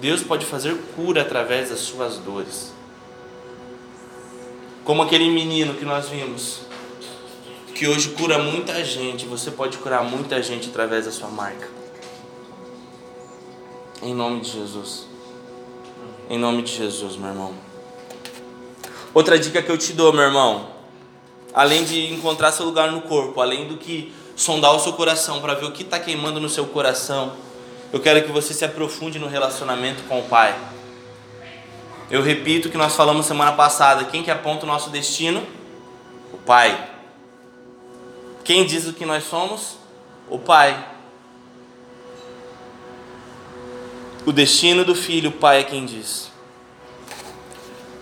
Deus 0.01 0.23
pode 0.23 0.47
fazer 0.47 0.75
cura 0.95 1.21
através 1.21 1.69
das 1.69 1.79
suas 1.79 2.17
dores. 2.17 2.73
Como 4.83 5.03
aquele 5.03 5.29
menino 5.29 5.75
que 5.75 5.85
nós 5.85 6.09
vimos, 6.09 6.61
que 7.75 7.87
hoje 7.87 8.09
cura 8.09 8.39
muita 8.39 8.83
gente, 8.83 9.27
você 9.27 9.51
pode 9.51 9.77
curar 9.77 10.03
muita 10.03 10.41
gente 10.41 10.69
através 10.69 11.05
da 11.05 11.11
sua 11.11 11.29
marca. 11.29 11.69
Em 14.01 14.11
nome 14.15 14.41
de 14.41 14.49
Jesus. 14.49 15.05
Em 16.27 16.37
nome 16.39 16.63
de 16.63 16.75
Jesus, 16.75 17.15
meu 17.15 17.29
irmão. 17.29 17.53
Outra 19.13 19.37
dica 19.37 19.61
que 19.61 19.71
eu 19.71 19.77
te 19.77 19.93
dou, 19.93 20.11
meu 20.11 20.23
irmão, 20.23 20.67
além 21.53 21.83
de 21.83 22.11
encontrar 22.11 22.51
seu 22.51 22.65
lugar 22.65 22.91
no 22.91 23.03
corpo, 23.03 23.39
além 23.39 23.67
do 23.67 23.77
que 23.77 24.11
sondar 24.35 24.75
o 24.75 24.79
seu 24.79 24.93
coração 24.93 25.39
para 25.41 25.53
ver 25.53 25.65
o 25.65 25.71
que 25.71 25.83
está 25.83 25.99
queimando 25.99 26.39
no 26.39 26.49
seu 26.49 26.65
coração, 26.65 27.33
eu 27.91 27.99
quero 27.99 28.23
que 28.23 28.31
você 28.31 28.53
se 28.53 28.63
aprofunde 28.63 29.19
no 29.19 29.27
relacionamento 29.27 30.03
com 30.03 30.19
o 30.19 30.23
Pai. 30.23 30.55
Eu 32.09 32.21
repito 32.21 32.67
o 32.67 32.71
que 32.71 32.77
nós 32.77 32.95
falamos 32.95 33.25
semana 33.25 33.51
passada: 33.51 34.05
quem 34.05 34.23
que 34.23 34.31
aponta 34.31 34.65
o 34.65 34.67
nosso 34.67 34.89
destino? 34.89 35.45
O 36.33 36.37
Pai. 36.37 36.89
Quem 38.43 38.65
diz 38.65 38.87
o 38.87 38.93
que 38.93 39.05
nós 39.05 39.23
somos? 39.23 39.77
O 40.29 40.39
Pai. 40.39 40.87
O 44.25 44.31
destino 44.31 44.85
do 44.85 44.95
filho, 44.95 45.29
o 45.29 45.33
Pai 45.33 45.61
é 45.61 45.63
quem 45.63 45.85
diz. 45.85 46.31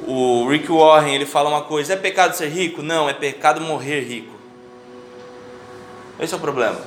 O 0.05 0.47
Rick 0.49 0.71
Warren 0.71 1.15
ele 1.15 1.25
fala 1.25 1.49
uma 1.49 1.63
coisa: 1.63 1.93
é 1.93 1.95
pecado 1.95 2.35
ser 2.35 2.49
rico? 2.49 2.81
Não, 2.83 3.09
é 3.09 3.13
pecado 3.13 3.61
morrer 3.61 4.01
rico. 4.01 4.37
Esse 6.19 6.33
é 6.33 6.37
o 6.37 6.39
problema. 6.39 6.79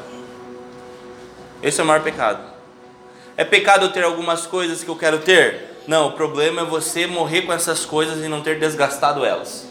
Esse 1.63 1.81
é 1.81 1.85
o 1.85 1.87
maior 1.87 2.03
pecado. 2.03 2.52
É 3.43 3.45
pecado 3.45 3.89
ter 3.89 4.05
algumas 4.05 4.47
coisas 4.47 4.85
que 4.85 4.89
eu 4.89 4.95
quero 4.95 5.19
ter? 5.19 5.83
Não, 5.89 6.07
o 6.07 6.13
problema 6.13 6.63
é 6.63 6.65
você 6.65 7.09
morrer 7.09 7.43
com 7.43 7.53
essas 7.53 7.85
coisas 7.85 8.25
e 8.25 8.29
não 8.29 8.41
ter 8.41 8.61
desgastado 8.61 9.25
elas. 9.25 9.67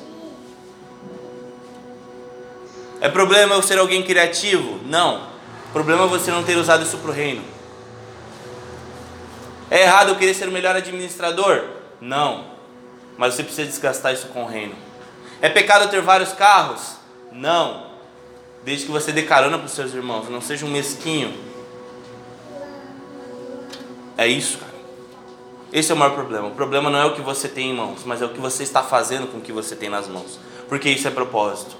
É 3.00 3.08
problema 3.08 3.56
eu 3.56 3.62
ser 3.62 3.80
alguém 3.80 4.04
criativo? 4.04 4.82
Não. 4.86 5.26
O 5.70 5.72
problema 5.72 6.04
é 6.04 6.08
você 6.08 6.32
não 6.32 6.44
ter 6.44 6.58
usado 6.58 6.84
isso 6.84 6.98
para 6.98 7.12
o 7.12 7.14
reino. 7.14 7.42
É 9.70 9.84
errado 9.84 10.10
eu 10.10 10.16
querer 10.18 10.34
ser 10.34 10.50
o 10.50 10.52
melhor 10.52 10.76
administrador? 10.76 11.64
Não. 12.02 12.48
Mas 13.18 13.36
você 13.36 13.44
precisa 13.44 13.70
desgastar 13.70 14.14
isso 14.14 14.28
com 14.28 14.44
o 14.44 14.48
reino. 14.48 14.76
É 15.42 15.48
pecado 15.48 15.86
eu 15.86 15.90
ter 15.90 16.02
vários 16.02 16.34
carros? 16.34 16.98
Não. 17.32 17.86
Desde 18.66 18.88
que 18.88 18.92
você 18.92 19.14
dê 19.14 19.24
carona 19.24 19.58
para 19.58 19.68
os 19.68 19.72
seus 19.72 19.94
irmãos, 19.94 20.28
não 20.28 20.42
seja 20.42 20.66
um 20.66 20.70
mesquinho 20.70 21.51
é 24.22 24.28
isso, 24.28 24.58
cara. 24.58 24.72
Esse 25.74 25.92
é 25.92 25.96
o 25.96 25.98
maior 25.98 26.14
problema. 26.14 26.48
O 26.48 26.52
problema 26.52 26.90
não 26.90 27.00
é 27.00 27.06
o 27.06 27.14
que 27.14 27.22
você 27.22 27.48
tem 27.48 27.72
em 27.72 27.74
mãos, 27.74 28.02
mas 28.06 28.22
é 28.22 28.26
o 28.26 28.30
que 28.30 28.40
você 28.40 28.64
está 28.64 28.84
fazendo 28.84 29.28
com 29.28 29.38
o 29.38 29.42
que 29.42 29.52
você 29.52 29.76
tem 29.76 29.90
nas 29.90 30.08
mãos. 30.08 30.40
Porque 30.68 30.90
isso 30.90 31.08
é 31.08 31.12
propósito. 31.12 31.76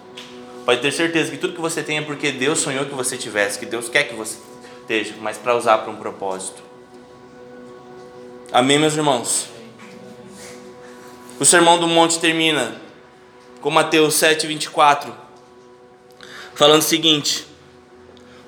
Pode 0.66 0.82
ter 0.82 0.92
certeza 0.92 1.32
que 1.32 1.38
tudo 1.38 1.54
que 1.54 1.62
você 1.62 1.84
tem 1.84 1.98
é 1.98 2.02
porque 2.02 2.32
Deus 2.32 2.60
sonhou 2.60 2.86
que 2.86 2.94
você 2.94 3.18
tivesse, 3.18 3.60
que 3.60 3.66
Deus 3.66 3.90
quer 3.90 4.04
que 4.04 4.16
você 4.16 4.38
esteja, 4.82 5.16
mas 5.20 5.38
para 5.38 5.56
usar 5.56 5.80
para 5.80 5.92
um 5.92 5.96
propósito. 5.96 6.62
Amém, 8.52 8.80
meus 8.80 8.96
irmãos? 8.96 9.48
O 11.40 11.46
Sermão 11.46 11.80
do 11.80 11.88
Monte 11.88 12.20
termina 12.20 12.76
com 13.62 13.72
Mateus 13.72 14.16
7, 14.16 14.46
24, 14.48 15.14
falando 16.54 16.82
o 16.82 16.84
seguinte: 16.84 17.48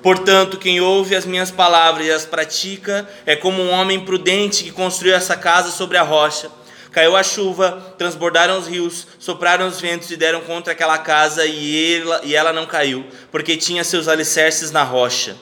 Portanto, 0.04 0.58
quem 0.58 0.82
ouve 0.82 1.16
as 1.16 1.24
minhas 1.24 1.50
palavras 1.50 2.06
e 2.06 2.10
as 2.10 2.26
pratica 2.26 3.08
é 3.24 3.34
como 3.34 3.62
um 3.62 3.70
homem 3.70 3.98
prudente 3.98 4.62
que 4.62 4.70
construiu 4.70 5.14
essa 5.14 5.34
casa 5.34 5.70
sobre 5.70 5.96
a 5.96 6.02
rocha. 6.02 6.50
Caiu 6.92 7.16
a 7.16 7.22
chuva, 7.22 7.94
transbordaram 7.96 8.58
os 8.58 8.66
rios, 8.66 9.06
sopraram 9.18 9.66
os 9.66 9.80
ventos 9.80 10.10
e 10.10 10.16
deram 10.18 10.42
contra 10.42 10.74
aquela 10.74 10.98
casa, 10.98 11.46
e 11.46 12.02
ela, 12.02 12.20
e 12.22 12.36
ela 12.36 12.52
não 12.52 12.66
caiu, 12.66 13.06
porque 13.32 13.56
tinha 13.56 13.82
seus 13.82 14.06
alicerces 14.06 14.70
na 14.70 14.82
rocha. 14.82 15.36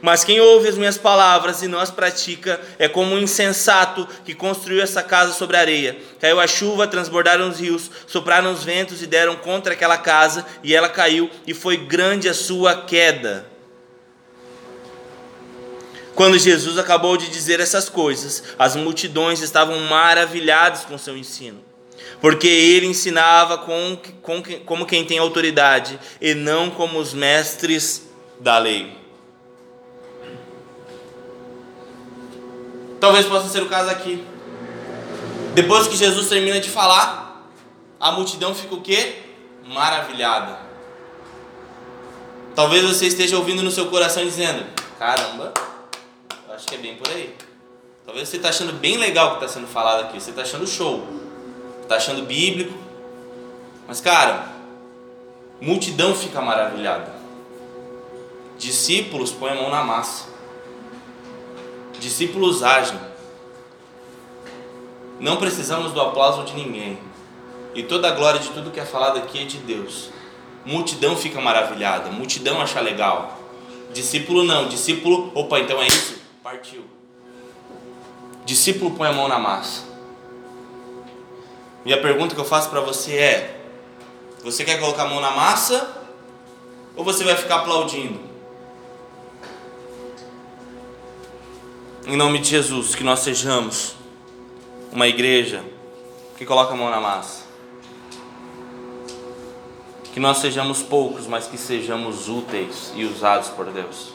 Mas 0.00 0.24
quem 0.24 0.40
ouve 0.40 0.68
as 0.68 0.78
minhas 0.78 0.96
palavras 0.96 1.62
e 1.62 1.68
não 1.68 1.78
as 1.78 1.90
pratica 1.90 2.58
é 2.78 2.88
como 2.88 3.14
um 3.14 3.18
insensato 3.18 4.08
que 4.24 4.34
construiu 4.34 4.82
essa 4.82 5.02
casa 5.02 5.34
sobre 5.34 5.58
a 5.58 5.60
areia. 5.60 5.94
Caiu 6.18 6.40
a 6.40 6.46
chuva, 6.46 6.86
transbordaram 6.86 7.50
os 7.50 7.60
rios, 7.60 7.90
sopraram 8.06 8.50
os 8.50 8.64
ventos 8.64 9.02
e 9.02 9.06
deram 9.06 9.36
contra 9.36 9.74
aquela 9.74 9.98
casa, 9.98 10.46
e 10.62 10.74
ela 10.74 10.88
caiu, 10.88 11.30
e 11.46 11.52
foi 11.52 11.76
grande 11.76 12.30
a 12.30 12.34
sua 12.34 12.74
queda. 12.74 13.54
Quando 16.16 16.38
Jesus 16.38 16.78
acabou 16.78 17.18
de 17.18 17.28
dizer 17.28 17.60
essas 17.60 17.90
coisas, 17.90 18.42
as 18.58 18.74
multidões 18.74 19.42
estavam 19.42 19.78
maravilhadas 19.80 20.86
com 20.86 20.96
seu 20.96 21.14
ensino, 21.14 21.62
porque 22.22 22.48
ele 22.48 22.86
ensinava 22.86 23.58
com, 23.58 23.98
com, 24.22 24.42
como 24.64 24.86
quem 24.86 25.04
tem 25.04 25.18
autoridade 25.18 26.00
e 26.18 26.32
não 26.32 26.70
como 26.70 26.98
os 26.98 27.12
mestres 27.12 28.08
da 28.40 28.56
lei. 28.56 28.96
Talvez 32.98 33.26
possa 33.26 33.50
ser 33.50 33.62
o 33.62 33.68
caso 33.68 33.90
aqui. 33.90 34.24
Depois 35.54 35.86
que 35.86 35.98
Jesus 35.98 36.30
termina 36.30 36.58
de 36.58 36.70
falar, 36.70 37.46
a 38.00 38.10
multidão 38.10 38.54
fica 38.54 38.74
o 38.74 38.80
quê? 38.80 39.16
Maravilhada. 39.66 40.60
Talvez 42.54 42.82
você 42.84 43.04
esteja 43.04 43.36
ouvindo 43.36 43.62
no 43.62 43.70
seu 43.70 43.88
coração 43.88 44.24
dizendo: 44.24 44.64
Caramba, 44.98 45.52
Acho 46.56 46.68
que 46.68 46.74
é 46.74 46.78
bem 46.78 46.96
por 46.96 47.06
aí. 47.10 47.34
Talvez 48.06 48.30
você 48.30 48.38
está 48.38 48.48
achando 48.48 48.72
bem 48.72 48.96
legal 48.96 49.26
o 49.26 49.30
que 49.32 49.44
está 49.44 49.60
sendo 49.60 49.66
falado 49.66 50.04
aqui. 50.04 50.18
Você 50.18 50.30
está 50.30 50.40
achando 50.40 50.66
show. 50.66 51.06
Está 51.82 51.96
achando 51.96 52.24
bíblico. 52.24 52.72
Mas, 53.86 54.00
cara, 54.00 54.48
multidão 55.60 56.14
fica 56.14 56.40
maravilhada. 56.40 57.12
Discípulos 58.58 59.32
põem 59.32 59.52
a 59.52 59.54
mão 59.56 59.70
na 59.70 59.84
massa. 59.84 60.28
Discípulos 62.00 62.62
agem. 62.62 62.98
Não 65.20 65.36
precisamos 65.36 65.92
do 65.92 66.00
aplauso 66.00 66.42
de 66.44 66.54
ninguém. 66.54 66.98
E 67.74 67.82
toda 67.82 68.08
a 68.08 68.12
glória 68.12 68.40
de 68.40 68.48
tudo 68.48 68.70
que 68.70 68.80
é 68.80 68.86
falado 68.86 69.18
aqui 69.18 69.42
é 69.42 69.44
de 69.44 69.58
Deus. 69.58 70.08
Multidão 70.64 71.18
fica 71.18 71.38
maravilhada. 71.38 72.10
Multidão 72.10 72.62
acha 72.62 72.80
legal. 72.80 73.38
Discípulo 73.92 74.42
não. 74.42 74.68
Discípulo, 74.68 75.30
opa, 75.34 75.60
então 75.60 75.82
é 75.82 75.86
isso? 75.86 76.25
Partiu. 76.46 76.84
Discípulo 78.44 78.92
põe 78.92 79.08
a 79.08 79.12
mão 79.12 79.26
na 79.26 79.36
massa. 79.36 79.82
E 81.84 81.92
a 81.92 82.00
pergunta 82.00 82.36
que 82.36 82.40
eu 82.40 82.44
faço 82.44 82.70
para 82.70 82.80
você 82.80 83.16
é: 83.16 83.60
você 84.44 84.64
quer 84.64 84.78
colocar 84.78 85.02
a 85.02 85.08
mão 85.08 85.20
na 85.20 85.32
massa 85.32 86.06
ou 86.94 87.02
você 87.02 87.24
vai 87.24 87.34
ficar 87.34 87.56
aplaudindo? 87.56 88.20
Em 92.06 92.16
nome 92.16 92.38
de 92.38 92.50
Jesus, 92.50 92.94
que 92.94 93.02
nós 93.02 93.18
sejamos 93.18 93.96
uma 94.92 95.08
igreja 95.08 95.64
que 96.38 96.46
coloca 96.46 96.74
a 96.74 96.76
mão 96.76 96.90
na 96.90 97.00
massa. 97.00 97.42
Que 100.14 100.20
nós 100.20 100.38
sejamos 100.38 100.80
poucos, 100.80 101.26
mas 101.26 101.48
que 101.48 101.58
sejamos 101.58 102.28
úteis 102.28 102.92
e 102.94 103.04
usados 103.04 103.48
por 103.48 103.66
Deus. 103.66 104.12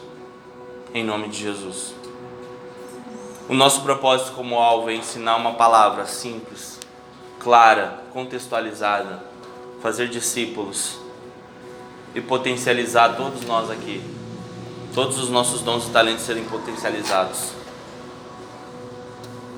Em 0.94 1.04
nome 1.04 1.28
de 1.28 1.38
Jesus. 1.38 2.00
O 3.52 3.54
nosso 3.54 3.82
propósito 3.82 4.32
como 4.32 4.58
alvo 4.58 4.88
é 4.88 4.94
ensinar 4.94 5.36
uma 5.36 5.52
palavra 5.52 6.06
simples, 6.06 6.80
clara, 7.38 7.98
contextualizada, 8.10 9.22
fazer 9.82 10.08
discípulos 10.08 10.96
e 12.14 12.20
potencializar 12.22 13.14
todos 13.14 13.44
nós 13.44 13.70
aqui. 13.70 14.02
Todos 14.94 15.18
os 15.18 15.28
nossos 15.28 15.60
dons 15.60 15.86
e 15.86 15.90
talentos 15.90 16.24
serem 16.24 16.44
potencializados. 16.44 17.50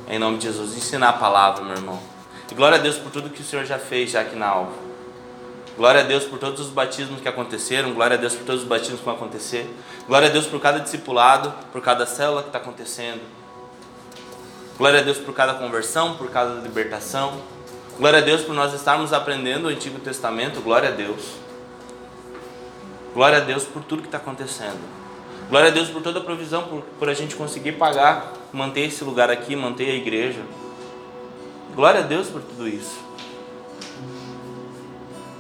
Em 0.09 0.19
nome 0.19 0.39
de 0.39 0.47
Jesus, 0.47 0.77
ensinar 0.77 1.11
a 1.11 1.13
palavra, 1.13 1.63
meu 1.63 1.77
irmão. 1.77 2.01
E 2.51 2.55
glória 2.57 2.79
a 2.79 2.83
Deus 2.83 2.97
por 2.97 3.13
tudo 3.13 3.31
que 3.31 3.43
o 3.43 3.45
Senhor 3.45 3.65
já 3.65 3.79
fez 3.79 4.11
já 4.11 4.23
aqui 4.23 4.35
na 4.35 4.49
alvo. 4.49 4.75
Glória 5.77 6.01
a 6.01 6.05
Deus 6.05 6.25
por 6.25 6.41
todos 6.41 6.59
os 6.59 6.71
batismos 6.71 7.21
que 7.21 7.29
aconteceram. 7.29 7.95
Glória 7.95 8.17
a 8.17 8.21
Deus 8.21 8.35
por 8.35 8.45
todos 8.45 8.63
os 8.63 8.69
batismos 8.69 8.99
que 8.99 9.07
vão 9.07 9.15
acontecer. 9.15 9.73
Glória 10.09 10.29
a 10.29 10.33
Deus 10.33 10.47
por 10.47 10.61
cada 10.61 10.81
discipulado, 10.81 11.55
por 11.71 11.81
cada 11.81 12.05
célula 12.05 12.43
que 12.43 12.49
está 12.49 12.59
acontecendo. 12.59 13.44
Glória 14.77 15.01
a 15.01 15.03
Deus 15.03 15.19
por 15.19 15.33
cada 15.33 15.55
conversão, 15.55 16.17
por 16.17 16.31
cada 16.31 16.61
libertação. 16.61 17.41
Glória 17.97 18.19
a 18.19 18.23
Deus 18.23 18.43
por 18.43 18.55
nós 18.55 18.75
estarmos 18.75 19.13
aprendendo 19.13 19.67
o 19.67 19.69
Antigo 19.69 20.01
Testamento. 20.01 20.61
Glória 20.61 20.89
a 20.89 20.93
Deus. 20.93 21.35
Glória 23.15 23.39
a 23.39 23.41
Deus 23.41 23.63
por 23.63 23.85
tudo 23.85 24.03
que 24.03 24.09
está 24.09 24.19
acontecendo. 24.19 24.81
Glória 25.49 25.69
a 25.69 25.73
Deus 25.73 25.89
por 25.89 26.03
toda 26.03 26.19
a 26.19 26.23
provisão, 26.23 26.65
por, 26.65 26.83
por 26.99 27.09
a 27.09 27.15
gente 27.15 27.37
conseguir 27.37 27.73
pagar, 27.73 28.33
manter 28.53 28.87
esse 28.87 29.05
lugar 29.05 29.31
aqui, 29.31 29.55
manter 29.55 29.91
a 29.91 29.95
igreja. 29.95 30.43
Glória 31.77 32.01
a 32.01 32.05
Deus 32.05 32.29
por 32.29 32.43
tudo 32.43 32.67
isso. 32.67 32.99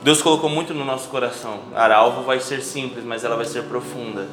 Deus 0.05 0.22
colocou 0.22 0.49
muito 0.49 0.72
no 0.72 0.85
nosso 0.85 1.09
coração. 1.09 1.61
A 1.74 1.93
alvo 1.93 2.22
vai 2.22 2.39
ser 2.39 2.62
simples, 2.62 3.05
mas 3.05 3.24
ela 3.24 3.35
vai 3.35 3.47
ser 3.47 3.64
profunda. 3.64 4.28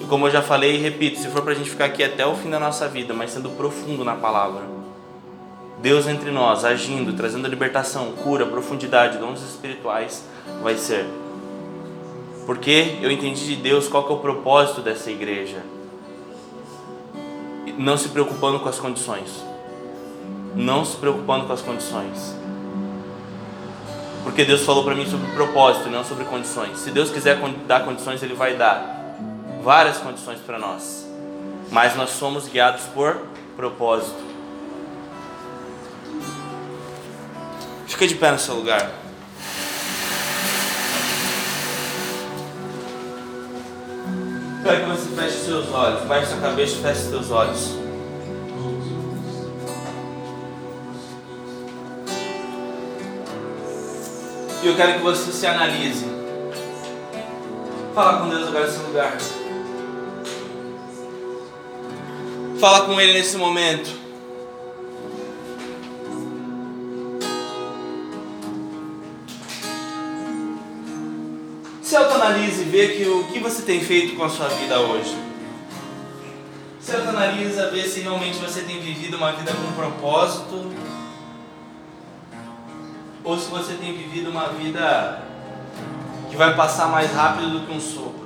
E 0.00 0.04
como 0.04 0.26
eu 0.26 0.30
já 0.30 0.40
falei 0.40 0.76
e 0.76 0.78
repito, 0.78 1.18
se 1.18 1.28
for 1.28 1.42
para 1.42 1.52
a 1.52 1.54
gente 1.54 1.68
ficar 1.68 1.84
aqui 1.84 2.02
até 2.02 2.26
o 2.26 2.34
fim 2.34 2.48
da 2.48 2.58
nossa 2.58 2.88
vida, 2.88 3.12
mas 3.12 3.30
sendo 3.30 3.50
profundo 3.50 4.02
na 4.02 4.16
palavra, 4.16 4.62
Deus 5.82 6.06
entre 6.06 6.30
nós, 6.30 6.64
agindo, 6.64 7.12
trazendo 7.12 7.46
libertação, 7.48 8.12
cura, 8.12 8.46
profundidade, 8.46 9.18
dons 9.18 9.42
espirituais, 9.42 10.24
vai 10.62 10.76
ser. 10.76 11.06
Porque 12.46 12.98
eu 13.00 13.10
entendi 13.10 13.46
de 13.46 13.56
Deus 13.56 13.88
qual 13.88 14.04
que 14.04 14.12
é 14.12 14.14
o 14.14 14.18
propósito 14.18 14.80
dessa 14.80 15.10
igreja. 15.10 15.62
Não 17.78 17.96
se 17.96 18.08
preocupando 18.08 18.60
com 18.60 18.68
as 18.68 18.78
condições. 18.78 19.44
Não 20.54 20.84
se 20.84 20.96
preocupando 20.96 21.46
com 21.46 21.52
as 21.52 21.62
condições. 21.62 22.34
Porque 24.22 24.44
Deus 24.44 24.62
falou 24.62 24.84
para 24.84 24.94
mim 24.94 25.06
sobre 25.06 25.30
propósito, 25.32 25.88
não 25.88 26.04
sobre 26.04 26.24
condições. 26.24 26.78
Se 26.78 26.90
Deus 26.90 27.10
quiser 27.10 27.38
dar 27.66 27.84
condições, 27.84 28.22
Ele 28.22 28.34
vai 28.34 28.54
dar 28.54 28.99
várias 29.62 29.98
condições 29.98 30.40
para 30.40 30.58
nós, 30.58 31.06
mas 31.70 31.94
nós 31.96 32.10
somos 32.10 32.48
guiados 32.48 32.82
por 32.94 33.20
propósito. 33.56 34.30
Fica 37.86 38.06
de 38.06 38.14
pé 38.14 38.32
no 38.32 38.38
seu 38.38 38.54
lugar. 38.54 38.90
Quero 44.62 44.80
que 44.80 44.90
você 44.90 45.16
feche 45.16 45.44
seus 45.44 45.70
olhos, 45.72 46.04
baixe 46.04 46.30
sua 46.30 46.40
cabeça 46.40 46.76
e 46.76 46.82
feche 46.82 47.00
seus 47.08 47.30
olhos. 47.30 47.78
E 54.62 54.66
eu 54.66 54.76
quero 54.76 54.94
que 54.94 54.98
você 55.00 55.32
se 55.32 55.46
analise. 55.46 56.06
Fala 57.94 58.20
com 58.20 58.28
Deus 58.28 58.48
agora 58.48 58.66
nesse 58.66 58.78
lugar. 58.80 59.39
Fala 62.60 62.82
com 62.82 63.00
Ele 63.00 63.14
nesse 63.14 63.38
momento. 63.38 63.88
Se 71.80 71.96
autoanalise 71.96 72.60
e 72.60 72.64
vê 72.64 72.88
que 72.88 73.08
o 73.08 73.24
que 73.32 73.38
você 73.38 73.62
tem 73.62 73.80
feito 73.80 74.14
com 74.14 74.24
a 74.24 74.28
sua 74.28 74.48
vida 74.48 74.78
hoje. 74.78 75.16
Se 76.78 76.94
autoanalisa, 76.94 77.70
vê 77.70 77.82
se 77.82 78.00
realmente 78.00 78.36
você 78.36 78.60
tem 78.60 78.78
vivido 78.78 79.16
uma 79.16 79.32
vida 79.32 79.52
com 79.54 79.72
propósito. 79.72 80.70
Ou 83.24 83.38
se 83.38 83.48
você 83.48 83.72
tem 83.72 83.96
vivido 83.96 84.28
uma 84.28 84.48
vida 84.48 85.22
que 86.28 86.36
vai 86.36 86.54
passar 86.54 86.88
mais 86.88 87.10
rápido 87.10 87.58
do 87.58 87.66
que 87.66 87.72
um 87.72 87.80
sopro. 87.80 88.19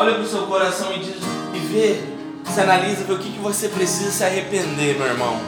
Olha 0.00 0.14
para 0.14 0.22
o 0.22 0.26
seu 0.26 0.46
coração 0.46 0.94
e, 0.94 0.98
diz, 1.00 1.16
e 1.54 1.58
vê, 1.58 2.00
se 2.50 2.58
analisa, 2.58 3.04
vê 3.04 3.12
o 3.12 3.18
que, 3.18 3.32
que 3.32 3.38
você 3.38 3.68
precisa 3.68 4.10
se 4.10 4.24
arrepender, 4.24 4.96
meu 4.96 5.06
irmão. 5.06 5.38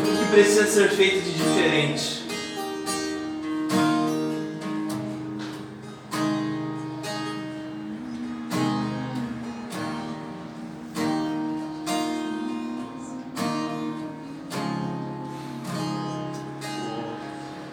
O 0.00 0.18
que 0.18 0.32
precisa 0.32 0.66
ser 0.66 0.90
feito 0.90 1.22
de 1.22 1.34
diferente. 1.34 2.24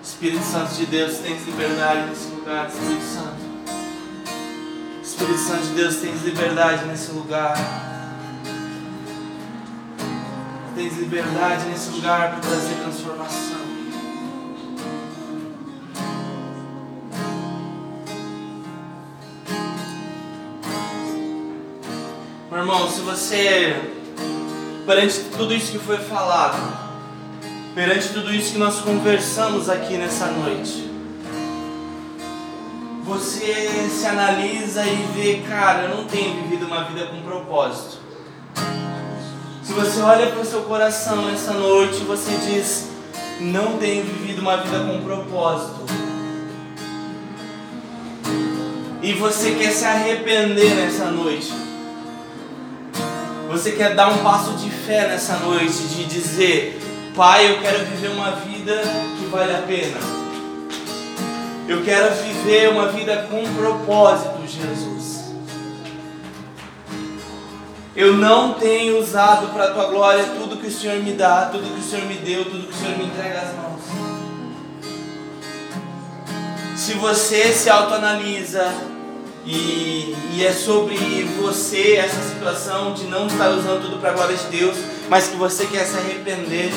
Espírito 0.04 0.44
Santo 0.44 0.76
de 0.76 0.86
Deus, 0.86 1.18
tens 1.18 1.44
liberdade 1.44 2.08
nesse 2.08 2.28
lugar, 2.28 2.70
Espírito 2.70 3.02
Santo. 3.02 3.37
Espírito 5.18 5.40
Santo 5.40 5.64
de 5.64 5.74
Deus, 5.74 5.96
tens 5.96 6.22
liberdade 6.22 6.86
nesse 6.86 7.12
lugar. 7.12 7.58
Tens 10.76 10.96
liberdade 10.96 11.66
nesse 11.66 11.90
lugar 11.90 12.34
para 12.34 12.40
trazer 12.42 12.76
transformação. 12.76 13.58
Meu 22.52 22.60
irmão, 22.60 22.88
se 22.88 23.02
você, 23.02 23.92
perante 24.86 25.20
tudo 25.36 25.52
isso 25.52 25.72
que 25.72 25.80
foi 25.80 25.98
falado, 25.98 26.62
perante 27.74 28.10
tudo 28.10 28.32
isso 28.32 28.52
que 28.54 28.60
nós 28.60 28.82
conversamos 28.82 29.68
aqui 29.68 29.98
nessa 29.98 30.28
noite, 30.28 30.87
você 33.18 33.90
se 33.90 34.06
analisa 34.06 34.86
e 34.86 34.96
vê, 35.16 35.42
cara, 35.50 35.86
eu 35.86 35.98
não 35.98 36.06
tenho 36.06 36.44
vivido 36.44 36.68
uma 36.68 36.84
vida 36.84 37.08
com 37.08 37.20
propósito. 37.24 37.98
Se 39.64 39.74
você 39.74 40.02
olha 40.02 40.28
para 40.28 40.40
o 40.40 40.46
seu 40.46 40.62
coração 40.62 41.26
nessa 41.26 41.54
noite, 41.54 42.04
você 42.04 42.32
diz, 42.38 42.90
não 43.40 43.78
tenho 43.80 44.04
vivido 44.04 44.40
uma 44.40 44.58
vida 44.58 44.80
com 44.82 45.02
propósito. 45.02 45.84
E 49.02 49.14
você 49.14 49.56
quer 49.56 49.72
se 49.72 49.86
arrepender 49.86 50.76
nessa 50.76 51.06
noite. 51.06 51.52
Você 53.50 53.72
quer 53.72 53.96
dar 53.96 54.10
um 54.10 54.20
passo 54.20 54.52
de 54.58 54.70
fé 54.70 55.08
nessa 55.08 55.38
noite, 55.38 55.88
de 55.88 56.06
dizer, 56.06 56.80
Pai, 57.16 57.50
eu 57.50 57.62
quero 57.62 57.84
viver 57.86 58.10
uma 58.10 58.32
vida 58.32 58.80
que 59.18 59.26
vale 59.26 59.56
a 59.56 59.62
pena. 59.64 60.27
Eu 61.68 61.84
quero 61.84 62.16
viver 62.16 62.70
uma 62.70 62.88
vida 62.88 63.28
com 63.30 63.44
propósito, 63.56 64.40
Jesus. 64.48 65.34
Eu 67.94 68.14
não 68.14 68.54
tenho 68.54 69.00
usado 69.00 69.48
para 69.48 69.66
a 69.66 69.72
tua 69.72 69.86
glória 69.88 70.24
tudo 70.40 70.58
que 70.58 70.68
o 70.68 70.72
Senhor 70.72 70.98
me 71.04 71.12
dá, 71.12 71.50
tudo 71.52 71.74
que 71.74 71.80
o 71.80 71.84
Senhor 71.84 72.06
me 72.06 72.16
deu, 72.16 72.46
tudo 72.46 72.68
que 72.68 72.74
o 72.74 72.78
Senhor 72.78 72.98
me 72.98 73.06
entrega 73.06 73.42
às 73.42 73.54
mãos. 73.56 73.82
Se 76.78 76.94
você 76.94 77.52
se 77.52 77.70
autoanalisa 77.70 78.72
e, 79.46 80.16
e 80.36 80.46
é 80.46 80.54
sobre 80.54 80.96
você 81.42 81.96
essa 81.96 82.22
situação 82.30 82.94
de 82.94 83.06
não 83.06 83.28
estar 83.28 83.50
usando 83.50 83.82
tudo 83.82 84.00
para 84.00 84.12
a 84.12 84.14
glória 84.14 84.38
de 84.38 84.46
Deus, 84.46 84.78
mas 85.10 85.28
que 85.28 85.36
você 85.36 85.66
quer 85.66 85.86
se 85.86 85.98
arrepender, 85.98 86.72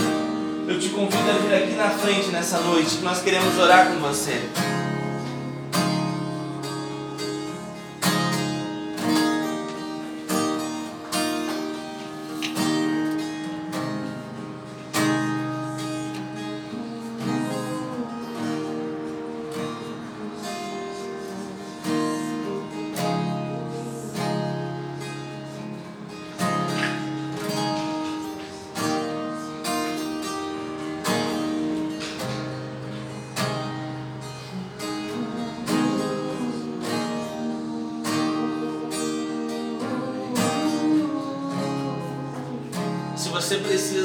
eu 0.71 0.79
te 0.79 0.89
convido 0.91 1.29
a 1.29 1.33
vir 1.33 1.53
aqui 1.53 1.75
na 1.75 1.91
frente 1.91 2.29
nessa 2.29 2.61
noite, 2.61 2.99
nós 3.03 3.21
queremos 3.21 3.59
orar 3.59 3.89
com 3.89 3.99
você 3.99 4.41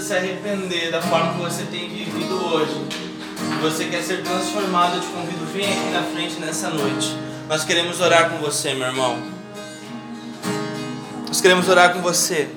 se 0.06 0.14
arrepender 0.14 0.91
da 0.91 1.01
forma 1.01 1.34
que 1.34 1.39
você 1.39 1.64
tem 1.64 1.89
vivido 1.89 2.36
hoje, 2.36 2.80
você 3.60 3.86
quer 3.86 4.03
ser 4.03 4.22
transformado, 4.22 4.97
eu 4.97 5.01
te 5.01 5.08
convido, 5.08 5.43
vem 5.51 5.66
aqui 5.66 5.89
na 5.89 6.03
frente 6.03 6.39
nessa 6.39 6.70
noite. 6.70 7.18
Nós 7.49 7.64
queremos 7.64 7.99
orar 7.99 8.30
com 8.30 8.38
você, 8.38 8.76
meu 8.76 8.86
irmão. 8.86 9.18
Nós 11.28 11.41
queremos 11.41 11.68
orar 11.68 11.91
com 11.91 12.03
você. 12.03 12.47